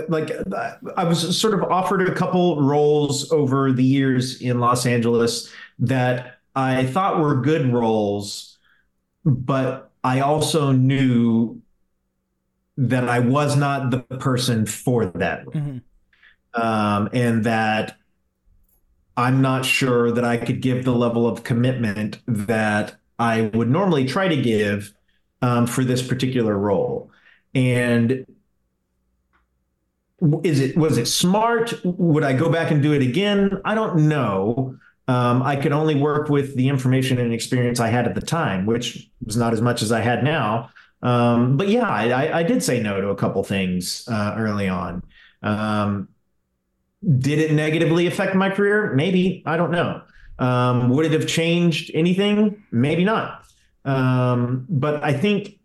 like 0.08 0.30
I 0.96 1.04
was 1.04 1.40
sort 1.40 1.54
of 1.54 1.62
offered 1.64 2.06
a 2.08 2.14
couple 2.14 2.60
roles 2.62 3.32
over 3.32 3.72
the 3.72 3.84
years 3.84 4.40
in 4.40 4.60
Los 4.60 4.86
Angeles 4.86 5.50
that 5.78 6.38
I 6.54 6.86
thought 6.86 7.20
were 7.20 7.40
good 7.40 7.72
roles, 7.72 8.58
but 9.24 9.90
I 10.04 10.20
also 10.20 10.72
knew 10.72 11.60
that 12.76 13.08
I 13.08 13.20
was 13.20 13.56
not 13.56 13.90
the 13.90 14.00
person 14.00 14.66
for 14.66 15.06
that. 15.06 15.46
Mm-hmm. 15.46 15.78
Um, 16.60 17.08
and 17.12 17.44
that 17.44 17.96
I'm 19.16 19.40
not 19.40 19.64
sure 19.64 20.10
that 20.10 20.24
I 20.24 20.36
could 20.36 20.60
give 20.60 20.84
the 20.84 20.94
level 20.94 21.28
of 21.28 21.44
commitment 21.44 22.20
that 22.26 22.96
I 23.18 23.42
would 23.54 23.70
normally 23.70 24.04
try 24.06 24.26
to 24.26 24.36
give 24.36 24.92
um, 25.42 25.66
for 25.66 25.84
this 25.84 26.06
particular 26.06 26.56
role. 26.56 27.10
And 27.54 28.26
is 30.42 30.60
it 30.60 30.76
was 30.76 30.98
it 30.98 31.06
smart? 31.06 31.74
Would 31.84 32.24
I 32.24 32.32
go 32.34 32.50
back 32.50 32.70
and 32.70 32.82
do 32.82 32.92
it 32.92 33.02
again? 33.02 33.60
I 33.64 33.74
don't 33.74 34.08
know. 34.08 34.76
Um, 35.08 35.42
I 35.42 35.56
could 35.56 35.72
only 35.72 35.96
work 35.96 36.28
with 36.28 36.54
the 36.54 36.68
information 36.68 37.18
and 37.18 37.32
experience 37.32 37.80
I 37.80 37.88
had 37.88 38.06
at 38.06 38.14
the 38.14 38.20
time, 38.20 38.64
which 38.64 39.10
was 39.24 39.36
not 39.36 39.52
as 39.52 39.60
much 39.60 39.82
as 39.82 39.90
I 39.90 40.00
had 40.00 40.22
now. 40.22 40.70
Um, 41.02 41.56
but 41.56 41.68
yeah, 41.68 41.88
I, 41.88 42.40
I, 42.40 42.42
did 42.42 42.62
say 42.62 42.80
no 42.80 43.00
to 43.00 43.08
a 43.08 43.16
couple 43.16 43.42
things 43.42 44.06
uh, 44.06 44.34
early 44.36 44.68
on. 44.68 45.02
Um, 45.42 46.08
did 47.18 47.38
it 47.38 47.52
negatively 47.52 48.06
affect 48.06 48.36
my 48.36 48.50
career? 48.50 48.92
Maybe. 48.94 49.42
I 49.46 49.56
don't 49.56 49.70
know. 49.70 50.02
Um, 50.38 50.90
would 50.90 51.06
it 51.06 51.12
have 51.12 51.26
changed 51.26 51.90
anything? 51.94 52.62
Maybe 52.70 53.02
not. 53.02 53.46
Um, 53.84 54.66
but 54.68 55.02
I 55.02 55.12
think, 55.12 55.58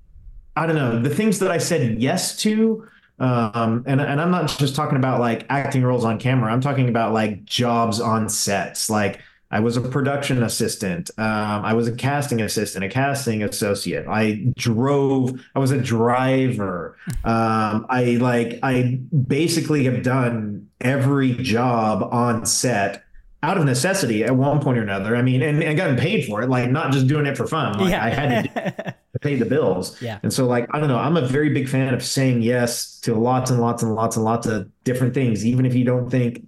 I 0.55 0.65
don't 0.65 0.75
know, 0.75 1.01
the 1.01 1.13
things 1.13 1.39
that 1.39 1.51
I 1.51 1.57
said 1.57 2.01
yes 2.01 2.37
to, 2.37 2.87
um, 3.19 3.83
and, 3.87 4.01
and 4.01 4.19
I'm 4.21 4.31
not 4.31 4.49
just 4.57 4.75
talking 4.75 4.97
about 4.97 5.19
like 5.19 5.45
acting 5.49 5.83
roles 5.83 6.03
on 6.05 6.19
camera, 6.19 6.51
I'm 6.51 6.61
talking 6.61 6.89
about 6.89 7.13
like 7.13 7.45
jobs 7.45 7.99
on 7.99 8.29
sets. 8.29 8.89
Like, 8.89 9.21
I 9.51 9.59
was 9.61 9.77
a 9.77 9.81
production 9.81 10.43
assistant. 10.43 11.11
Um, 11.17 11.63
I 11.63 11.75
was 11.75 11.87
a 11.87 11.95
casting 11.95 12.41
assistant, 12.41 12.83
a 12.83 12.89
casting 12.89 13.41
associate. 13.41 14.05
I 14.05 14.47
drove. 14.57 15.39
I 15.55 15.59
was 15.59 15.71
a 15.71 15.79
driver. 15.79 16.97
Um, 17.23 17.85
I 17.87 18.17
like. 18.19 18.59
I 18.63 18.99
basically 19.27 19.85
have 19.85 20.03
done 20.03 20.67
every 20.81 21.35
job 21.35 22.03
on 22.11 22.45
set 22.45 23.04
out 23.45 23.57
of 23.57 23.65
necessity 23.65 24.23
at 24.23 24.35
one 24.35 24.59
point 24.59 24.77
or 24.77 24.81
another. 24.81 25.15
I 25.15 25.21
mean, 25.21 25.41
and, 25.41 25.61
and 25.61 25.77
gotten 25.77 25.97
paid 25.97 26.25
for 26.25 26.41
it. 26.41 26.49
Like 26.49 26.69
not 26.69 26.91
just 26.91 27.07
doing 27.07 27.25
it 27.25 27.37
for 27.37 27.45
fun. 27.45 27.77
Like, 27.77 27.91
yeah. 27.91 28.03
I 28.03 28.09
had 28.09 28.53
to, 28.53 28.95
to 29.13 29.19
pay 29.19 29.35
the 29.35 29.45
bills. 29.45 30.01
Yeah. 30.01 30.19
And 30.23 30.33
so, 30.33 30.47
like, 30.47 30.67
I 30.71 30.79
don't 30.79 30.89
know. 30.89 30.97
I'm 30.97 31.15
a 31.15 31.27
very 31.27 31.49
big 31.49 31.69
fan 31.69 31.93
of 31.93 32.03
saying 32.03 32.41
yes 32.41 32.99
to 33.01 33.13
lots 33.13 33.51
and 33.51 33.61
lots 33.61 33.83
and 33.83 33.93
lots 33.93 34.15
and 34.15 34.25
lots 34.25 34.47
of 34.47 34.69
different 34.83 35.13
things, 35.13 35.45
even 35.45 35.65
if 35.65 35.75
you 35.75 35.85
don't 35.85 36.09
think 36.09 36.43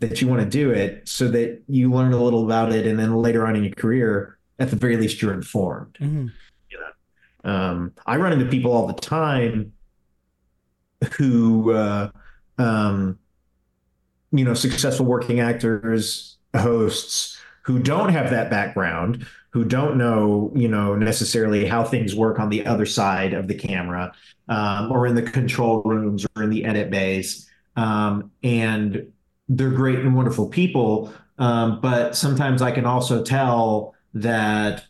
that 0.00 0.20
you 0.20 0.28
want 0.28 0.42
to 0.42 0.48
do 0.48 0.70
it 0.70 1.08
so 1.08 1.28
that 1.28 1.62
you 1.68 1.90
learn 1.90 2.12
a 2.12 2.22
little 2.22 2.44
about 2.44 2.72
it 2.72 2.86
and 2.86 2.98
then 2.98 3.16
later 3.16 3.46
on 3.46 3.56
in 3.56 3.64
your 3.64 3.74
career 3.74 4.38
at 4.58 4.70
the 4.70 4.76
very 4.76 4.96
least 4.96 5.22
you're 5.22 5.32
informed 5.32 5.96
mm-hmm. 6.00 6.26
you 6.70 6.78
know 6.78 7.50
um, 7.50 7.92
i 8.06 8.16
run 8.16 8.32
into 8.32 8.46
people 8.46 8.72
all 8.72 8.86
the 8.86 8.94
time 8.94 9.72
who 11.16 11.72
uh, 11.72 12.10
um, 12.58 13.18
you 14.32 14.44
know 14.44 14.54
successful 14.54 15.06
working 15.06 15.38
actors 15.38 16.33
hosts 16.54 17.40
who 17.62 17.78
don't 17.78 18.10
have 18.10 18.30
that 18.30 18.50
background 18.50 19.26
who 19.50 19.64
don't 19.64 19.96
know 19.96 20.52
you 20.54 20.68
know 20.68 20.94
necessarily 20.94 21.64
how 21.64 21.84
things 21.84 22.14
work 22.14 22.38
on 22.38 22.48
the 22.48 22.66
other 22.66 22.86
side 22.86 23.32
of 23.32 23.48
the 23.48 23.54
camera 23.54 24.12
um, 24.48 24.90
or 24.90 25.06
in 25.06 25.14
the 25.14 25.22
control 25.22 25.82
rooms 25.82 26.26
or 26.36 26.42
in 26.42 26.50
the 26.50 26.64
edit 26.64 26.90
bays 26.90 27.48
um, 27.76 28.30
and 28.42 29.12
they're 29.48 29.70
great 29.70 29.98
and 29.98 30.14
wonderful 30.14 30.48
people. 30.48 31.12
Um, 31.38 31.80
but 31.80 32.16
sometimes 32.16 32.62
I 32.62 32.70
can 32.70 32.86
also 32.86 33.22
tell 33.22 33.94
that 34.14 34.84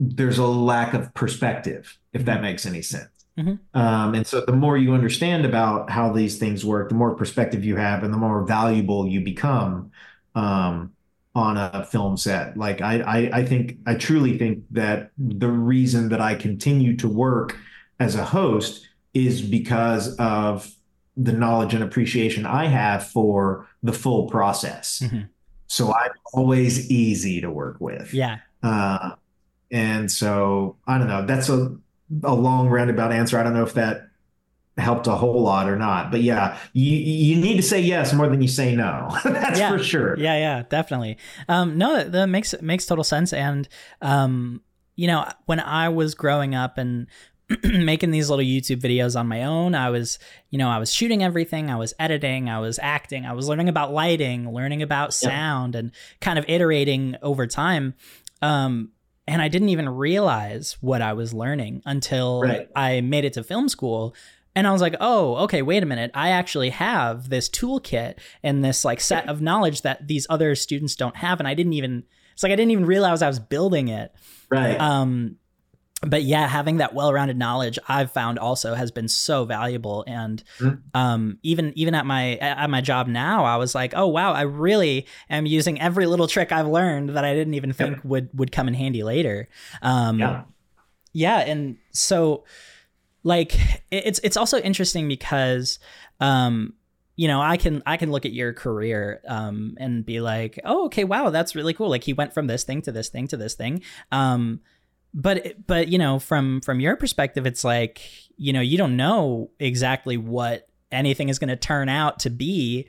there's 0.00 0.38
a 0.38 0.46
lack 0.46 0.94
of 0.94 1.12
perspective, 1.14 1.98
if 2.12 2.24
that 2.24 2.42
makes 2.42 2.66
any 2.66 2.82
sense. 2.82 3.08
Mm-hmm. 3.38 3.78
Um, 3.78 4.14
and 4.14 4.26
so 4.26 4.40
the 4.40 4.52
more 4.52 4.76
you 4.76 4.94
understand 4.94 5.44
about 5.44 5.90
how 5.90 6.12
these 6.12 6.38
things 6.38 6.64
work, 6.64 6.88
the 6.88 6.96
more 6.96 7.14
perspective 7.14 7.64
you 7.64 7.76
have 7.76 8.02
and 8.02 8.12
the 8.12 8.18
more 8.18 8.44
valuable 8.44 9.06
you 9.06 9.20
become 9.20 9.92
um, 10.38 10.92
on 11.34 11.56
a 11.56 11.84
film 11.84 12.16
set. 12.16 12.56
Like 12.56 12.80
I, 12.80 13.00
I, 13.00 13.38
I 13.38 13.44
think, 13.44 13.78
I 13.86 13.94
truly 13.94 14.38
think 14.38 14.64
that 14.70 15.10
the 15.18 15.50
reason 15.50 16.08
that 16.10 16.20
I 16.20 16.34
continue 16.34 16.96
to 16.96 17.08
work 17.08 17.56
as 18.00 18.14
a 18.14 18.24
host 18.24 18.88
is 19.14 19.42
because 19.42 20.16
of 20.16 20.70
the 21.16 21.32
knowledge 21.32 21.74
and 21.74 21.82
appreciation 21.82 22.46
I 22.46 22.66
have 22.66 23.08
for 23.08 23.66
the 23.82 23.92
full 23.92 24.28
process. 24.28 25.00
Mm-hmm. 25.00 25.22
So 25.66 25.92
I'm 25.92 26.12
always 26.32 26.90
easy 26.90 27.40
to 27.40 27.50
work 27.50 27.76
with. 27.80 28.14
Yeah. 28.14 28.38
Uh, 28.62 29.14
and 29.70 30.10
so 30.10 30.76
I 30.86 30.98
don't 30.98 31.08
know. 31.08 31.26
That's 31.26 31.48
a 31.48 31.76
a 32.22 32.34
long 32.34 32.68
roundabout 32.68 33.12
answer. 33.12 33.38
I 33.38 33.42
don't 33.42 33.52
know 33.52 33.64
if 33.64 33.74
that 33.74 34.07
helped 34.78 35.06
a 35.06 35.14
whole 35.14 35.42
lot 35.42 35.68
or 35.68 35.76
not. 35.76 36.10
But 36.10 36.22
yeah, 36.22 36.58
you 36.72 36.96
you 36.96 37.40
need 37.40 37.56
to 37.56 37.62
say 37.62 37.80
yes 37.80 38.12
more 38.12 38.28
than 38.28 38.40
you 38.40 38.48
say 38.48 38.74
no. 38.74 39.16
That's 39.24 39.58
yeah. 39.58 39.70
for 39.70 39.82
sure. 39.82 40.18
Yeah, 40.18 40.36
yeah, 40.36 40.62
definitely. 40.68 41.18
Um, 41.48 41.78
no, 41.78 42.04
that 42.04 42.28
makes 42.28 42.54
makes 42.62 42.86
total 42.86 43.04
sense. 43.04 43.32
And 43.32 43.68
um, 44.00 44.62
you 44.96 45.06
know, 45.06 45.28
when 45.46 45.60
I 45.60 45.88
was 45.88 46.14
growing 46.14 46.54
up 46.54 46.78
and 46.78 47.06
making 47.64 48.10
these 48.10 48.28
little 48.28 48.44
YouTube 48.44 48.80
videos 48.80 49.18
on 49.18 49.26
my 49.26 49.42
own. 49.42 49.74
I 49.74 49.88
was, 49.88 50.18
you 50.50 50.58
know, 50.58 50.68
I 50.68 50.78
was 50.78 50.92
shooting 50.92 51.22
everything, 51.22 51.70
I 51.70 51.76
was 51.76 51.94
editing, 51.98 52.50
I 52.50 52.60
was 52.60 52.78
acting, 52.82 53.24
I 53.24 53.32
was 53.32 53.48
learning 53.48 53.70
about 53.70 53.90
lighting, 53.90 54.52
learning 54.52 54.82
about 54.82 55.14
sound, 55.14 55.72
yeah. 55.74 55.80
and 55.80 55.92
kind 56.20 56.38
of 56.38 56.44
iterating 56.46 57.16
over 57.22 57.46
time. 57.46 57.94
Um, 58.42 58.90
and 59.26 59.40
I 59.40 59.48
didn't 59.48 59.70
even 59.70 59.88
realize 59.88 60.76
what 60.80 61.00
I 61.00 61.12
was 61.14 61.32
learning 61.32 61.82
until 61.84 62.42
right. 62.42 62.68
I 62.76 63.00
made 63.00 63.24
it 63.24 63.34
to 63.34 63.42
film 63.42 63.68
school. 63.68 64.14
And 64.58 64.66
I 64.66 64.72
was 64.72 64.82
like, 64.82 64.96
oh, 64.98 65.36
okay, 65.44 65.62
wait 65.62 65.84
a 65.84 65.86
minute. 65.86 66.10
I 66.14 66.30
actually 66.30 66.70
have 66.70 67.28
this 67.28 67.48
toolkit 67.48 68.16
and 68.42 68.64
this 68.64 68.84
like 68.84 69.00
set 69.00 69.28
of 69.28 69.40
knowledge 69.40 69.82
that 69.82 70.08
these 70.08 70.26
other 70.28 70.56
students 70.56 70.96
don't 70.96 71.14
have. 71.14 71.38
And 71.38 71.46
I 71.46 71.54
didn't 71.54 71.74
even, 71.74 72.02
it's 72.32 72.42
like 72.42 72.50
I 72.50 72.56
didn't 72.56 72.72
even 72.72 72.84
realize 72.84 73.22
I 73.22 73.28
was 73.28 73.38
building 73.38 73.86
it. 73.86 74.12
Right. 74.50 74.76
Um, 74.80 75.36
but 76.02 76.24
yeah, 76.24 76.48
having 76.48 76.78
that 76.78 76.92
well-rounded 76.92 77.38
knowledge 77.38 77.78
I've 77.86 78.10
found 78.10 78.40
also 78.40 78.74
has 78.74 78.90
been 78.90 79.06
so 79.06 79.44
valuable. 79.44 80.02
And 80.08 80.42
mm-hmm. 80.58 80.80
um, 80.92 81.38
even 81.44 81.72
even 81.76 81.94
at 81.94 82.04
my 82.04 82.34
at 82.38 82.68
my 82.68 82.80
job 82.80 83.06
now, 83.06 83.44
I 83.44 83.58
was 83.58 83.76
like, 83.76 83.94
oh 83.94 84.08
wow, 84.08 84.32
I 84.32 84.42
really 84.42 85.06
am 85.30 85.46
using 85.46 85.80
every 85.80 86.06
little 86.06 86.26
trick 86.26 86.50
I've 86.50 86.66
learned 86.66 87.10
that 87.10 87.24
I 87.24 87.32
didn't 87.32 87.54
even 87.54 87.72
think 87.72 87.98
yeah. 87.98 88.02
would 88.02 88.28
would 88.34 88.50
come 88.50 88.66
in 88.66 88.74
handy 88.74 89.04
later. 89.04 89.48
Um, 89.82 90.18
yeah, 90.18 90.42
yeah, 91.12 91.38
and 91.38 91.76
so 91.92 92.44
like 93.28 93.54
it's 93.90 94.18
it's 94.24 94.38
also 94.38 94.58
interesting 94.58 95.06
because 95.06 95.78
um, 96.18 96.72
you 97.14 97.28
know 97.28 97.40
i 97.42 97.56
can 97.58 97.82
i 97.84 97.96
can 97.98 98.10
look 98.10 98.24
at 98.24 98.32
your 98.32 98.54
career 98.54 99.20
um, 99.28 99.76
and 99.78 100.06
be 100.06 100.20
like 100.20 100.58
oh 100.64 100.86
okay 100.86 101.04
wow 101.04 101.28
that's 101.30 101.54
really 101.54 101.74
cool. 101.74 101.90
Like 101.90 102.04
he 102.04 102.14
went 102.14 102.32
from 102.32 102.46
this 102.46 102.64
thing 102.64 102.80
to 102.82 102.92
this 102.92 103.10
thing 103.10 103.28
to 103.28 103.36
this 103.36 103.54
thing. 103.54 103.82
Um, 104.10 104.60
but 105.12 105.66
but 105.66 105.88
you 105.88 105.98
know 105.98 106.18
from 106.18 106.60
from 106.62 106.80
your 106.80 106.96
perspective 106.96 107.46
it's 107.46 107.64
like 107.64 108.00
you 108.36 108.52
know 108.52 108.60
you 108.60 108.78
don't 108.78 108.96
know 108.96 109.50
exactly 109.58 110.16
what 110.16 110.68
anything 110.90 111.28
is 111.28 111.38
going 111.38 111.48
to 111.48 111.56
turn 111.56 111.88
out 111.88 112.20
to 112.20 112.30
be 112.30 112.88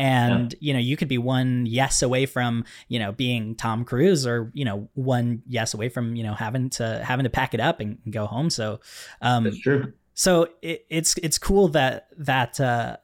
and 0.00 0.54
yeah. 0.54 0.58
you 0.60 0.72
know 0.72 0.78
you 0.78 0.96
could 0.96 1.08
be 1.08 1.18
one 1.18 1.66
yes 1.66 2.00
away 2.00 2.24
from 2.24 2.64
you 2.88 2.98
know 2.98 3.12
being 3.12 3.54
tom 3.54 3.84
cruise 3.84 4.26
or 4.26 4.50
you 4.54 4.64
know 4.64 4.88
one 4.94 5.42
yes 5.46 5.74
away 5.74 5.90
from 5.90 6.16
you 6.16 6.22
know 6.22 6.32
having 6.32 6.70
to 6.70 7.04
having 7.04 7.24
to 7.24 7.30
pack 7.30 7.52
it 7.52 7.60
up 7.60 7.80
and, 7.80 7.98
go 8.10 8.26
home 8.26 8.48
so 8.48 8.80
um 9.20 9.44
That's 9.44 9.60
true. 9.60 9.92
so 10.14 10.48
it, 10.62 10.86
it's 10.88 11.16
it's 11.18 11.38
cool 11.38 11.68
that 11.68 12.08
that 12.16 12.58
uh 12.58 12.96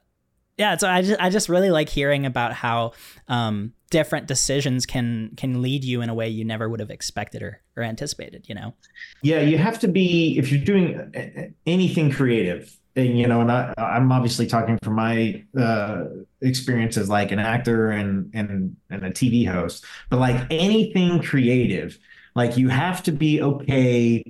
yeah 0.57 0.75
so 0.75 0.89
i 0.89 1.01
just 1.03 1.21
i 1.21 1.29
just 1.29 1.49
really 1.49 1.69
like 1.69 1.87
hearing 1.87 2.25
about 2.25 2.51
how 2.51 2.93
um 3.27 3.73
different 3.91 4.25
decisions 4.27 4.85
can 4.87 5.31
can 5.37 5.61
lead 5.61 5.83
you 5.83 6.01
in 6.01 6.09
a 6.09 6.15
way 6.15 6.27
you 6.27 6.43
never 6.43 6.67
would 6.67 6.79
have 6.79 6.89
expected 6.89 7.43
or, 7.43 7.61
or 7.77 7.83
anticipated 7.83 8.49
you 8.49 8.55
know 8.55 8.73
yeah 9.21 9.39
you 9.39 9.57
have 9.57 9.79
to 9.79 9.87
be 9.87 10.35
if 10.37 10.51
you're 10.51 10.65
doing 10.65 11.53
anything 11.67 12.09
creative 12.09 12.75
you 13.05 13.27
know, 13.27 13.41
and 13.41 13.51
I, 13.51 13.73
I'm 13.77 14.11
obviously 14.11 14.47
talking 14.47 14.77
from 14.81 14.95
my 14.95 15.43
uh, 15.57 16.05
experience 16.41 16.97
as 16.97 17.09
like 17.09 17.31
an 17.31 17.39
actor 17.39 17.91
and 17.91 18.31
and 18.33 18.75
and 18.89 19.05
a 19.05 19.11
TV 19.11 19.47
host, 19.47 19.85
but 20.09 20.19
like 20.19 20.47
anything 20.49 21.21
creative, 21.21 21.97
like 22.35 22.57
you 22.57 22.69
have 22.69 23.03
to 23.03 23.11
be 23.11 23.41
okay 23.41 24.23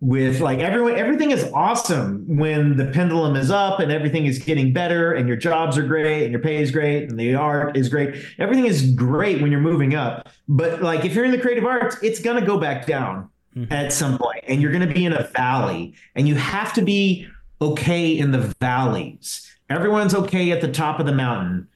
with 0.00 0.40
like 0.40 0.58
everyone 0.58 0.96
everything 0.96 1.30
is 1.30 1.50
awesome 1.54 2.24
when 2.36 2.76
the 2.76 2.84
pendulum 2.86 3.36
is 3.36 3.50
up 3.50 3.80
and 3.80 3.90
everything 3.90 4.26
is 4.26 4.38
getting 4.38 4.70
better 4.70 5.14
and 5.14 5.26
your 5.26 5.36
jobs 5.36 5.78
are 5.78 5.86
great 5.86 6.24
and 6.24 6.32
your 6.32 6.40
pay 6.40 6.56
is 6.60 6.70
great 6.70 7.08
and 7.08 7.18
the 7.18 7.34
art 7.34 7.74
is 7.74 7.88
great. 7.88 8.22
Everything 8.38 8.66
is 8.66 8.92
great 8.92 9.40
when 9.40 9.50
you're 9.50 9.60
moving 9.60 9.94
up. 9.94 10.28
But 10.46 10.82
like 10.82 11.06
if 11.06 11.14
you're 11.14 11.24
in 11.24 11.30
the 11.30 11.38
creative 11.38 11.64
arts 11.64 11.96
it's 12.02 12.20
going 12.20 12.38
to 12.38 12.44
go 12.44 12.58
back 12.58 12.86
down 12.86 13.30
mm-hmm. 13.56 13.72
at 13.72 13.94
some 13.94 14.18
point 14.18 14.44
and 14.46 14.60
you're 14.60 14.72
going 14.72 14.86
to 14.86 14.94
be 14.94 15.06
in 15.06 15.14
a 15.14 15.24
valley 15.28 15.94
and 16.14 16.28
you 16.28 16.34
have 16.34 16.74
to 16.74 16.82
be 16.82 17.26
okay 17.60 18.16
in 18.16 18.30
the 18.30 18.54
valleys. 18.60 19.50
Everyone's 19.70 20.14
okay 20.14 20.50
at 20.52 20.60
the 20.60 20.70
top 20.70 21.00
of 21.00 21.06
the 21.06 21.14
mountain. 21.14 21.68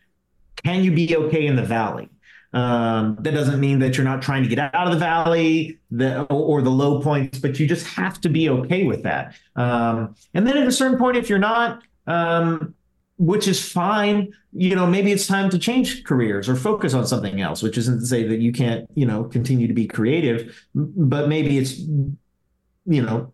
Can 0.64 0.84
you 0.84 0.92
be 0.92 1.16
okay 1.16 1.46
in 1.46 1.56
the 1.56 1.62
valley? 1.62 2.10
Um, 2.52 3.16
that 3.20 3.32
doesn't 3.32 3.60
mean 3.60 3.78
that 3.80 3.96
you're 3.96 4.04
not 4.04 4.22
trying 4.22 4.42
to 4.42 4.48
get 4.48 4.58
out 4.58 4.86
of 4.86 4.92
the 4.92 4.98
valley 4.98 5.78
the, 5.90 6.22
or, 6.24 6.62
the 6.62 6.70
low 6.70 7.00
points, 7.02 7.38
but 7.38 7.60
you 7.60 7.66
just 7.66 7.86
have 7.88 8.20
to 8.22 8.28
be 8.30 8.48
okay 8.48 8.84
with 8.84 9.02
that. 9.02 9.34
Um, 9.54 10.14
and 10.32 10.46
then 10.46 10.56
at 10.56 10.66
a 10.66 10.72
certain 10.72 10.98
point, 10.98 11.18
if 11.18 11.28
you're 11.28 11.38
not, 11.38 11.82
um, 12.06 12.74
which 13.18 13.48
is 13.48 13.70
fine, 13.70 14.32
you 14.52 14.74
know, 14.74 14.86
maybe 14.86 15.12
it's 15.12 15.26
time 15.26 15.50
to 15.50 15.58
change 15.58 16.04
careers 16.04 16.48
or 16.48 16.56
focus 16.56 16.94
on 16.94 17.06
something 17.06 17.40
else, 17.40 17.62
which 17.62 17.76
isn't 17.76 18.00
to 18.00 18.06
say 18.06 18.26
that 18.26 18.38
you 18.38 18.52
can't, 18.52 18.88
you 18.94 19.04
know, 19.04 19.24
continue 19.24 19.66
to 19.66 19.74
be 19.74 19.86
creative, 19.86 20.66
but 20.74 21.28
maybe 21.28 21.58
it's, 21.58 21.78
you 21.78 23.02
know, 23.02 23.32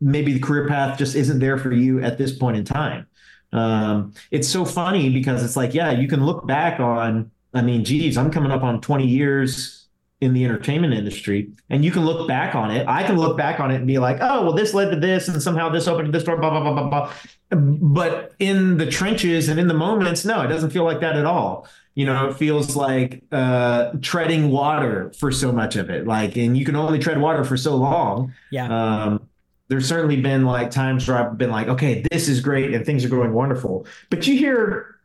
maybe 0.00 0.32
the 0.32 0.40
career 0.40 0.68
path 0.68 0.98
just 0.98 1.14
isn't 1.14 1.38
there 1.38 1.58
for 1.58 1.72
you 1.72 2.02
at 2.02 2.18
this 2.18 2.36
point 2.36 2.56
in 2.56 2.64
time. 2.64 3.06
Um, 3.52 4.12
it's 4.30 4.48
so 4.48 4.64
funny 4.64 5.10
because 5.10 5.42
it's 5.44 5.56
like, 5.56 5.74
yeah, 5.74 5.90
you 5.90 6.08
can 6.08 6.24
look 6.24 6.46
back 6.46 6.80
on, 6.80 7.30
I 7.54 7.62
mean, 7.62 7.84
geez, 7.84 8.16
I'm 8.16 8.30
coming 8.30 8.50
up 8.50 8.62
on 8.62 8.80
20 8.80 9.06
years 9.06 9.86
in 10.20 10.32
the 10.32 10.44
entertainment 10.44 10.94
industry, 10.94 11.50
and 11.68 11.84
you 11.84 11.90
can 11.90 12.04
look 12.04 12.26
back 12.26 12.54
on 12.54 12.70
it. 12.70 12.86
I 12.88 13.02
can 13.02 13.16
look 13.16 13.36
back 13.36 13.60
on 13.60 13.70
it 13.70 13.76
and 13.76 13.86
be 13.86 13.98
like, 13.98 14.18
oh, 14.20 14.44
well, 14.44 14.52
this 14.54 14.72
led 14.72 14.90
to 14.90 14.98
this, 14.98 15.28
and 15.28 15.42
somehow 15.42 15.68
this 15.68 15.86
opened 15.86 16.14
this 16.14 16.24
door, 16.24 16.38
blah, 16.38 16.50
blah, 16.50 16.60
blah, 16.60 16.88
blah, 16.88 16.88
blah. 16.88 17.12
But 17.50 18.32
in 18.38 18.78
the 18.78 18.86
trenches 18.86 19.48
and 19.48 19.60
in 19.60 19.68
the 19.68 19.74
moments, 19.74 20.24
no, 20.24 20.40
it 20.42 20.48
doesn't 20.48 20.70
feel 20.70 20.84
like 20.84 21.00
that 21.00 21.16
at 21.16 21.26
all. 21.26 21.68
You 21.94 22.06
know, 22.06 22.28
it 22.28 22.36
feels 22.36 22.76
like 22.76 23.24
uh, 23.30 23.92
treading 24.02 24.50
water 24.50 25.12
for 25.18 25.30
so 25.32 25.52
much 25.52 25.76
of 25.76 25.90
it. 25.90 26.06
Like, 26.06 26.36
and 26.36 26.56
you 26.56 26.64
can 26.64 26.76
only 26.76 26.98
tread 26.98 27.20
water 27.20 27.44
for 27.44 27.56
so 27.56 27.76
long. 27.76 28.34
Yeah. 28.50 28.68
Um, 28.68 29.28
there's 29.68 29.88
certainly 29.88 30.20
been 30.20 30.44
like 30.44 30.70
times 30.70 31.08
where 31.08 31.18
I've 31.18 31.36
been 31.38 31.50
like, 31.50 31.68
okay, 31.68 32.04
this 32.10 32.28
is 32.28 32.40
great 32.40 32.72
and 32.72 32.84
things 32.84 33.04
are 33.04 33.08
going 33.08 33.32
wonderful. 33.32 33.86
But 34.10 34.26
you 34.26 34.36
hear 34.36 34.96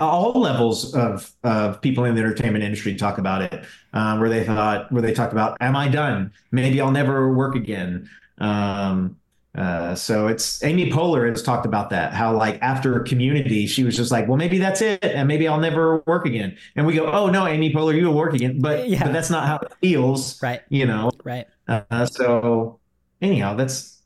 all 0.00 0.32
levels 0.38 0.94
of 0.94 1.32
of 1.42 1.80
people 1.80 2.04
in 2.04 2.14
the 2.14 2.20
entertainment 2.20 2.64
industry 2.64 2.94
talk 2.94 3.18
about 3.18 3.42
it, 3.42 3.64
uh, 3.92 4.18
where 4.18 4.28
they 4.28 4.44
thought 4.44 4.90
where 4.92 5.02
they 5.02 5.14
talk 5.14 5.32
about, 5.32 5.56
"Am 5.60 5.76
I 5.76 5.88
done? 5.88 6.32
Maybe 6.50 6.80
I'll 6.80 6.90
never 6.90 7.32
work 7.32 7.54
again." 7.54 8.08
Um, 8.38 9.16
uh, 9.54 9.94
so 9.94 10.28
it's 10.28 10.62
Amy 10.62 10.90
Poehler 10.90 11.28
has 11.28 11.42
talked 11.42 11.66
about 11.66 11.90
that. 11.90 12.12
How 12.12 12.36
like 12.36 12.58
after 12.60 13.00
Community, 13.00 13.66
she 13.66 13.82
was 13.82 13.96
just 13.96 14.12
like, 14.12 14.28
"Well, 14.28 14.36
maybe 14.36 14.58
that's 14.58 14.82
it, 14.82 15.02
and 15.02 15.26
maybe 15.26 15.48
I'll 15.48 15.60
never 15.60 15.98
work 16.06 16.26
again." 16.26 16.56
And 16.76 16.86
we 16.86 16.94
go, 16.94 17.06
"Oh 17.06 17.28
no, 17.28 17.46
Amy 17.46 17.72
Poehler, 17.72 17.96
you 17.96 18.06
will 18.06 18.14
work 18.14 18.34
again," 18.34 18.60
but 18.60 18.88
yeah. 18.88 19.02
but 19.04 19.12
that's 19.12 19.30
not 19.30 19.46
how 19.46 19.56
it 19.56 19.72
feels, 19.80 20.40
right? 20.42 20.60
You 20.68 20.86
know, 20.86 21.10
right? 21.24 21.46
Uh, 21.66 22.04
so 22.04 22.79
anyhow, 23.20 23.54
that's 23.54 24.00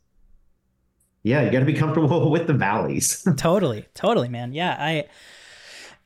yeah, 1.24 1.42
you 1.42 1.50
got 1.50 1.60
to 1.60 1.64
be 1.64 1.74
comfortable 1.74 2.30
with 2.30 2.46
the 2.46 2.52
valleys. 2.52 3.26
totally, 3.36 3.86
totally, 3.94 4.28
man. 4.28 4.52
Yeah, 4.52 4.76
I 4.78 5.06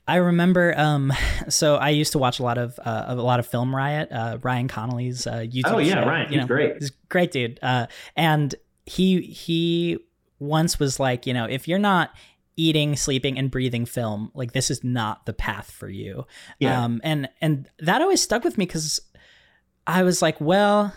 I 0.07 0.17
remember. 0.17 0.79
Um, 0.79 1.13
so 1.49 1.77
I 1.77 1.91
used 1.91 2.13
to 2.13 2.19
watch 2.19 2.39
a 2.39 2.43
lot 2.43 2.57
of 2.57 2.79
uh, 2.83 3.07
a 3.09 3.15
lot 3.17 3.41
of 3.41 3.47
Film 3.47 3.75
Riot, 3.75 4.11
uh, 4.11 4.39
Ryan 4.41 4.69
Connolly's 4.69 5.27
uh, 5.27 5.41
YouTube. 5.41 5.63
Oh 5.67 5.79
yeah, 5.79 6.03
show, 6.03 6.09
Ryan, 6.09 6.29
he's 6.29 6.39
know, 6.39 6.47
great. 6.47 6.75
He's 6.79 6.91
great 7.09 7.33
dude. 7.33 7.59
Uh, 7.61 7.89
and 8.17 8.55
he 8.87 9.21
he 9.23 9.99
once 10.39 10.79
was 10.79 11.01
like, 11.01 11.27
you 11.27 11.35
know, 11.35 11.45
if 11.45 11.67
you're 11.67 11.79
not 11.81 12.15
eating, 12.57 12.97
sleeping, 12.97 13.39
and 13.39 13.51
breathing 13.51 13.87
film, 13.87 14.31
like 14.35 14.53
this 14.53 14.71
is 14.71 14.83
not 14.85 15.27
the 15.27 15.33
path 15.33 15.71
for 15.71 15.89
you. 15.89 16.27
Yeah. 16.61 16.85
Um, 16.85 17.01
and 17.03 17.29
and 17.41 17.69
that 17.81 18.01
always 18.01 18.23
stuck 18.23 18.45
with 18.45 18.57
me 18.57 18.67
because 18.67 19.01
I 19.85 20.05
was 20.05 20.23
like, 20.23 20.41
well 20.41 20.95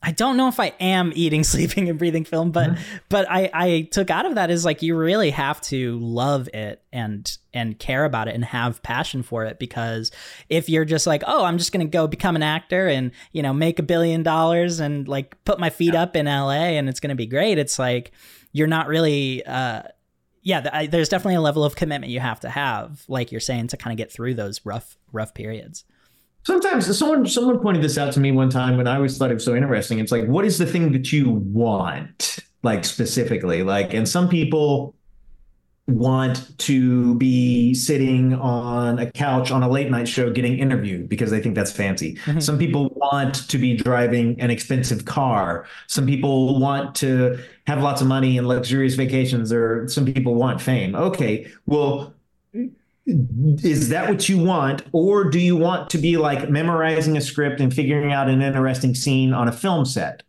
I 0.00 0.12
don't 0.12 0.36
know 0.36 0.46
if 0.46 0.60
I 0.60 0.74
am 0.78 1.12
eating, 1.14 1.42
sleeping, 1.44 1.88
and 1.88 1.98
breathing 1.98 2.24
film, 2.24 2.52
but 2.52 2.70
mm-hmm. 2.70 2.96
but 3.08 3.28
I 3.28 3.50
I 3.52 3.88
took 3.90 4.10
out 4.10 4.26
of 4.26 4.36
that 4.36 4.50
is 4.50 4.64
like 4.64 4.82
you 4.82 4.96
really 4.96 5.30
have 5.30 5.60
to 5.62 5.98
love 5.98 6.48
it 6.54 6.82
and 6.92 7.30
and 7.52 7.78
care 7.78 8.04
about 8.04 8.28
it 8.28 8.34
and 8.34 8.44
have 8.44 8.82
passion 8.82 9.22
for 9.22 9.44
it 9.44 9.58
because 9.58 10.10
if 10.48 10.68
you're 10.68 10.84
just 10.84 11.06
like 11.06 11.22
oh 11.26 11.44
I'm 11.44 11.58
just 11.58 11.72
gonna 11.72 11.86
go 11.86 12.06
become 12.06 12.36
an 12.36 12.42
actor 12.42 12.86
and 12.86 13.10
you 13.32 13.42
know 13.42 13.52
make 13.52 13.78
a 13.78 13.82
billion 13.82 14.22
dollars 14.22 14.78
and 14.78 15.08
like 15.08 15.42
put 15.44 15.58
my 15.58 15.70
feet 15.70 15.94
yeah. 15.94 16.02
up 16.02 16.14
in 16.14 16.28
L.A. 16.28 16.76
and 16.78 16.88
it's 16.88 17.00
gonna 17.00 17.16
be 17.16 17.26
great, 17.26 17.58
it's 17.58 17.78
like 17.78 18.12
you're 18.52 18.66
not 18.68 18.88
really. 18.88 19.44
uh 19.44 19.82
yeah, 20.40 20.86
there's 20.86 21.10
definitely 21.10 21.34
a 21.34 21.42
level 21.42 21.62
of 21.62 21.76
commitment 21.76 22.10
you 22.10 22.20
have 22.20 22.40
to 22.40 22.48
have, 22.48 23.04
like 23.06 23.30
you're 23.30 23.40
saying, 23.40 23.66
to 23.66 23.76
kind 23.76 23.92
of 23.92 23.98
get 23.98 24.10
through 24.10 24.32
those 24.32 24.64
rough, 24.64 24.96
rough 25.12 25.34
periods. 25.34 25.84
Sometimes 26.44 26.98
someone 26.98 27.26
someone 27.26 27.58
pointed 27.58 27.82
this 27.82 27.98
out 27.98 28.12
to 28.14 28.20
me 28.20 28.32
one 28.32 28.48
time 28.48 28.76
when 28.76 28.86
I 28.86 28.96
always 28.96 29.18
thought 29.18 29.30
it 29.30 29.34
was 29.34 29.44
so 29.44 29.54
interesting. 29.54 29.98
It's 29.98 30.12
like, 30.12 30.26
what 30.26 30.44
is 30.44 30.58
the 30.58 30.66
thing 30.66 30.92
that 30.92 31.12
you 31.12 31.30
want, 31.30 32.38
like 32.62 32.84
specifically? 32.84 33.62
Like, 33.62 33.92
and 33.92 34.08
some 34.08 34.28
people 34.28 34.94
want 35.88 36.56
to 36.58 37.14
be 37.14 37.72
sitting 37.72 38.34
on 38.34 38.98
a 38.98 39.10
couch 39.10 39.50
on 39.50 39.62
a 39.62 39.68
late 39.68 39.90
night 39.90 40.06
show 40.06 40.30
getting 40.30 40.58
interviewed 40.58 41.08
because 41.08 41.30
they 41.30 41.40
think 41.40 41.54
that's 41.54 41.72
fancy. 41.72 42.14
Mm-hmm. 42.16 42.40
Some 42.40 42.58
people 42.58 42.90
want 42.96 43.48
to 43.48 43.56
be 43.56 43.74
driving 43.74 44.38
an 44.38 44.50
expensive 44.50 45.06
car. 45.06 45.66
Some 45.86 46.04
people 46.06 46.60
want 46.60 46.94
to 46.96 47.42
have 47.66 47.82
lots 47.82 48.02
of 48.02 48.06
money 48.06 48.36
and 48.36 48.46
luxurious 48.46 48.94
vacations, 48.94 49.50
or 49.50 49.88
some 49.88 50.04
people 50.04 50.34
want 50.34 50.60
fame. 50.60 50.94
Okay, 50.94 51.50
well, 51.66 52.14
is 53.08 53.88
that 53.88 54.08
what 54.08 54.28
you 54.28 54.38
want? 54.38 54.82
Or 54.92 55.24
do 55.24 55.38
you 55.38 55.56
want 55.56 55.90
to 55.90 55.98
be 55.98 56.16
like 56.16 56.50
memorizing 56.50 57.16
a 57.16 57.20
script 57.20 57.60
and 57.60 57.72
figuring 57.72 58.12
out 58.12 58.28
an 58.28 58.42
interesting 58.42 58.94
scene 58.94 59.32
on 59.32 59.48
a 59.48 59.52
film 59.52 59.84
set? 59.84 60.22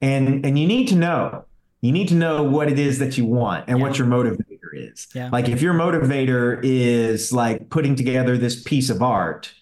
And 0.00 0.44
and 0.44 0.58
you 0.58 0.66
need 0.66 0.88
to 0.88 0.96
know. 0.96 1.44
You 1.80 1.92
need 1.92 2.08
to 2.08 2.14
know 2.14 2.42
what 2.42 2.70
it 2.70 2.78
is 2.78 2.98
that 2.98 3.16
you 3.16 3.24
want 3.24 3.64
and 3.68 3.78
yeah. 3.78 3.84
what 3.84 3.96
your 3.96 4.06
motivator 4.06 4.58
is. 4.74 5.08
Yeah. 5.14 5.30
like 5.32 5.48
if 5.48 5.62
your 5.62 5.74
motivator 5.74 6.60
is 6.62 7.32
like 7.32 7.70
putting 7.70 7.96
together 7.96 8.36
this 8.36 8.62
piece 8.62 8.90
of 8.90 9.02
art 9.02 9.52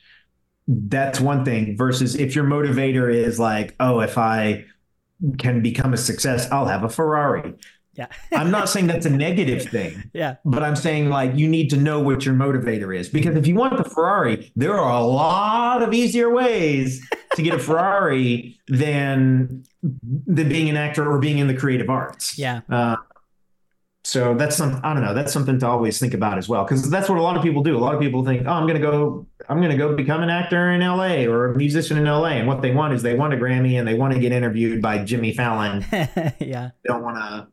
that's 0.68 1.18
one 1.18 1.44
thing 1.44 1.76
versus 1.76 2.14
if 2.14 2.34
your 2.34 2.44
motivator 2.44 3.12
is 3.12 3.38
like 3.38 3.74
oh 3.80 4.00
if 4.00 4.18
i 4.18 4.64
can 5.38 5.62
become 5.62 5.94
a 5.94 5.96
success 5.96 6.46
i'll 6.52 6.66
have 6.66 6.84
a 6.84 6.88
ferrari 6.88 7.54
yeah. 7.98 8.06
I'm 8.32 8.50
not 8.50 8.68
saying 8.68 8.86
that's 8.86 9.06
a 9.06 9.10
negative 9.10 9.64
thing. 9.64 10.04
Yeah. 10.14 10.36
But 10.44 10.62
I'm 10.62 10.74
saying 10.74 11.10
like 11.10 11.36
you 11.36 11.46
need 11.48 11.70
to 11.70 11.76
know 11.76 12.00
what 12.00 12.24
your 12.24 12.34
motivator 12.34 12.96
is 12.96 13.08
because 13.08 13.36
if 13.36 13.46
you 13.46 13.54
want 13.54 13.76
the 13.76 13.84
Ferrari, 13.84 14.50
there 14.56 14.74
are 14.74 15.00
a 15.00 15.04
lot 15.04 15.82
of 15.82 15.92
easier 15.92 16.32
ways 16.32 17.06
to 17.34 17.42
get 17.42 17.54
a 17.54 17.58
Ferrari 17.58 18.58
than 18.68 19.64
than 19.82 20.48
being 20.48 20.68
an 20.68 20.76
actor 20.76 21.08
or 21.08 21.18
being 21.18 21.38
in 21.38 21.46
the 21.46 21.54
creative 21.54 21.88
arts. 21.88 22.38
Yeah. 22.38 22.62
Uh, 22.68 22.96
so 24.04 24.34
that's 24.34 24.56
some 24.56 24.80
I 24.82 24.94
don't 24.94 25.04
know, 25.04 25.14
that's 25.14 25.32
something 25.32 25.58
to 25.58 25.66
always 25.66 25.98
think 25.98 26.14
about 26.14 26.38
as 26.38 26.48
well 26.48 26.64
because 26.64 26.88
that's 26.88 27.08
what 27.08 27.18
a 27.18 27.22
lot 27.22 27.36
of 27.36 27.42
people 27.42 27.62
do. 27.62 27.76
A 27.76 27.78
lot 27.78 27.94
of 27.94 28.00
people 28.00 28.24
think, 28.24 28.46
"Oh, 28.46 28.52
I'm 28.52 28.66
going 28.66 28.80
to 28.80 28.86
go 28.86 29.26
I'm 29.48 29.58
going 29.58 29.70
to 29.70 29.76
go 29.76 29.94
become 29.94 30.22
an 30.22 30.30
actor 30.30 30.70
in 30.72 30.80
LA 30.80 31.24
or 31.24 31.52
a 31.52 31.56
musician 31.56 31.98
in 31.98 32.04
LA." 32.04 32.30
And 32.30 32.48
what 32.48 32.62
they 32.62 32.72
want 32.72 32.94
is 32.94 33.02
they 33.02 33.14
want 33.14 33.34
a 33.34 33.36
Grammy 33.36 33.78
and 33.78 33.86
they 33.86 33.94
want 33.94 34.14
to 34.14 34.18
get 34.20 34.32
interviewed 34.32 34.80
by 34.80 35.04
Jimmy 35.04 35.34
Fallon. 35.34 35.84
yeah. 35.92 36.70
They 36.82 36.88
don't 36.88 37.02
want 37.02 37.18
to 37.18 37.48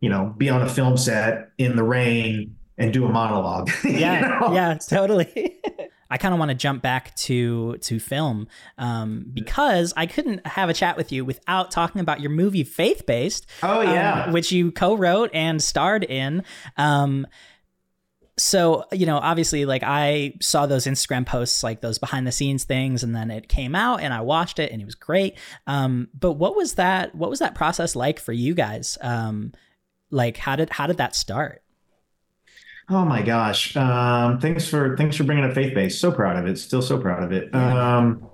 you 0.00 0.08
know, 0.08 0.34
be 0.36 0.48
on 0.48 0.62
a 0.62 0.68
film 0.68 0.96
set 0.96 1.50
in 1.58 1.76
the 1.76 1.82
rain 1.82 2.56
and 2.76 2.92
do 2.92 3.04
a 3.04 3.08
monologue. 3.08 3.70
Yeah, 3.84 4.20
know? 4.20 4.54
yeah, 4.54 4.74
totally. 4.74 5.60
I 6.10 6.16
kind 6.16 6.32
of 6.32 6.38
want 6.38 6.50
to 6.50 6.54
jump 6.54 6.82
back 6.82 7.14
to 7.16 7.76
to 7.78 8.00
film 8.00 8.48
um, 8.78 9.26
because 9.32 9.92
I 9.96 10.06
couldn't 10.06 10.46
have 10.46 10.70
a 10.70 10.74
chat 10.74 10.96
with 10.96 11.12
you 11.12 11.24
without 11.24 11.70
talking 11.70 12.00
about 12.00 12.20
your 12.20 12.30
movie 12.30 12.64
Faith 12.64 13.04
Based. 13.06 13.46
Oh 13.62 13.82
yeah, 13.82 14.24
um, 14.24 14.32
which 14.32 14.50
you 14.50 14.72
co-wrote 14.72 15.30
and 15.34 15.62
starred 15.62 16.04
in. 16.04 16.44
Um, 16.76 17.26
so 18.38 18.84
you 18.92 19.04
know 19.04 19.18
obviously 19.18 19.64
like 19.64 19.82
i 19.82 20.32
saw 20.40 20.64
those 20.64 20.86
instagram 20.86 21.26
posts 21.26 21.64
like 21.64 21.80
those 21.80 21.98
behind 21.98 22.24
the 22.24 22.30
scenes 22.30 22.62
things 22.62 23.02
and 23.02 23.12
then 23.12 23.32
it 23.32 23.48
came 23.48 23.74
out 23.74 24.00
and 24.00 24.14
i 24.14 24.20
watched 24.20 24.60
it 24.60 24.70
and 24.70 24.80
it 24.80 24.84
was 24.84 24.94
great 24.94 25.36
um, 25.66 26.08
but 26.18 26.34
what 26.34 26.54
was 26.54 26.74
that 26.74 27.12
what 27.16 27.30
was 27.30 27.40
that 27.40 27.56
process 27.56 27.96
like 27.96 28.20
for 28.20 28.32
you 28.32 28.54
guys 28.54 28.96
um, 29.00 29.52
like 30.10 30.36
how 30.36 30.56
did 30.56 30.70
how 30.70 30.86
did 30.86 30.98
that 30.98 31.14
start? 31.14 31.62
Oh 32.90 33.04
my 33.04 33.22
gosh. 33.22 33.76
Um, 33.76 34.40
thanks 34.40 34.66
for 34.66 34.96
thanks 34.96 35.16
for 35.16 35.24
bringing 35.24 35.44
up 35.44 35.54
faith 35.54 35.74
base 35.74 36.00
so 36.00 36.10
proud 36.10 36.36
of 36.36 36.46
it. 36.46 36.58
Still 36.58 36.82
so 36.82 36.98
proud 36.98 37.22
of 37.22 37.32
it. 37.32 37.54
Um, 37.54 38.28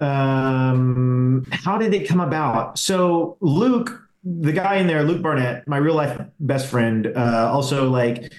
um, 0.00 1.46
how 1.50 1.78
did 1.78 1.94
it 1.94 2.06
come 2.06 2.20
about? 2.20 2.78
So 2.78 3.36
luke 3.40 4.00
the 4.24 4.52
guy 4.52 4.76
in 4.76 4.86
there, 4.86 5.02
Luke 5.02 5.22
Barnett, 5.22 5.68
my 5.68 5.76
real 5.76 5.94
life 5.94 6.18
best 6.40 6.68
friend, 6.68 7.12
uh, 7.14 7.50
also 7.52 7.90
like 7.90 8.32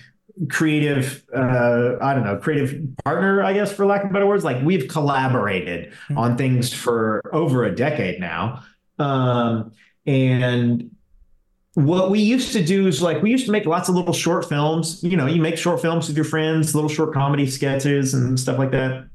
creative 0.50 1.24
uh 1.34 1.96
i 2.02 2.14
don't 2.14 2.26
know 2.26 2.36
creative 2.36 2.86
partner 3.06 3.42
i 3.42 3.54
guess 3.54 3.72
for 3.72 3.86
lack 3.86 4.04
of 4.04 4.12
better 4.12 4.28
words. 4.28 4.44
Like 4.44 4.62
we've 4.64 4.90
collaborated 4.90 5.92
mm-hmm. 5.92 6.18
on 6.18 6.38
things 6.38 6.74
for 6.74 7.22
over 7.32 7.64
a 7.64 7.74
decade 7.74 8.20
now. 8.20 8.64
Um 9.00 9.72
and 10.06 10.92
what 11.76 12.10
we 12.10 12.20
used 12.20 12.52
to 12.54 12.64
do 12.64 12.88
is 12.88 13.02
like 13.02 13.22
we 13.22 13.30
used 13.30 13.46
to 13.46 13.52
make 13.52 13.66
lots 13.66 13.90
of 13.90 13.96
little 13.96 14.14
short 14.14 14.48
films 14.48 15.04
you 15.04 15.16
know 15.16 15.26
you 15.26 15.42
make 15.42 15.58
short 15.58 15.82
films 15.82 16.08
with 16.08 16.16
your 16.16 16.26
friends 16.26 16.74
little 16.74 16.90
short 16.90 17.14
comedy 17.14 17.46
sketches 17.46 18.14
and 18.14 18.40
stuff 18.40 18.58
like 18.58 18.72
that 18.72 19.08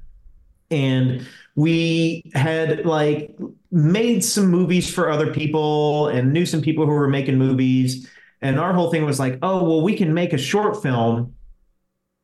and 0.70 1.26
we 1.56 2.30
had 2.34 2.86
like 2.86 3.36
made 3.72 4.22
some 4.22 4.46
movies 4.46 4.92
for 4.92 5.11
other 5.11 5.32
people 5.32 6.08
and 6.08 6.32
knew 6.32 6.46
some 6.46 6.61
people 6.61 6.86
who 6.86 6.92
were 6.92 7.08
making 7.08 7.36
movies 7.36 8.08
and 8.42 8.58
our 8.58 8.72
whole 8.72 8.90
thing 8.90 9.04
was 9.04 9.18
like, 9.18 9.38
oh, 9.42 9.62
well, 9.64 9.82
we 9.82 9.96
can 9.96 10.14
make 10.14 10.32
a 10.32 10.38
short 10.38 10.82
film. 10.82 11.34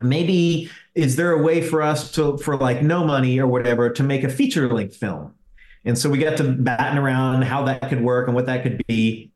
Maybe 0.00 0.70
is 0.94 1.16
there 1.16 1.32
a 1.32 1.42
way 1.42 1.60
for 1.60 1.82
us 1.82 2.12
to, 2.12 2.38
for 2.38 2.56
like 2.56 2.82
no 2.82 3.04
money 3.04 3.38
or 3.38 3.46
whatever, 3.46 3.90
to 3.90 4.02
make 4.02 4.24
a 4.24 4.28
feature 4.28 4.72
length 4.72 4.96
film? 4.96 5.34
And 5.84 5.96
so 5.96 6.10
we 6.10 6.18
got 6.18 6.36
to 6.38 6.44
batting 6.44 6.98
around 6.98 7.42
how 7.42 7.64
that 7.64 7.88
could 7.88 8.02
work 8.02 8.26
and 8.26 8.34
what 8.34 8.46
that 8.46 8.62
could 8.62 8.84
be. 8.86 9.30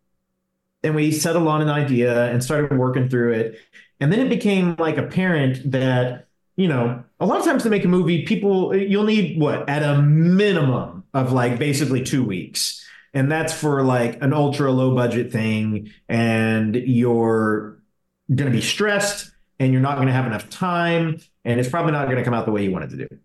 And 0.83 0.95
we 0.95 1.13
settled 1.13 1.47
on 1.47 1.61
an 1.63 1.69
idea 1.69 2.31
and 2.31 2.43
started 2.43 2.77
working 2.77 3.09
through 3.09 3.33
it. 3.33 3.61
And 4.01 4.11
then 4.11 4.21
it 4.21 4.29
became 4.29 4.77
like 4.79 4.97
apparent 4.97 5.71
that, 5.73 6.29
you 6.57 6.69
know, 6.69 7.05
a 7.19 7.27
lot 7.27 7.39
of 7.39 7.45
times 7.45 7.63
to 7.65 7.71
make 7.71 7.85
a 7.85 7.89
movie, 7.89 8.25
people, 8.25 8.75
you'll 8.75 9.05
need 9.05 9.39
what, 9.39 9.69
at 9.69 9.83
a 9.83 10.01
minimum 10.01 11.05
of 11.13 11.33
like 11.33 11.59
basically 11.59 12.03
two 12.03 12.25
weeks. 12.25 12.87
And 13.13 13.31
that's 13.31 13.53
for 13.53 13.83
like 13.83 14.23
an 14.23 14.33
ultra 14.33 14.71
low 14.71 14.95
budget 14.95 15.33
thing. 15.33 15.93
And 16.09 16.75
you're 16.75 17.79
going 18.35 18.51
to 18.51 18.57
be 18.57 18.63
stressed 18.63 19.31
and 19.59 19.73
you're 19.73 19.83
not 19.83 19.97
going 19.97 20.07
to 20.07 20.15
have 20.15 20.27
enough 20.27 20.49
time. 20.49 21.21
And 21.45 21.61
it's 21.61 21.69
probably 21.69 21.93
not 21.93 22.07
going 22.07 22.19
to 22.19 22.25
come 22.25 22.35
out 22.35 22.47
the 22.47 22.53
way 22.53 22.65
you 22.65 22.71
want 22.71 22.85
it 22.85 22.97
to 22.97 23.09
do 23.09 23.19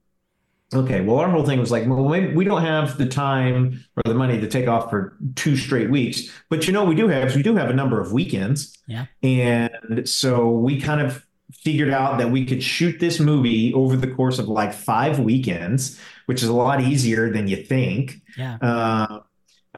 okay 0.76 1.02
well 1.02 1.18
our 1.18 1.30
whole 1.30 1.46
thing 1.46 1.60
was 1.60 1.72
like 1.72 1.88
well 1.88 2.04
we 2.04 2.44
don't 2.44 2.62
have 2.62 2.98
the 2.98 3.06
time 3.06 3.84
or 3.96 4.04
the 4.06 4.14
money 4.14 4.40
to 4.40 4.48
take 4.48 4.68
off 4.68 4.90
for 4.90 5.18
two 5.36 5.58
straight 5.58 5.90
weeks. 5.90 6.30
But 6.50 6.68
you 6.68 6.74
know 6.74 6.84
we 6.84 6.96
do 6.96 7.08
have 7.08 7.36
we 7.36 7.44
do 7.44 7.56
have 7.56 7.70
a 7.70 7.74
number 7.74 8.00
of 8.00 8.12
weekends. 8.12 8.78
Yeah. 8.88 9.06
And 9.24 10.08
so 10.08 10.50
we 10.50 10.80
kind 10.80 11.02
of 11.02 11.26
figured 11.52 11.90
out 11.90 12.18
that 12.18 12.32
we 12.32 12.46
could 12.46 12.62
shoot 12.62 13.00
this 13.00 13.20
movie 13.20 13.74
over 13.74 13.96
the 13.96 14.08
course 14.08 14.40
of 14.40 14.48
like 14.48 14.74
five 14.74 15.20
weekends 15.20 16.00
which 16.26 16.42
is 16.42 16.50
a 16.50 16.54
lot 16.54 16.82
easier 16.82 17.32
than 17.32 17.48
you 17.48 17.58
think. 17.58 18.22
Yeah. 18.38 18.58
Uh, 18.62 19.20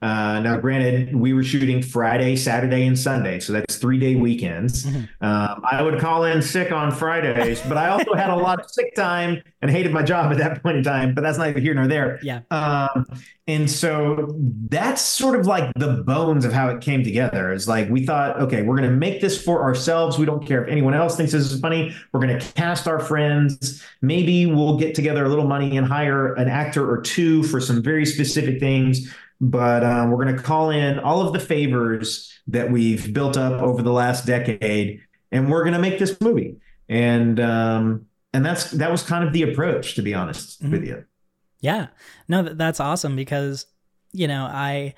uh, 0.01 0.39
now, 0.39 0.57
granted, 0.57 1.15
we 1.15 1.33
were 1.33 1.43
shooting 1.43 1.81
Friday, 1.81 2.35
Saturday, 2.35 2.85
and 2.85 2.97
Sunday, 2.97 3.39
so 3.39 3.53
that's 3.53 3.77
three 3.77 3.99
day 3.99 4.15
weekends. 4.15 4.85
Mm-hmm. 4.85 5.25
Um, 5.25 5.61
I 5.69 5.81
would 5.81 5.99
call 5.99 6.25
in 6.25 6.41
sick 6.41 6.71
on 6.71 6.91
Fridays, 6.91 7.61
but 7.61 7.77
I 7.77 7.89
also 7.89 8.13
had 8.13 8.29
a 8.29 8.35
lot 8.35 8.59
of 8.59 8.69
sick 8.69 8.93
time 8.95 9.41
and 9.61 9.71
hated 9.71 9.91
my 9.91 10.03
job 10.03 10.31
at 10.31 10.37
that 10.37 10.61
point 10.61 10.77
in 10.77 10.83
time. 10.83 11.15
But 11.15 11.21
that's 11.21 11.37
neither 11.37 11.59
here 11.59 11.73
nor 11.73 11.87
there. 11.87 12.19
Yeah. 12.21 12.41
Um, 12.51 13.05
and 13.47 13.69
so 13.71 14.35
that's 14.69 15.01
sort 15.01 15.39
of 15.39 15.47
like 15.47 15.71
the 15.75 16.03
bones 16.05 16.43
of 16.43 16.51
how 16.51 16.69
it 16.69 16.81
came 16.81 17.03
together. 17.03 17.51
Is 17.51 17.67
like 17.67 17.89
we 17.89 18.05
thought, 18.05 18.39
okay, 18.41 18.61
we're 18.61 18.77
going 18.77 18.89
to 18.89 18.95
make 18.95 19.21
this 19.21 19.41
for 19.41 19.63
ourselves. 19.63 20.19
We 20.19 20.25
don't 20.25 20.45
care 20.45 20.63
if 20.63 20.69
anyone 20.69 20.93
else 20.93 21.15
thinks 21.15 21.31
this 21.31 21.51
is 21.51 21.59
funny. 21.59 21.95
We're 22.11 22.19
going 22.19 22.37
to 22.37 22.53
cast 22.53 22.87
our 22.87 22.99
friends. 22.99 23.83
Maybe 24.01 24.45
we'll 24.45 24.77
get 24.77 24.95
together 24.95 25.25
a 25.25 25.29
little 25.29 25.47
money 25.47 25.77
and 25.77 25.87
hire 25.87 26.33
an 26.35 26.49
actor 26.49 26.89
or 26.89 27.01
two 27.01 27.43
for 27.43 27.61
some 27.61 27.81
very 27.81 28.05
specific 28.05 28.59
things 28.59 29.13
but 29.39 29.83
um, 29.83 30.11
we're 30.11 30.23
going 30.23 30.35
to 30.35 30.41
call 30.41 30.69
in 30.69 30.99
all 30.99 31.25
of 31.25 31.33
the 31.33 31.39
favors 31.39 32.31
that 32.47 32.71
we've 32.71 33.13
built 33.13 33.37
up 33.37 33.61
over 33.61 33.81
the 33.81 33.91
last 33.91 34.25
decade, 34.25 35.01
and 35.31 35.51
we're 35.51 35.63
going 35.63 35.73
to 35.73 35.79
make 35.79 35.99
this 35.99 36.19
movie. 36.21 36.57
And 36.89 37.39
um, 37.39 38.05
and 38.33 38.45
that's 38.45 38.71
that 38.71 38.91
was 38.91 39.03
kind 39.03 39.23
of 39.25 39.33
the 39.33 39.43
approach, 39.43 39.95
to 39.95 40.01
be 40.01 40.13
honest 40.13 40.61
mm-hmm. 40.61 40.71
with 40.71 40.85
you. 40.85 41.05
Yeah, 41.59 41.87
no, 42.27 42.43
that's 42.43 42.79
awesome 42.79 43.15
because 43.15 43.65
you 44.11 44.27
know 44.27 44.45
I. 44.45 44.95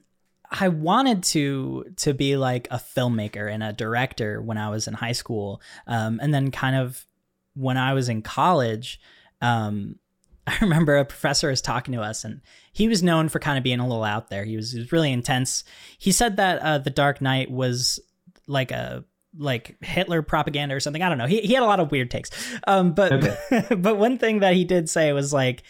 I 0.56 0.68
wanted 0.68 1.24
to 1.24 1.86
to 1.98 2.14
be 2.14 2.38
like 2.38 2.68
a 2.70 2.78
filmmaker 2.78 3.52
and 3.52 3.64
a 3.64 3.74
director 3.74 4.40
when 4.40 4.60
I 4.60 4.70
was 4.70 4.88
in 4.88 4.94
high 4.94 5.14
school, 5.14 5.60
um, 5.88 6.20
and 6.22 6.32
then 6.32 6.52
kind 6.52 6.76
of 6.76 7.08
when 7.56 7.76
I 7.76 7.94
was 7.94 8.08
in 8.08 8.22
college, 8.22 9.00
um, 9.42 9.96
I 10.48 10.58
remember 10.62 10.98
a 10.98 11.06
professor 11.06 11.50
was 11.50 11.62
talking 11.62 11.94
to 11.94 12.02
us, 12.02 12.24
and 12.24 12.42
he 12.72 12.88
was 12.88 13.04
known 13.04 13.30
for 13.30 13.40
kind 13.40 13.58
of 13.58 13.64
being 13.64 13.80
a 13.80 13.88
little 13.88 14.04
out 14.04 14.30
there. 14.30 14.44
He 14.46 14.56
was, 14.56 14.74
he 14.74 14.80
was 14.80 14.92
really 14.92 15.12
intense. 15.12 15.64
He 15.98 16.12
said 16.12 16.38
that 16.38 16.60
uh, 16.60 16.78
the 16.80 16.90
Dark 16.90 17.22
Knight 17.22 17.50
was 17.50 18.00
like 18.48 18.72
a 18.72 19.06
like 19.38 19.78
Hitler 19.84 20.22
propaganda 20.22 20.76
or 20.76 20.80
something. 20.80 21.02
I 21.02 21.10
don't 21.10 21.18
know. 21.18 21.26
He 21.26 21.42
he 21.42 21.54
had 21.54 21.64
a 21.64 21.68
lot 21.68 21.80
of 21.80 21.92
weird 21.92 22.12
takes. 22.12 22.30
Um, 22.68 22.94
but 22.94 23.12
okay. 23.14 23.68
but 23.76 23.98
one 23.98 24.18
thing 24.18 24.40
that 24.40 24.54
he 24.54 24.64
did 24.66 24.90
say 24.90 25.12
was 25.14 25.34
like, 25.34 25.64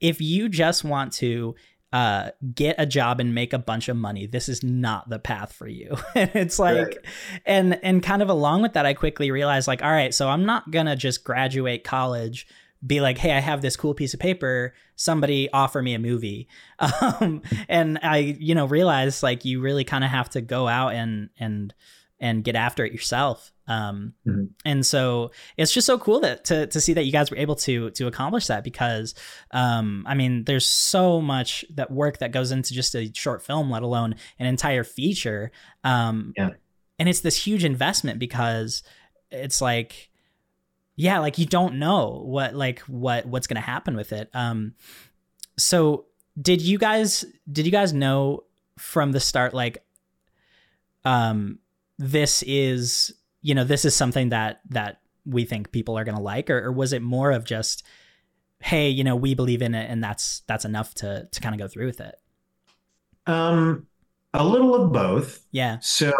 if 0.00 0.20
you 0.20 0.48
just 0.48 0.84
want 0.84 1.12
to 1.14 1.54
uh, 1.92 2.30
get 2.54 2.76
a 2.78 2.86
job 2.86 3.18
and 3.18 3.34
make 3.34 3.52
a 3.52 3.58
bunch 3.58 3.88
of 3.88 3.96
money. 3.96 4.26
This 4.26 4.48
is 4.48 4.62
not 4.62 5.08
the 5.08 5.18
path 5.18 5.52
for 5.52 5.66
you. 5.66 5.96
and 6.14 6.30
it's 6.34 6.58
like, 6.58 6.86
right. 6.86 6.98
and 7.44 7.80
and 7.82 8.02
kind 8.02 8.22
of 8.22 8.28
along 8.28 8.62
with 8.62 8.74
that, 8.74 8.86
I 8.86 8.94
quickly 8.94 9.30
realized 9.30 9.66
like, 9.66 9.82
all 9.82 9.90
right, 9.90 10.14
so 10.14 10.28
I'm 10.28 10.46
not 10.46 10.70
gonna 10.70 10.96
just 10.96 11.24
graduate 11.24 11.82
college 11.84 12.46
be 12.86 13.00
like, 13.00 13.18
hey, 13.18 13.32
I 13.32 13.40
have 13.40 13.60
this 13.60 13.76
cool 13.76 13.94
piece 13.94 14.14
of 14.14 14.20
paper. 14.20 14.74
Somebody 14.96 15.50
offer 15.52 15.82
me 15.82 15.94
a 15.94 15.98
movie. 15.98 16.48
Um, 17.02 17.42
and 17.68 17.98
I, 18.02 18.36
you 18.38 18.54
know, 18.54 18.66
realized 18.66 19.22
like 19.22 19.44
you 19.44 19.60
really 19.60 19.84
kind 19.84 20.02
of 20.02 20.10
have 20.10 20.30
to 20.30 20.40
go 20.40 20.66
out 20.66 20.94
and 20.94 21.28
and 21.38 21.74
and 22.20 22.44
get 22.44 22.56
after 22.56 22.84
it 22.84 22.92
yourself. 22.92 23.52
Um, 23.66 24.14
mm-hmm. 24.26 24.44
And 24.64 24.84
so 24.84 25.30
it's 25.56 25.72
just 25.72 25.86
so 25.86 25.98
cool 25.98 26.20
that 26.20 26.44
to 26.46 26.66
to 26.68 26.80
see 26.80 26.92
that 26.94 27.04
you 27.04 27.12
guys 27.12 27.30
were 27.30 27.36
able 27.36 27.56
to 27.56 27.90
to 27.90 28.06
accomplish 28.06 28.46
that 28.46 28.64
because, 28.64 29.14
um, 29.52 30.04
I 30.06 30.14
mean, 30.14 30.44
there's 30.44 30.66
so 30.66 31.20
much 31.20 31.64
that 31.74 31.90
work 31.90 32.18
that 32.18 32.32
goes 32.32 32.50
into 32.50 32.74
just 32.74 32.94
a 32.94 33.12
short 33.14 33.42
film, 33.42 33.70
let 33.70 33.82
alone 33.82 34.14
an 34.38 34.46
entire 34.46 34.84
feature. 34.84 35.50
Um, 35.84 36.32
yeah. 36.36 36.50
And 36.98 37.08
it's 37.08 37.20
this 37.20 37.46
huge 37.46 37.64
investment 37.64 38.18
because 38.18 38.82
it's 39.30 39.60
like 39.60 40.09
yeah, 41.00 41.18
like 41.18 41.38
you 41.38 41.46
don't 41.46 41.78
know 41.78 42.22
what 42.26 42.54
like 42.54 42.80
what 42.80 43.24
what's 43.24 43.46
to 43.56 43.66
happen 43.66 43.96
with 43.96 44.12
it. 44.12 44.28
Um 44.34 44.74
so 45.56 46.04
did 46.40 46.60
you 46.60 46.76
guys 46.76 47.24
did 47.50 47.64
you 47.64 47.72
guys 47.72 47.94
know 47.94 48.44
from 48.78 49.12
the 49.12 49.20
start 49.20 49.54
like 49.54 49.82
um 51.06 51.58
this 51.98 52.42
is 52.46 53.14
you 53.40 53.54
know 53.54 53.64
this 53.64 53.86
is 53.86 53.96
something 53.96 54.28
that 54.28 54.60
that 54.68 55.00
we 55.24 55.46
think 55.46 55.72
people 55.72 55.96
are 55.96 56.04
to 56.16 56.22
like 56.22 56.50
or, 56.50 56.66
or 56.66 56.72
was 56.72 56.92
it 56.92 57.00
more 57.02 57.30
of 57.30 57.44
just 57.44 57.82
hey 58.60 58.88
you 58.90 59.02
know 59.02 59.16
we 59.16 59.34
believe 59.34 59.62
in 59.62 59.74
it 59.74 59.90
and 59.90 60.04
that's 60.04 60.42
that's 60.46 60.64
enough 60.66 60.94
to 60.94 61.26
to 61.30 61.40
kind 61.40 61.54
of 61.54 61.58
go 61.58 61.68
through 61.68 61.86
with 61.86 62.00
it 62.00 62.16
um 63.26 63.86
a 64.32 64.44
little 64.44 64.74
of 64.74 64.92
both. 64.92 65.44
Yeah. 65.50 65.78
So 65.80 66.12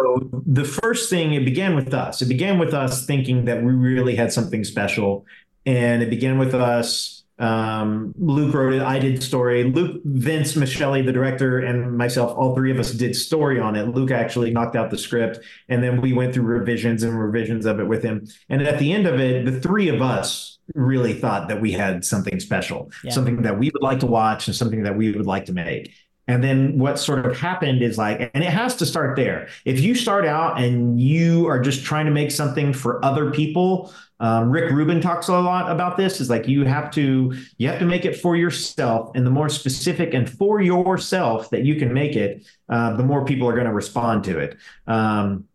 the 0.45 0.65
first 0.65 1.09
thing, 1.09 1.33
it 1.33 1.45
began 1.45 1.75
with 1.75 1.93
us. 1.93 2.21
It 2.21 2.27
began 2.27 2.59
with 2.59 2.73
us 2.73 3.05
thinking 3.05 3.45
that 3.45 3.63
we 3.63 3.71
really 3.71 4.15
had 4.15 4.33
something 4.33 4.63
special. 4.63 5.25
And 5.65 6.03
it 6.03 6.09
began 6.09 6.37
with 6.37 6.53
us. 6.53 7.23
Um, 7.39 8.13
Luke 8.19 8.53
wrote 8.53 8.73
it. 8.73 8.81
I 8.81 8.99
did 8.99 9.23
story. 9.23 9.63
Luke, 9.63 10.01
Vince 10.03 10.53
Masciale, 10.53 11.03
the 11.05 11.11
director, 11.11 11.59
and 11.59 11.97
myself, 11.97 12.37
all 12.37 12.53
three 12.53 12.69
of 12.69 12.79
us 12.79 12.91
did 12.91 13.15
story 13.15 13.59
on 13.59 13.75
it. 13.75 13.87
Luke 13.87 14.11
actually 14.11 14.51
knocked 14.51 14.75
out 14.75 14.91
the 14.91 14.97
script. 14.97 15.39
And 15.69 15.81
then 15.81 16.01
we 16.01 16.13
went 16.13 16.33
through 16.33 16.43
revisions 16.43 17.03
and 17.03 17.17
revisions 17.17 17.65
of 17.65 17.79
it 17.79 17.85
with 17.85 18.03
him. 18.03 18.27
And 18.49 18.61
at 18.61 18.77
the 18.77 18.91
end 18.91 19.07
of 19.07 19.19
it, 19.19 19.45
the 19.45 19.59
three 19.59 19.87
of 19.87 20.01
us 20.01 20.59
really 20.75 21.13
thought 21.13 21.47
that 21.47 21.61
we 21.61 21.71
had 21.71 22.05
something 22.05 22.39
special, 22.39 22.91
yeah. 23.03 23.11
something 23.11 23.41
that 23.41 23.57
we 23.57 23.71
would 23.71 23.81
like 23.81 23.99
to 24.01 24.07
watch 24.07 24.47
and 24.47 24.55
something 24.55 24.83
that 24.83 24.95
we 24.95 25.11
would 25.11 25.25
like 25.25 25.45
to 25.45 25.53
make. 25.53 25.93
And 26.31 26.41
then 26.41 26.79
what 26.79 26.97
sort 26.97 27.25
of 27.25 27.37
happened 27.37 27.81
is 27.81 27.97
like, 27.97 28.31
and 28.33 28.43
it 28.43 28.49
has 28.49 28.75
to 28.77 28.85
start 28.85 29.17
there. 29.17 29.49
If 29.65 29.81
you 29.81 29.95
start 29.95 30.25
out 30.25 30.61
and 30.61 30.99
you 30.99 31.45
are 31.47 31.59
just 31.59 31.83
trying 31.83 32.05
to 32.05 32.11
make 32.11 32.31
something 32.31 32.71
for 32.71 33.03
other 33.03 33.31
people, 33.31 33.93
um, 34.21 34.49
Rick 34.49 34.71
Rubin 34.71 35.01
talks 35.01 35.27
a 35.27 35.33
lot 35.33 35.69
about 35.69 35.97
this. 35.97 36.21
Is 36.21 36.29
like 36.29 36.47
you 36.47 36.63
have 36.63 36.89
to 36.91 37.35
you 37.57 37.67
have 37.67 37.79
to 37.79 37.85
make 37.85 38.05
it 38.05 38.15
for 38.15 38.37
yourself, 38.37 39.11
and 39.15 39.25
the 39.25 39.31
more 39.31 39.49
specific 39.49 40.13
and 40.13 40.29
for 40.29 40.61
yourself 40.61 41.49
that 41.49 41.65
you 41.65 41.75
can 41.75 41.91
make 41.91 42.15
it, 42.15 42.45
uh, 42.69 42.95
the 42.95 43.03
more 43.03 43.25
people 43.25 43.49
are 43.49 43.53
going 43.53 43.65
to 43.65 43.73
respond 43.73 44.23
to 44.25 44.37
it. 44.37 44.57
Um, 44.87 45.45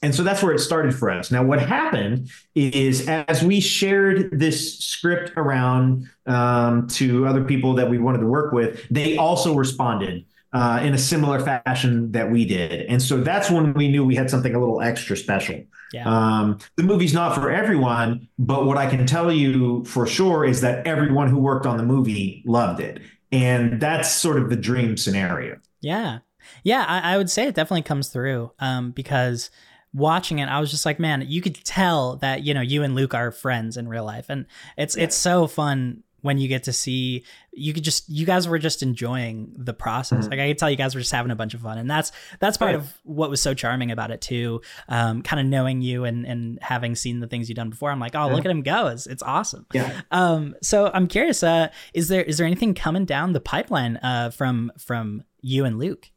and 0.00 0.14
so 0.14 0.22
that's 0.22 0.42
where 0.42 0.52
it 0.52 0.60
started 0.60 0.94
for 0.94 1.10
us. 1.10 1.30
Now, 1.30 1.42
what 1.42 1.60
happened 1.60 2.30
is 2.54 3.08
as 3.08 3.42
we 3.42 3.60
shared 3.60 4.38
this 4.38 4.78
script 4.78 5.32
around 5.36 6.08
um, 6.26 6.86
to 6.88 7.26
other 7.26 7.42
people 7.42 7.74
that 7.74 7.90
we 7.90 7.98
wanted 7.98 8.18
to 8.18 8.26
work 8.26 8.52
with, 8.52 8.86
they 8.90 9.16
also 9.16 9.54
responded 9.54 10.24
uh, 10.52 10.80
in 10.82 10.94
a 10.94 10.98
similar 10.98 11.40
fashion 11.40 12.12
that 12.12 12.30
we 12.30 12.44
did. 12.44 12.86
And 12.86 13.02
so 13.02 13.20
that's 13.20 13.50
when 13.50 13.74
we 13.74 13.88
knew 13.88 14.04
we 14.04 14.14
had 14.14 14.30
something 14.30 14.54
a 14.54 14.58
little 14.58 14.80
extra 14.80 15.16
special. 15.16 15.64
Yeah. 15.92 16.08
Um, 16.08 16.58
the 16.76 16.84
movie's 16.84 17.12
not 17.12 17.34
for 17.34 17.50
everyone, 17.50 18.28
but 18.38 18.66
what 18.66 18.76
I 18.76 18.88
can 18.88 19.04
tell 19.04 19.32
you 19.32 19.84
for 19.84 20.06
sure 20.06 20.44
is 20.44 20.60
that 20.60 20.86
everyone 20.86 21.28
who 21.28 21.38
worked 21.38 21.66
on 21.66 21.76
the 21.76 21.82
movie 21.82 22.42
loved 22.46 22.80
it. 22.80 23.00
And 23.32 23.80
that's 23.80 24.10
sort 24.10 24.38
of 24.38 24.48
the 24.48 24.56
dream 24.56 24.96
scenario. 24.96 25.58
Yeah. 25.80 26.20
Yeah, 26.62 26.84
I, 26.88 27.14
I 27.14 27.16
would 27.18 27.28
say 27.28 27.46
it 27.46 27.54
definitely 27.54 27.82
comes 27.82 28.08
through 28.08 28.52
um, 28.58 28.92
because 28.92 29.50
watching 29.92 30.38
it, 30.38 30.48
I 30.48 30.60
was 30.60 30.70
just 30.70 30.86
like, 30.86 30.98
man, 30.98 31.24
you 31.26 31.40
could 31.40 31.62
tell 31.64 32.16
that 32.16 32.44
you 32.44 32.54
know 32.54 32.60
you 32.60 32.82
and 32.82 32.94
Luke 32.94 33.14
are 33.14 33.30
friends 33.30 33.76
in 33.76 33.88
real 33.88 34.04
life, 34.04 34.26
and 34.28 34.46
it's 34.76 34.96
yeah. 34.96 35.04
it's 35.04 35.16
so 35.16 35.46
fun 35.46 36.02
when 36.20 36.38
you 36.38 36.48
get 36.48 36.64
to 36.64 36.72
see 36.72 37.24
you 37.52 37.72
could 37.72 37.84
just 37.84 38.08
you 38.08 38.26
guys 38.26 38.48
were 38.48 38.58
just 38.58 38.82
enjoying 38.82 39.52
the 39.56 39.72
process 39.72 40.20
mm-hmm. 40.20 40.30
like 40.30 40.40
i 40.40 40.48
could 40.48 40.58
tell 40.58 40.70
you 40.70 40.76
guys 40.76 40.94
were 40.94 41.00
just 41.00 41.12
having 41.12 41.30
a 41.30 41.36
bunch 41.36 41.54
of 41.54 41.60
fun 41.60 41.78
and 41.78 41.90
that's 41.90 42.12
that's 42.40 42.56
part 42.56 42.74
right. 42.74 42.74
of 42.74 42.92
what 43.04 43.30
was 43.30 43.40
so 43.40 43.54
charming 43.54 43.90
about 43.90 44.10
it 44.10 44.20
too 44.20 44.60
um, 44.88 45.22
kind 45.22 45.40
of 45.40 45.46
knowing 45.46 45.80
you 45.80 46.04
and 46.04 46.26
and 46.26 46.58
having 46.60 46.94
seen 46.94 47.20
the 47.20 47.26
things 47.26 47.48
you've 47.48 47.56
done 47.56 47.70
before 47.70 47.90
i'm 47.90 48.00
like 48.00 48.14
oh 48.14 48.26
yeah. 48.26 48.34
look 48.34 48.44
at 48.44 48.50
him 48.50 48.62
go 48.62 48.88
it's, 48.88 49.06
it's 49.06 49.22
awesome 49.22 49.66
yeah 49.72 50.00
um 50.10 50.54
so 50.62 50.90
i'm 50.92 51.06
curious 51.06 51.42
uh 51.42 51.68
is 51.94 52.08
there 52.08 52.22
is 52.22 52.38
there 52.38 52.46
anything 52.46 52.74
coming 52.74 53.04
down 53.04 53.32
the 53.32 53.40
pipeline 53.40 53.96
uh 53.98 54.30
from 54.30 54.72
from 54.78 55.22
you 55.40 55.64
and 55.64 55.78
luke 55.78 56.10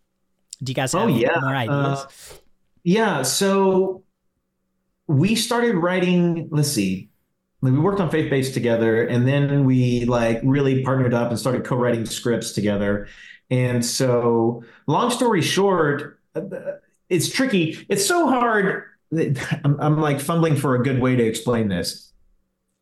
do 0.64 0.72
you 0.72 0.76
guys 0.76 0.94
have 0.94 1.04
oh, 1.04 1.08
yeah. 1.08 1.40
more 1.40 1.56
ideas 1.56 2.00
uh, 2.00 2.36
yeah. 2.84 3.22
So 3.24 4.04
we 5.08 5.36
started 5.36 5.76
writing, 5.76 6.50
let's 6.52 6.72
see, 6.72 7.10
we 7.62 7.72
worked 7.72 8.00
on 8.00 8.10
Faith 8.10 8.30
Based 8.30 8.54
together 8.54 9.06
and 9.06 9.28
then 9.28 9.66
we 9.66 10.06
like 10.06 10.40
really 10.44 10.84
partnered 10.84 11.14
up 11.14 11.30
and 11.30 11.40
started 11.40 11.64
co-writing 11.64 12.06
scripts 12.06 12.54
together. 12.54 13.08
And 13.50 13.86
so 13.86 14.64
long 14.88 15.12
story 15.12 15.42
short, 15.42 16.20
it's 17.10 17.30
tricky. 17.30 17.86
It's 17.90 18.06
so 18.06 18.28
hard. 18.28 18.86
I'm, 19.64 19.80
I'm 19.80 20.02
like 20.02 20.20
fumbling 20.20 20.56
for 20.56 20.76
a 20.76 20.84
good 20.84 21.00
way 21.00 21.16
to 21.16 21.24
explain 21.24 21.68
this. 21.68 22.11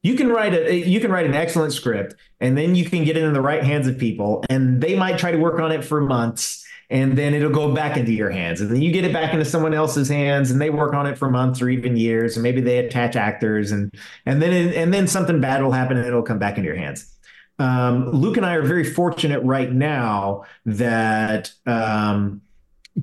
You 0.01 0.15
can 0.15 0.29
write 0.29 0.53
a 0.53 0.75
you 0.87 0.99
can 0.99 1.11
write 1.11 1.25
an 1.25 1.33
excellent 1.33 1.73
script 1.73 2.15
and 2.39 2.57
then 2.57 2.73
you 2.73 2.85
can 2.85 3.03
get 3.03 3.17
it 3.17 3.23
in 3.23 3.33
the 3.33 3.41
right 3.41 3.63
hands 3.63 3.87
of 3.87 3.97
people 3.97 4.43
and 4.49 4.81
they 4.81 4.95
might 4.95 5.17
try 5.17 5.31
to 5.31 5.37
work 5.37 5.59
on 5.59 5.71
it 5.71 5.83
for 5.83 5.99
months 5.99 6.65
and 6.89 7.17
then 7.17 7.33
it'll 7.33 7.51
go 7.51 7.73
back 7.73 7.97
into 7.97 8.13
your 8.13 8.29
hands. 8.29 8.61
And 8.61 8.71
then 8.71 8.81
you 8.81 8.91
get 8.91 9.03
it 9.05 9.13
back 9.13 9.33
into 9.33 9.45
someone 9.45 9.73
else's 9.73 10.09
hands 10.09 10.49
and 10.51 10.59
they 10.59 10.69
work 10.69 10.93
on 10.93 11.05
it 11.05 11.17
for 11.17 11.29
months 11.29 11.61
or 11.61 11.69
even 11.69 11.97
years 11.97 12.35
and 12.35 12.43
maybe 12.43 12.61
they 12.61 12.79
attach 12.79 13.15
actors 13.15 13.71
and 13.71 13.93
and 14.25 14.41
then 14.41 14.73
and 14.73 14.93
then 14.93 15.07
something 15.07 15.41
bad 15.41 15.61
will 15.61 15.71
happen 15.71 15.97
and 15.97 16.07
it'll 16.07 16.23
come 16.23 16.39
back 16.39 16.57
into 16.57 16.67
your 16.67 16.77
hands. 16.77 17.13
Um, 17.59 18.09
luke 18.11 18.37
and 18.37 18.45
i 18.45 18.53
are 18.53 18.61
very 18.61 18.85
fortunate 18.85 19.41
right 19.41 19.69
now 19.69 20.45
that 20.65 21.51
um, 21.65 22.39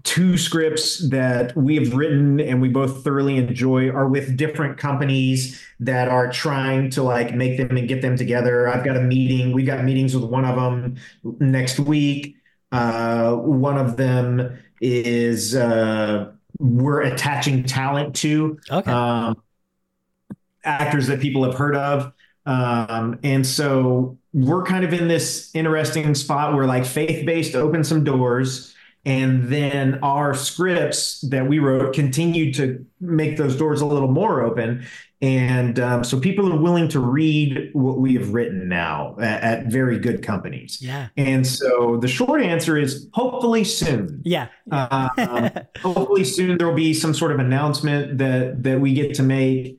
two 0.02 0.36
scripts 0.36 1.08
that 1.08 1.56
we 1.56 1.76
have 1.76 1.94
written 1.94 2.38
and 2.40 2.60
we 2.60 2.68
both 2.68 3.02
thoroughly 3.02 3.36
enjoy 3.36 3.88
are 3.88 4.08
with 4.08 4.36
different 4.36 4.76
companies 4.76 5.62
that 5.80 6.08
are 6.08 6.30
trying 6.30 6.90
to 6.90 7.02
like 7.02 7.34
make 7.34 7.56
them 7.56 7.76
and 7.76 7.88
get 7.88 8.02
them 8.02 8.14
together 8.14 8.68
i've 8.68 8.84
got 8.84 8.96
a 8.96 9.00
meeting 9.00 9.52
we've 9.52 9.64
got 9.64 9.82
meetings 9.84 10.14
with 10.14 10.24
one 10.24 10.44
of 10.44 10.56
them 10.56 10.96
next 11.40 11.78
week 11.78 12.36
uh, 12.72 13.34
one 13.34 13.78
of 13.78 13.96
them 13.96 14.58
is 14.80 15.54
uh, 15.54 16.30
we're 16.58 17.02
attaching 17.02 17.64
talent 17.64 18.14
to 18.16 18.58
okay. 18.70 18.90
um, 18.90 19.42
actors 20.64 21.06
that 21.06 21.20
people 21.20 21.44
have 21.44 21.54
heard 21.54 21.76
of. 21.76 22.12
Um, 22.44 23.18
and 23.22 23.46
so 23.46 24.18
we're 24.32 24.64
kind 24.64 24.84
of 24.84 24.92
in 24.92 25.08
this 25.08 25.50
interesting 25.54 26.14
spot 26.14 26.54
where 26.54 26.66
like 26.66 26.84
faith 26.84 27.26
based 27.26 27.54
opens 27.54 27.88
some 27.88 28.04
doors. 28.04 28.74
And 29.06 29.44
then 29.44 30.00
our 30.02 30.34
scripts 30.34 31.20
that 31.20 31.46
we 31.46 31.60
wrote 31.60 31.94
continued 31.94 32.56
to 32.56 32.84
make 33.00 33.36
those 33.36 33.56
doors 33.56 33.80
a 33.80 33.86
little 33.86 34.10
more 34.10 34.42
open. 34.42 34.84
And 35.22 35.78
um, 35.78 36.02
so 36.02 36.18
people 36.18 36.52
are 36.52 36.60
willing 36.60 36.88
to 36.88 36.98
read 36.98 37.70
what 37.72 37.98
we 37.98 38.14
have 38.14 38.34
written 38.34 38.68
now 38.68 39.14
at, 39.20 39.42
at, 39.42 39.66
very 39.68 40.00
good 40.00 40.24
companies. 40.24 40.82
Yeah. 40.82 41.08
And 41.16 41.46
so 41.46 41.98
the 41.98 42.08
short 42.08 42.42
answer 42.42 42.76
is 42.76 43.08
hopefully 43.14 43.62
soon. 43.62 44.22
Yeah. 44.24 44.48
uh, 44.72 45.08
um, 45.16 45.50
hopefully 45.80 46.24
soon 46.24 46.58
there 46.58 46.66
will 46.66 46.74
be 46.74 46.92
some 46.92 47.14
sort 47.14 47.30
of 47.30 47.38
announcement 47.38 48.18
that 48.18 48.64
that 48.64 48.80
we 48.80 48.92
get 48.92 49.14
to 49.14 49.22
make. 49.22 49.78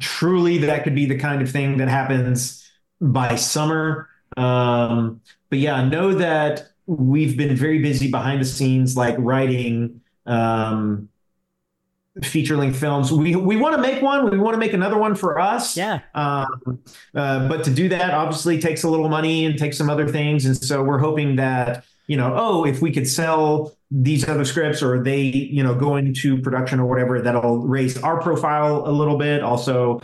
Truly, 0.00 0.58
that 0.58 0.82
could 0.84 0.94
be 0.94 1.06
the 1.06 1.18
kind 1.18 1.40
of 1.40 1.50
thing 1.50 1.78
that 1.78 1.88
happens 1.88 2.68
by 3.00 3.36
summer. 3.36 4.08
Um, 4.36 5.20
but 5.48 5.60
yeah, 5.60 5.84
know 5.88 6.14
that 6.14 6.71
we've 6.98 7.36
been 7.36 7.56
very 7.56 7.80
busy 7.80 8.10
behind 8.10 8.40
the 8.40 8.46
scenes, 8.46 8.96
like 8.96 9.16
writing. 9.18 10.00
Um, 10.26 11.08
feature 12.22 12.56
length 12.56 12.78
films. 12.78 13.10
We 13.10 13.34
we 13.36 13.56
want 13.56 13.74
to 13.74 13.80
make 13.80 14.02
one. 14.02 14.30
We 14.30 14.38
want 14.38 14.54
to 14.54 14.58
make 14.58 14.74
another 14.74 14.98
one 14.98 15.14
for 15.14 15.38
us. 15.38 15.76
Yeah. 15.76 16.00
Um, 16.14 16.82
uh, 17.14 17.48
but 17.48 17.64
to 17.64 17.70
do 17.70 17.88
that, 17.88 18.12
obviously, 18.12 18.60
takes 18.60 18.82
a 18.82 18.88
little 18.88 19.08
money 19.08 19.46
and 19.46 19.58
takes 19.58 19.78
some 19.78 19.88
other 19.88 20.06
things. 20.06 20.44
And 20.44 20.56
so 20.56 20.82
we're 20.82 20.98
hoping 20.98 21.36
that 21.36 21.84
you 22.06 22.16
know, 22.16 22.34
oh, 22.36 22.64
if 22.64 22.82
we 22.82 22.92
could 22.92 23.08
sell 23.08 23.74
these 23.90 24.28
other 24.28 24.44
scripts 24.44 24.82
or 24.82 25.02
they 25.02 25.22
you 25.22 25.62
know 25.62 25.74
go 25.74 25.96
into 25.96 26.40
production 26.42 26.80
or 26.80 26.86
whatever, 26.86 27.20
that'll 27.20 27.60
raise 27.60 27.96
our 28.02 28.20
profile 28.20 28.82
a 28.86 28.92
little 28.92 29.16
bit. 29.16 29.42
Also, 29.42 30.02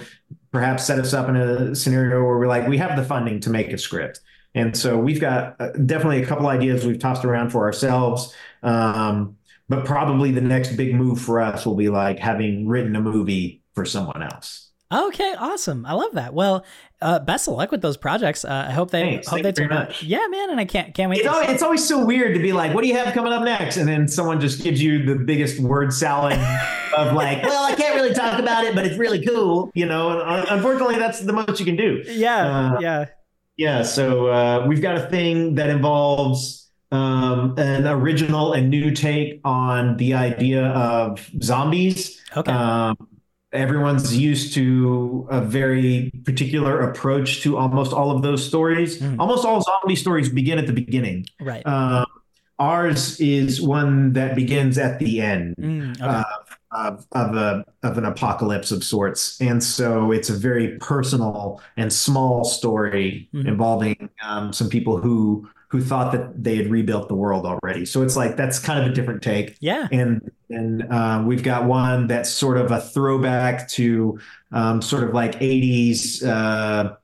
perhaps 0.53 0.85
set 0.85 0.99
us 0.99 1.13
up 1.13 1.29
in 1.29 1.37
a 1.37 1.75
scenario 1.75 2.25
where 2.25 2.39
we're 2.39 2.47
like, 2.47 2.67
we 2.67 2.79
have 2.79 2.97
the 2.97 3.05
funding 3.05 3.41
to 3.41 3.51
make 3.51 3.73
a 3.73 3.79
script. 3.79 4.21
And 4.55 4.77
so 4.77 4.99
we've 4.99 5.21
got 5.21 5.61
uh, 5.61 5.71
definitely 5.73 6.23
a 6.23 6.27
couple 6.27 6.47
ideas 6.47 6.85
we've 6.85 6.99
tossed 6.99 7.25
around 7.25 7.51
for 7.51 7.65
ourselves. 7.65 8.35
Um, 8.63 9.37
but 9.69 9.85
probably 9.85 10.33
the 10.33 10.41
next 10.41 10.77
big 10.77 10.95
move 10.95 11.21
for 11.21 11.41
us 11.41 11.67
will 11.67 11.77
be 11.77 11.89
like 11.89 12.19
having 12.19 12.67
written 12.67 12.97
a 12.97 13.01
movie 13.01 13.63
for 13.75 13.85
someone 13.85 14.23
else. 14.23 14.69
Okay, 14.91 15.35
awesome. 15.39 15.85
I 15.85 15.93
love 15.93 16.13
that. 16.13 16.33
Well, 16.33 16.65
uh, 17.03 17.19
best 17.19 17.47
of 17.47 17.55
luck 17.55 17.71
with 17.71 17.83
those 17.83 17.99
projects. 17.99 18.43
Uh, 18.43 18.67
I 18.69 18.73
hope 18.73 18.91
they 18.91 19.03
Thanks. 19.03 19.29
hope 19.29 19.43
Thank 19.43 19.55
they 19.55 19.63
turn 19.63 19.71
out. 19.71 20.03
Yeah, 20.03 20.27
man, 20.31 20.51
and 20.51 20.59
I 20.59 20.65
can't 20.65 20.95
can't 20.95 21.11
wait. 21.11 21.19
It's 21.19 21.29
always, 21.29 21.51
it's 21.51 21.63
always, 21.63 21.87
so 21.87 22.03
weird 22.03 22.35
to 22.35 22.41
be 22.41 22.55
like, 22.55 22.75
"What 22.75 22.81
do 22.81 22.89
you 22.89 22.97
have 22.97 23.13
coming 23.13 23.33
up 23.33 23.43
next?" 23.43 23.77
And 23.77 23.87
then 23.87 24.09
someone 24.09 24.41
just 24.41 24.63
gives 24.63 24.83
you 24.83 25.05
the 25.05 25.15
biggest 25.15 25.61
word 25.61 25.93
salad 25.93 26.33
of 26.97 27.13
like, 27.13 27.43
"Well, 27.43 27.71
I 27.71 27.75
can't 27.75 27.97
really 27.97 28.15
talk 28.15 28.41
about 28.41 28.65
it, 28.65 28.75
but 28.75 28.87
it's 28.87 28.97
really 28.97 29.25
cool," 29.25 29.71
you 29.75 29.85
know. 29.85 30.23
And 30.23 30.49
unfortunately, 30.49 30.99
that's 30.99 31.21
the 31.21 31.35
most 31.35 31.61
you 31.61 31.67
can 31.67 31.77
do. 31.77 32.03
Yeah, 32.07 32.77
uh, 32.77 32.81
yeah, 32.81 33.05
yeah. 33.59 33.83
So 33.83 34.29
uh, 34.29 34.65
we've 34.67 34.81
got 34.81 34.97
a 34.97 35.07
thing 35.09 35.57
that 35.57 35.69
involves 35.69 36.71
um, 36.91 37.55
an 37.59 37.87
original 37.87 38.55
and 38.55 38.71
new 38.71 38.93
take 38.93 39.41
on 39.45 39.99
the 39.99 40.15
idea 40.15 40.67
of 40.69 41.29
zombies. 41.43 42.23
Okay. 42.37 42.51
Um, 42.51 42.97
everyone's 43.53 44.17
used 44.17 44.55
to 44.55 45.27
a 45.31 45.41
very 45.41 46.11
particular 46.25 46.81
approach 46.89 47.43
to 47.43 47.59
almost 47.59 47.93
all 47.93 48.11
of 48.11 48.23
those 48.23 48.47
stories. 48.47 49.01
Mm. 49.01 49.19
Almost 49.19 49.45
all 49.45 49.61
zombie 49.61 49.97
stories 49.97 50.29
begin 50.29 50.59
at 50.59 50.67
the 50.67 50.73
beginning. 50.73 51.27
Right. 51.41 51.67
Um, 51.67 52.07
ours 52.59 53.21
is 53.21 53.61
one 53.61 54.13
that 54.15 54.35
begins 54.35 54.79
at 54.79 54.99
the 54.99 55.21
end 55.21 55.55
mm, 55.57 55.95
okay. 55.95 56.05
uh, 56.05 56.25
of, 56.71 57.07
of, 57.13 57.35
a, 57.35 57.65
of 57.83 57.99
an 57.99 58.05
apocalypse 58.05 58.71
of 58.71 58.85
sorts. 58.85 59.41
And 59.41 59.63
so 59.63 60.13
it's 60.13 60.29
a 60.29 60.35
very 60.35 60.77
personal 60.79 61.61
and 61.77 61.93
small 61.93 62.45
story 62.45 63.29
mm-hmm. 63.33 63.49
involving 63.49 64.11
um, 64.25 64.53
some 64.53 64.69
people 64.69 64.99
who 64.99 65.49
who 65.71 65.83
thought 65.83 66.13
that 66.13 66.43
they 66.43 66.57
had 66.57 66.71
rebuilt 66.71 67.09
the 67.09 67.15
world 67.15 67.45
already. 67.45 67.85
So 67.85 68.03
it's 68.03 68.17
like 68.17 68.37
that's 68.37 68.59
kind 68.59 68.83
of 68.83 68.91
a 68.91 68.95
different 68.95 69.23
take. 69.23 69.57
Yeah. 69.61 69.87
And 69.93 70.31
and 70.49 70.91
uh, 70.91 71.23
we've 71.27 71.43
got 71.43 71.67
one 71.67 72.07
that's 72.07 72.31
sort 72.31 72.57
of 72.57 72.71
a 72.71 72.81
throwback 72.81 73.69
to 73.71 74.19
um, 74.51 74.81
sort 74.81 75.05
of 75.05 75.13
like 75.13 75.39
80s. 75.41 76.27
Uh, 76.27 76.97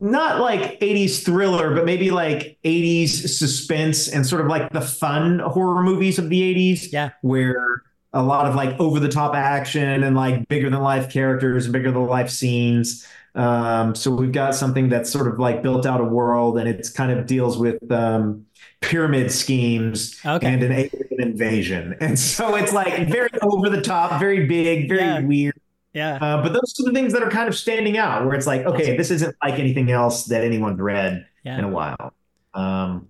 not 0.00 0.40
like 0.40 0.80
80s 0.80 1.24
thriller, 1.24 1.74
but 1.74 1.84
maybe 1.84 2.10
like 2.10 2.56
80s 2.64 3.08
suspense 3.08 4.08
and 4.08 4.24
sort 4.24 4.40
of 4.40 4.46
like 4.46 4.72
the 4.72 4.80
fun 4.80 5.40
horror 5.40 5.82
movies 5.82 6.18
of 6.18 6.30
the 6.30 6.40
80s. 6.40 6.92
Yeah. 6.92 7.10
Where 7.22 7.82
a 8.18 8.22
lot 8.22 8.46
of 8.46 8.56
like 8.56 8.78
over 8.80 8.98
the 8.98 9.08
top 9.08 9.36
action 9.36 10.02
and 10.02 10.16
like 10.16 10.48
bigger 10.48 10.68
than 10.68 10.80
life 10.80 11.08
characters 11.08 11.66
and 11.66 11.72
bigger 11.72 11.92
than 11.92 12.04
life 12.06 12.28
scenes. 12.28 13.06
Um, 13.36 13.94
so 13.94 14.10
we've 14.10 14.32
got 14.32 14.56
something 14.56 14.88
that's 14.88 15.08
sort 15.08 15.28
of 15.28 15.38
like 15.38 15.62
built 15.62 15.86
out 15.86 16.00
a 16.00 16.04
world 16.04 16.58
and 16.58 16.68
it's 16.68 16.90
kind 16.90 17.12
of 17.12 17.26
deals 17.26 17.56
with 17.56 17.90
um, 17.92 18.44
pyramid 18.80 19.30
schemes 19.30 20.18
okay. 20.26 20.48
and 20.48 20.64
an 20.64 20.72
alien 20.72 21.20
invasion. 21.20 21.96
And 22.00 22.18
so 22.18 22.56
it's 22.56 22.72
like 22.72 23.08
very 23.08 23.30
over 23.40 23.68
the 23.68 23.82
top, 23.82 24.18
very 24.18 24.46
big, 24.46 24.88
very 24.88 25.00
yeah. 25.00 25.20
weird. 25.20 25.60
Yeah. 25.92 26.18
Uh, 26.20 26.42
but 26.42 26.52
those 26.52 26.74
are 26.80 26.84
the 26.84 26.92
things 26.92 27.12
that 27.12 27.22
are 27.22 27.30
kind 27.30 27.48
of 27.48 27.56
standing 27.56 27.98
out 27.98 28.26
where 28.26 28.34
it's 28.34 28.48
like, 28.48 28.66
okay, 28.66 28.96
this 28.96 29.12
isn't 29.12 29.36
like 29.44 29.60
anything 29.60 29.92
else 29.92 30.24
that 30.24 30.42
anyone's 30.42 30.80
read 30.80 31.24
yeah. 31.44 31.58
in 31.58 31.64
a 31.64 31.68
while. 31.68 32.12
Um, 32.52 33.08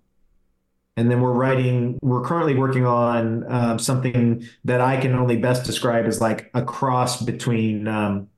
and 0.99 1.09
then 1.09 1.21
we're 1.21 1.33
writing, 1.33 1.97
we're 2.03 2.23
currently 2.23 2.57
working 2.57 2.85
on 2.85 3.45
um, 3.53 3.79
something 3.79 4.45
that 4.65 4.81
I 4.81 5.01
can 5.01 5.15
only 5.15 5.37
best 5.37 5.65
describe 5.65 6.07
as 6.07 6.21
like 6.21 6.51
a 6.55 6.63
cross 6.65 7.23
between 7.23 7.87
um, 7.87 8.29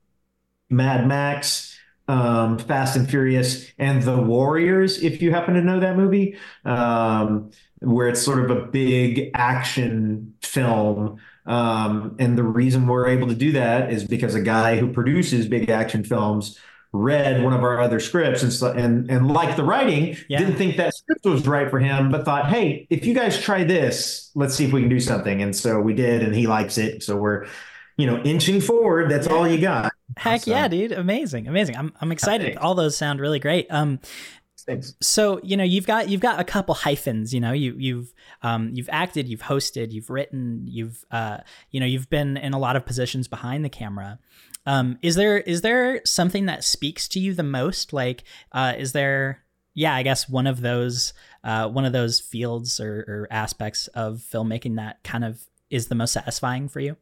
Mad 0.69 1.07
Max 1.07 1.75
um, 2.07 2.59
Fast 2.59 2.95
and 2.95 3.09
Furious 3.09 3.65
and 3.79 4.03
The 4.03 4.15
Warriors, 4.15 5.01
if 5.01 5.23
you 5.23 5.31
happen 5.31 5.55
to 5.55 5.61
know 5.61 5.79
that 5.79 5.97
movie, 5.97 6.37
um, 6.63 7.49
where 7.79 8.09
it's 8.09 8.21
sort 8.21 8.45
of 8.45 8.55
a 8.55 8.67
big 8.67 9.31
action 9.33 10.35
film. 10.43 11.19
Um, 11.47 12.15
and 12.19 12.37
the 12.37 12.43
reason 12.43 12.85
we're 12.85 13.07
able 13.07 13.27
to 13.29 13.35
do 13.35 13.53
that 13.53 13.91
is 13.91 14.03
because 14.03 14.35
a 14.35 14.41
guy 14.41 14.77
who 14.77 14.93
produces 14.93 15.47
big 15.47 15.71
action 15.71 16.03
films 16.03 16.59
read 16.93 17.41
one 17.43 17.53
of 17.53 17.63
our 17.63 17.79
other 17.79 17.99
scripts 17.99 18.43
and 18.43 18.51
so, 18.51 18.71
and 18.71 19.09
and 19.09 19.31
liked 19.31 19.55
the 19.57 19.63
writing, 19.63 20.17
Yeah. 20.27 20.39
didn't 20.39 20.55
think 20.57 20.77
that 20.77 20.93
script 20.93 21.25
was 21.25 21.47
right 21.47 21.69
for 21.69 21.79
him, 21.79 22.11
but 22.11 22.25
thought, 22.25 22.47
hey, 22.49 22.85
if 22.89 23.05
you 23.05 23.13
guys 23.13 23.39
try 23.41 23.63
this, 23.63 24.29
let's 24.35 24.55
see 24.55 24.65
if 24.65 24.73
we 24.73 24.81
can 24.81 24.89
do 24.89 24.99
something. 24.99 25.41
And 25.41 25.55
so 25.55 25.79
we 25.79 25.93
did, 25.93 26.21
and 26.21 26.35
he 26.35 26.47
likes 26.47 26.77
it. 26.77 27.01
So 27.03 27.15
we're, 27.15 27.45
you 27.97 28.05
know, 28.07 28.21
inching 28.23 28.59
forward. 28.59 29.09
That's 29.09 29.27
all 29.27 29.47
you 29.47 29.59
got. 29.61 29.91
Heck 30.17 30.41
So- 30.41 30.51
yeah, 30.51 30.67
dude! 30.67 30.91
Amazing, 30.91 31.47
amazing. 31.47 31.77
I'm 31.77 31.93
I'm 32.01 32.11
excited. 32.11 32.45
Thanks. 32.47 32.61
All 32.61 32.75
those 32.75 32.97
sound 32.97 33.21
really 33.21 33.39
great. 33.39 33.67
Um, 33.71 33.99
Thanks. 34.67 34.93
so 35.01 35.39
you 35.43 35.55
know 35.57 35.63
you've 35.63 35.87
got 35.87 36.09
you've 36.09 36.21
got 36.21 36.39
a 36.39 36.43
couple 36.43 36.75
hyphens. 36.75 37.33
You 37.33 37.39
know 37.39 37.51
you 37.53 37.73
you've 37.79 38.13
um 38.43 38.69
you've 38.73 38.89
acted, 38.91 39.27
you've 39.29 39.41
hosted, 39.43 39.91
you've 39.91 40.09
written, 40.09 40.65
you've 40.67 41.03
uh 41.09 41.37
you 41.71 41.79
know 41.79 41.85
you've 41.85 42.09
been 42.09 42.35
in 42.37 42.53
a 42.53 42.59
lot 42.59 42.75
of 42.75 42.85
positions 42.85 43.27
behind 43.29 43.63
the 43.65 43.69
camera. 43.69 44.19
Um, 44.65 44.97
is 45.01 45.15
there 45.15 45.39
is 45.39 45.61
there 45.61 46.01
something 46.05 46.45
that 46.45 46.63
speaks 46.63 47.07
to 47.09 47.19
you 47.19 47.33
the 47.33 47.43
most? 47.43 47.93
Like, 47.93 48.23
uh, 48.51 48.73
is 48.77 48.91
there 48.93 49.43
yeah, 49.73 49.95
I 49.95 50.03
guess 50.03 50.29
one 50.29 50.47
of 50.47 50.61
those 50.61 51.13
uh 51.43 51.67
one 51.69 51.85
of 51.85 51.93
those 51.93 52.19
fields 52.19 52.79
or, 52.79 52.99
or 53.07 53.27
aspects 53.31 53.87
of 53.87 54.17
filmmaking 54.19 54.75
that 54.75 55.03
kind 55.03 55.23
of 55.23 55.47
is 55.69 55.87
the 55.87 55.95
most 55.95 56.13
satisfying 56.13 56.67
for 56.67 56.79
you? 56.79 56.97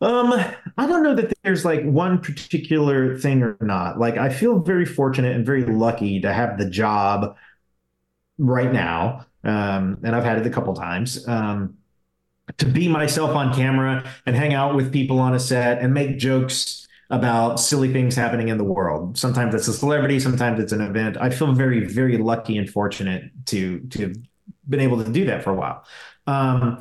Um, 0.00 0.34
I 0.76 0.86
don't 0.86 1.02
know 1.02 1.14
that 1.14 1.32
there's 1.42 1.64
like 1.64 1.82
one 1.82 2.20
particular 2.20 3.16
thing 3.18 3.42
or 3.42 3.56
not. 3.60 3.98
Like, 3.98 4.18
I 4.18 4.28
feel 4.28 4.58
very 4.58 4.84
fortunate 4.84 5.34
and 5.34 5.46
very 5.46 5.64
lucky 5.64 6.20
to 6.20 6.32
have 6.32 6.58
the 6.58 6.68
job 6.68 7.36
right 8.38 8.72
now. 8.72 9.26
Um, 9.44 9.98
and 10.02 10.14
I've 10.14 10.24
had 10.24 10.38
it 10.38 10.46
a 10.46 10.50
couple 10.50 10.74
times. 10.74 11.26
Um, 11.28 11.78
to 12.58 12.66
be 12.66 12.88
myself 12.88 13.30
on 13.30 13.54
camera 13.54 14.04
and 14.26 14.36
hang 14.36 14.54
out 14.54 14.74
with 14.74 14.92
people 14.92 15.18
on 15.18 15.34
a 15.34 15.40
set 15.40 15.78
and 15.80 15.94
make 15.94 16.18
jokes 16.18 16.86
about 17.10 17.60
silly 17.60 17.92
things 17.92 18.14
happening 18.16 18.48
in 18.48 18.58
the 18.58 18.64
world. 18.64 19.16
Sometimes 19.18 19.54
it's 19.54 19.68
a 19.68 19.72
celebrity, 19.72 20.18
sometimes 20.20 20.60
it's 20.60 20.72
an 20.72 20.80
event. 20.80 21.16
I 21.20 21.30
feel 21.30 21.52
very, 21.52 21.84
very 21.86 22.18
lucky 22.18 22.56
and 22.56 22.68
fortunate 22.68 23.30
to 23.46 23.80
to 23.80 24.02
have 24.02 24.16
been 24.68 24.80
able 24.80 25.02
to 25.02 25.10
do 25.10 25.24
that 25.26 25.44
for 25.44 25.50
a 25.50 25.54
while. 25.54 25.84
Um, 26.26 26.80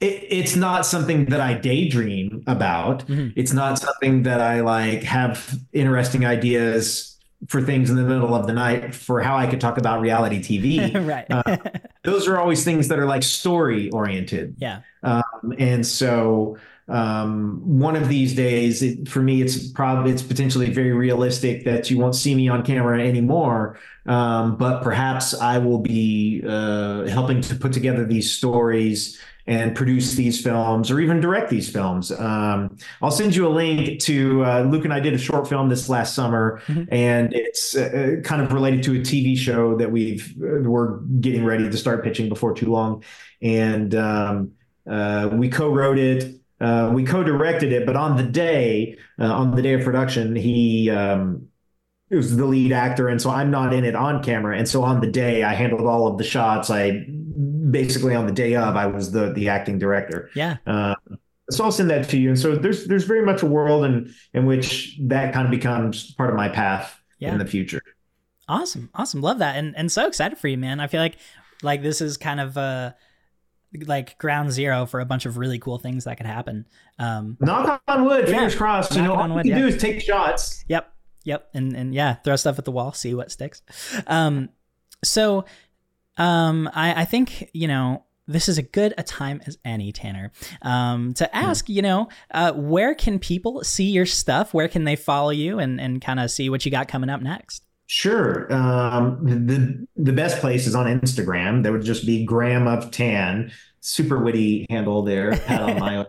it, 0.00 0.24
it's 0.28 0.56
not 0.56 0.86
something 0.86 1.26
that 1.26 1.40
I 1.40 1.54
daydream 1.54 2.42
about. 2.46 3.06
Mhm. 3.06 3.32
It's 3.36 3.52
not 3.52 3.78
something 3.78 4.22
that 4.24 4.40
I 4.40 4.60
like 4.60 5.02
have 5.02 5.58
interesting 5.72 6.24
ideas 6.24 7.16
for 7.48 7.62
things 7.62 7.88
in 7.90 7.96
the 7.96 8.02
middle 8.02 8.34
of 8.34 8.46
the 8.46 8.52
night 8.52 8.94
for 8.94 9.20
how 9.20 9.36
I 9.36 9.46
could 9.46 9.60
talk 9.60 9.78
about 9.78 10.00
reality 10.00 10.40
TV. 10.40 10.92
right. 11.06 11.26
Uh, 11.30 11.56
Those 12.08 12.26
are 12.26 12.38
always 12.38 12.64
things 12.64 12.88
that 12.88 12.98
are 12.98 13.06
like 13.06 13.22
story 13.22 13.90
oriented. 13.90 14.56
yeah. 14.58 14.80
Um, 15.02 15.54
and 15.58 15.86
so 15.86 16.56
um, 16.88 17.60
one 17.78 17.96
of 17.96 18.08
these 18.08 18.34
days, 18.34 18.82
it, 18.82 19.08
for 19.08 19.20
me, 19.20 19.42
it's 19.42 19.68
probably 19.68 20.10
it's 20.10 20.22
potentially 20.22 20.70
very 20.70 20.92
realistic 20.92 21.64
that 21.64 21.90
you 21.90 21.98
won't 21.98 22.14
see 22.14 22.34
me 22.34 22.48
on 22.48 22.64
camera 22.64 23.06
anymore. 23.06 23.78
Um, 24.06 24.56
but 24.56 24.82
perhaps 24.82 25.34
I 25.38 25.58
will 25.58 25.80
be 25.80 26.42
uh, 26.48 27.04
helping 27.04 27.42
to 27.42 27.54
put 27.54 27.74
together 27.74 28.06
these 28.06 28.32
stories 28.32 29.20
and 29.48 29.74
produce 29.74 30.14
these 30.14 30.40
films 30.42 30.90
or 30.90 31.00
even 31.00 31.20
direct 31.20 31.48
these 31.48 31.70
films. 31.70 32.12
Um, 32.12 32.76
I'll 33.00 33.10
send 33.10 33.34
you 33.34 33.46
a 33.46 33.48
link 33.48 33.98
to 34.00 34.44
uh, 34.44 34.60
Luke 34.60 34.84
and 34.84 34.92
I 34.92 35.00
did 35.00 35.14
a 35.14 35.18
short 35.18 35.48
film 35.48 35.70
this 35.70 35.88
last 35.88 36.14
summer, 36.14 36.60
Mhm. 36.66 36.86
and 36.92 37.32
it's 37.32 37.74
uh, 37.74 38.16
kind 38.22 38.42
of 38.42 38.52
related 38.52 38.82
to 38.84 38.96
a 38.96 38.98
TV 39.00 39.36
show 39.36 39.74
that 39.78 39.90
we've 39.90 40.34
uh, 40.40 40.68
we're 40.68 40.98
getting 41.20 41.44
ready 41.46 41.68
to 41.68 41.76
start 41.78 42.04
pitching 42.04 42.28
before 42.28 42.52
too 42.54 42.70
long, 42.70 43.02
and 43.40 43.94
um, 43.94 44.50
uh, 44.88 45.30
we 45.32 45.48
co-wrote 45.48 45.98
it. 45.98 46.34
Uh, 46.60 46.90
we 46.92 47.04
co-directed 47.04 47.72
it, 47.72 47.86
but 47.86 47.96
on 47.96 48.16
the 48.16 48.24
day, 48.24 48.98
uh, 49.18 49.32
on 49.32 49.54
the 49.54 49.62
day 49.62 49.72
of 49.74 49.82
production, 49.82 50.36
he 50.36 50.90
um, 50.90 51.46
it 52.10 52.16
was 52.16 52.36
the 52.36 52.44
lead 52.44 52.72
actor, 52.72 53.08
and 53.08 53.20
so 53.22 53.30
I'm 53.30 53.50
not 53.50 53.72
in 53.72 53.84
it 53.84 53.94
on 53.94 54.22
camera. 54.22 54.58
And 54.58 54.68
so 54.68 54.82
on 54.82 55.00
the 55.00 55.06
day, 55.10 55.42
I 55.42 55.54
handled 55.54 55.86
all 55.86 56.06
of 56.06 56.18
the 56.18 56.24
shots. 56.24 56.68
I 56.68 57.06
basically 57.70 58.14
on 58.14 58.26
the 58.26 58.32
day 58.32 58.54
of, 58.56 58.76
I 58.76 58.86
was 58.86 59.10
the 59.12 59.32
the 59.32 59.48
acting 59.48 59.78
director. 59.78 60.30
Yeah. 60.34 60.56
Uh, 60.66 60.94
so 61.50 61.64
I'll 61.64 61.72
send 61.72 61.88
that 61.90 62.08
to 62.10 62.18
you. 62.18 62.28
And 62.30 62.38
so 62.38 62.54
there's 62.56 62.86
there's 62.86 63.04
very 63.04 63.24
much 63.24 63.42
a 63.42 63.46
world 63.46 63.84
in 63.84 64.12
in 64.34 64.46
which 64.46 64.98
that 65.02 65.32
kind 65.32 65.46
of 65.46 65.50
becomes 65.50 66.12
part 66.14 66.30
of 66.30 66.36
my 66.36 66.48
path 66.48 67.00
Yeah. 67.18 67.32
in 67.32 67.38
the 67.38 67.46
future. 67.46 67.82
Awesome. 68.48 68.90
Awesome. 68.94 69.20
Love 69.20 69.38
that. 69.38 69.56
And 69.56 69.76
and 69.76 69.90
so 69.90 70.06
excited 70.06 70.38
for 70.38 70.48
you, 70.48 70.58
man. 70.58 70.80
I 70.80 70.86
feel 70.86 71.00
like 71.00 71.16
like 71.62 71.82
this 71.82 72.00
is 72.00 72.16
kind 72.16 72.40
of 72.40 72.56
uh 72.58 72.92
like 73.86 74.16
ground 74.18 74.50
zero 74.52 74.86
for 74.86 75.00
a 75.00 75.04
bunch 75.04 75.26
of 75.26 75.36
really 75.36 75.58
cool 75.58 75.78
things 75.78 76.04
that 76.04 76.16
could 76.16 76.26
happen. 76.26 76.66
Um 76.98 77.36
Knock 77.40 77.82
on 77.88 78.04
wood, 78.04 78.26
Yeah. 78.28 78.34
fingers 78.36 78.54
crossed. 78.54 78.92
You 78.94 79.02
Knock 79.02 79.08
know, 79.08 79.14
on 79.22 79.30
all 79.30 79.36
wood, 79.36 79.46
you 79.46 79.52
can 79.52 79.62
yeah. 79.62 79.68
do 79.70 79.74
is 79.74 79.80
take 79.80 80.00
shots. 80.00 80.64
Yep. 80.68 80.90
Yep. 81.24 81.48
And 81.54 81.76
and 81.76 81.94
yeah, 81.94 82.14
throw 82.16 82.36
stuff 82.36 82.58
at 82.58 82.64
the 82.64 82.72
wall, 82.72 82.92
see 82.92 83.12
what 83.14 83.30
sticks. 83.30 83.62
Um 84.06 84.48
so 85.04 85.44
um 86.18 86.68
I 86.74 87.02
I 87.02 87.04
think, 87.04 87.50
you 87.52 87.68
know, 87.68 88.04
this 88.26 88.48
is 88.48 88.58
a 88.58 88.62
good 88.62 88.92
a 88.98 89.02
time 89.02 89.40
as 89.46 89.58
any, 89.64 89.92
Tanner. 89.92 90.32
Um 90.62 91.14
to 91.14 91.34
ask, 91.34 91.68
you 91.68 91.82
know, 91.82 92.08
uh 92.32 92.52
where 92.52 92.94
can 92.94 93.18
people 93.18 93.64
see 93.64 93.90
your 93.90 94.06
stuff? 94.06 94.52
Where 94.52 94.68
can 94.68 94.84
they 94.84 94.96
follow 94.96 95.30
you 95.30 95.58
and 95.58 95.80
and 95.80 96.02
kind 96.02 96.20
of 96.20 96.30
see 96.30 96.50
what 96.50 96.64
you 96.64 96.70
got 96.70 96.88
coming 96.88 97.08
up 97.10 97.22
next? 97.22 97.64
Sure. 97.90 98.52
Um, 98.52 99.18
the 99.24 99.86
the 99.96 100.12
best 100.12 100.40
place 100.40 100.66
is 100.66 100.74
on 100.74 100.84
Instagram. 100.86 101.62
That 101.62 101.72
would 101.72 101.84
just 101.84 102.04
be 102.04 102.22
Gram 102.22 102.68
of 102.68 102.90
Tan. 102.90 103.50
Super 103.80 104.22
witty 104.22 104.66
handle 104.68 105.02
there. 105.02 105.34
Pat 105.38 105.62
on 105.62 105.78
my 105.78 105.96
own. 105.98 106.06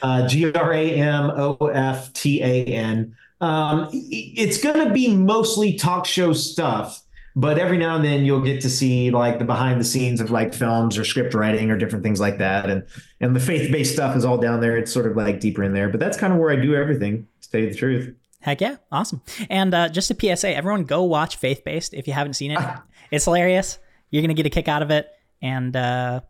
Uh, 0.00 0.26
G 0.26 0.50
R 0.50 0.72
A 0.72 0.90
M 0.94 1.30
O 1.30 1.56
F 1.66 2.14
T 2.14 2.42
A 2.42 2.64
N. 2.64 3.14
Um, 3.42 3.90
it's 3.92 4.62
going 4.62 4.88
to 4.88 4.94
be 4.94 5.14
mostly 5.14 5.74
talk 5.74 6.06
show 6.06 6.32
stuff, 6.32 7.01
but 7.34 7.58
every 7.58 7.78
now 7.78 7.96
and 7.96 8.04
then 8.04 8.24
you'll 8.24 8.42
get 8.42 8.60
to 8.62 8.70
see 8.70 9.10
like 9.10 9.38
the 9.38 9.44
behind 9.44 9.80
the 9.80 9.84
scenes 9.84 10.20
of 10.20 10.30
like 10.30 10.52
films 10.54 10.98
or 10.98 11.04
script 11.04 11.34
writing 11.34 11.70
or 11.70 11.78
different 11.78 12.04
things 12.04 12.20
like 12.20 12.38
that. 12.38 12.68
And 12.68 12.84
and 13.20 13.34
the 13.34 13.40
faith 13.40 13.70
based 13.72 13.94
stuff 13.94 14.16
is 14.16 14.24
all 14.24 14.38
down 14.38 14.60
there. 14.60 14.76
It's 14.76 14.92
sort 14.92 15.06
of 15.06 15.16
like 15.16 15.40
deeper 15.40 15.62
in 15.62 15.72
there, 15.72 15.88
but 15.88 16.00
that's 16.00 16.16
kind 16.16 16.32
of 16.32 16.38
where 16.38 16.50
I 16.50 16.56
do 16.56 16.74
everything. 16.74 17.26
To 17.42 17.50
tell 17.50 17.60
you 17.60 17.70
the 17.70 17.76
truth. 17.76 18.14
Heck 18.40 18.60
yeah, 18.60 18.76
awesome. 18.90 19.22
And 19.48 19.72
uh, 19.72 19.88
just 19.88 20.10
a 20.10 20.36
PSA, 20.36 20.54
everyone 20.54 20.84
go 20.84 21.04
watch 21.04 21.36
Faith 21.36 21.62
Based 21.64 21.94
if 21.94 22.06
you 22.06 22.12
haven't 22.12 22.34
seen 22.34 22.50
it. 22.52 22.58
It's 23.10 23.26
hilarious. 23.26 23.78
You're 24.08 24.22
gonna 24.22 24.32
get 24.32 24.46
a 24.46 24.50
kick 24.50 24.68
out 24.68 24.80
of 24.80 24.90
it. 24.90 25.06
And 25.42 25.76
uh, 25.76 26.22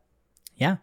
yeah, 0.57 0.79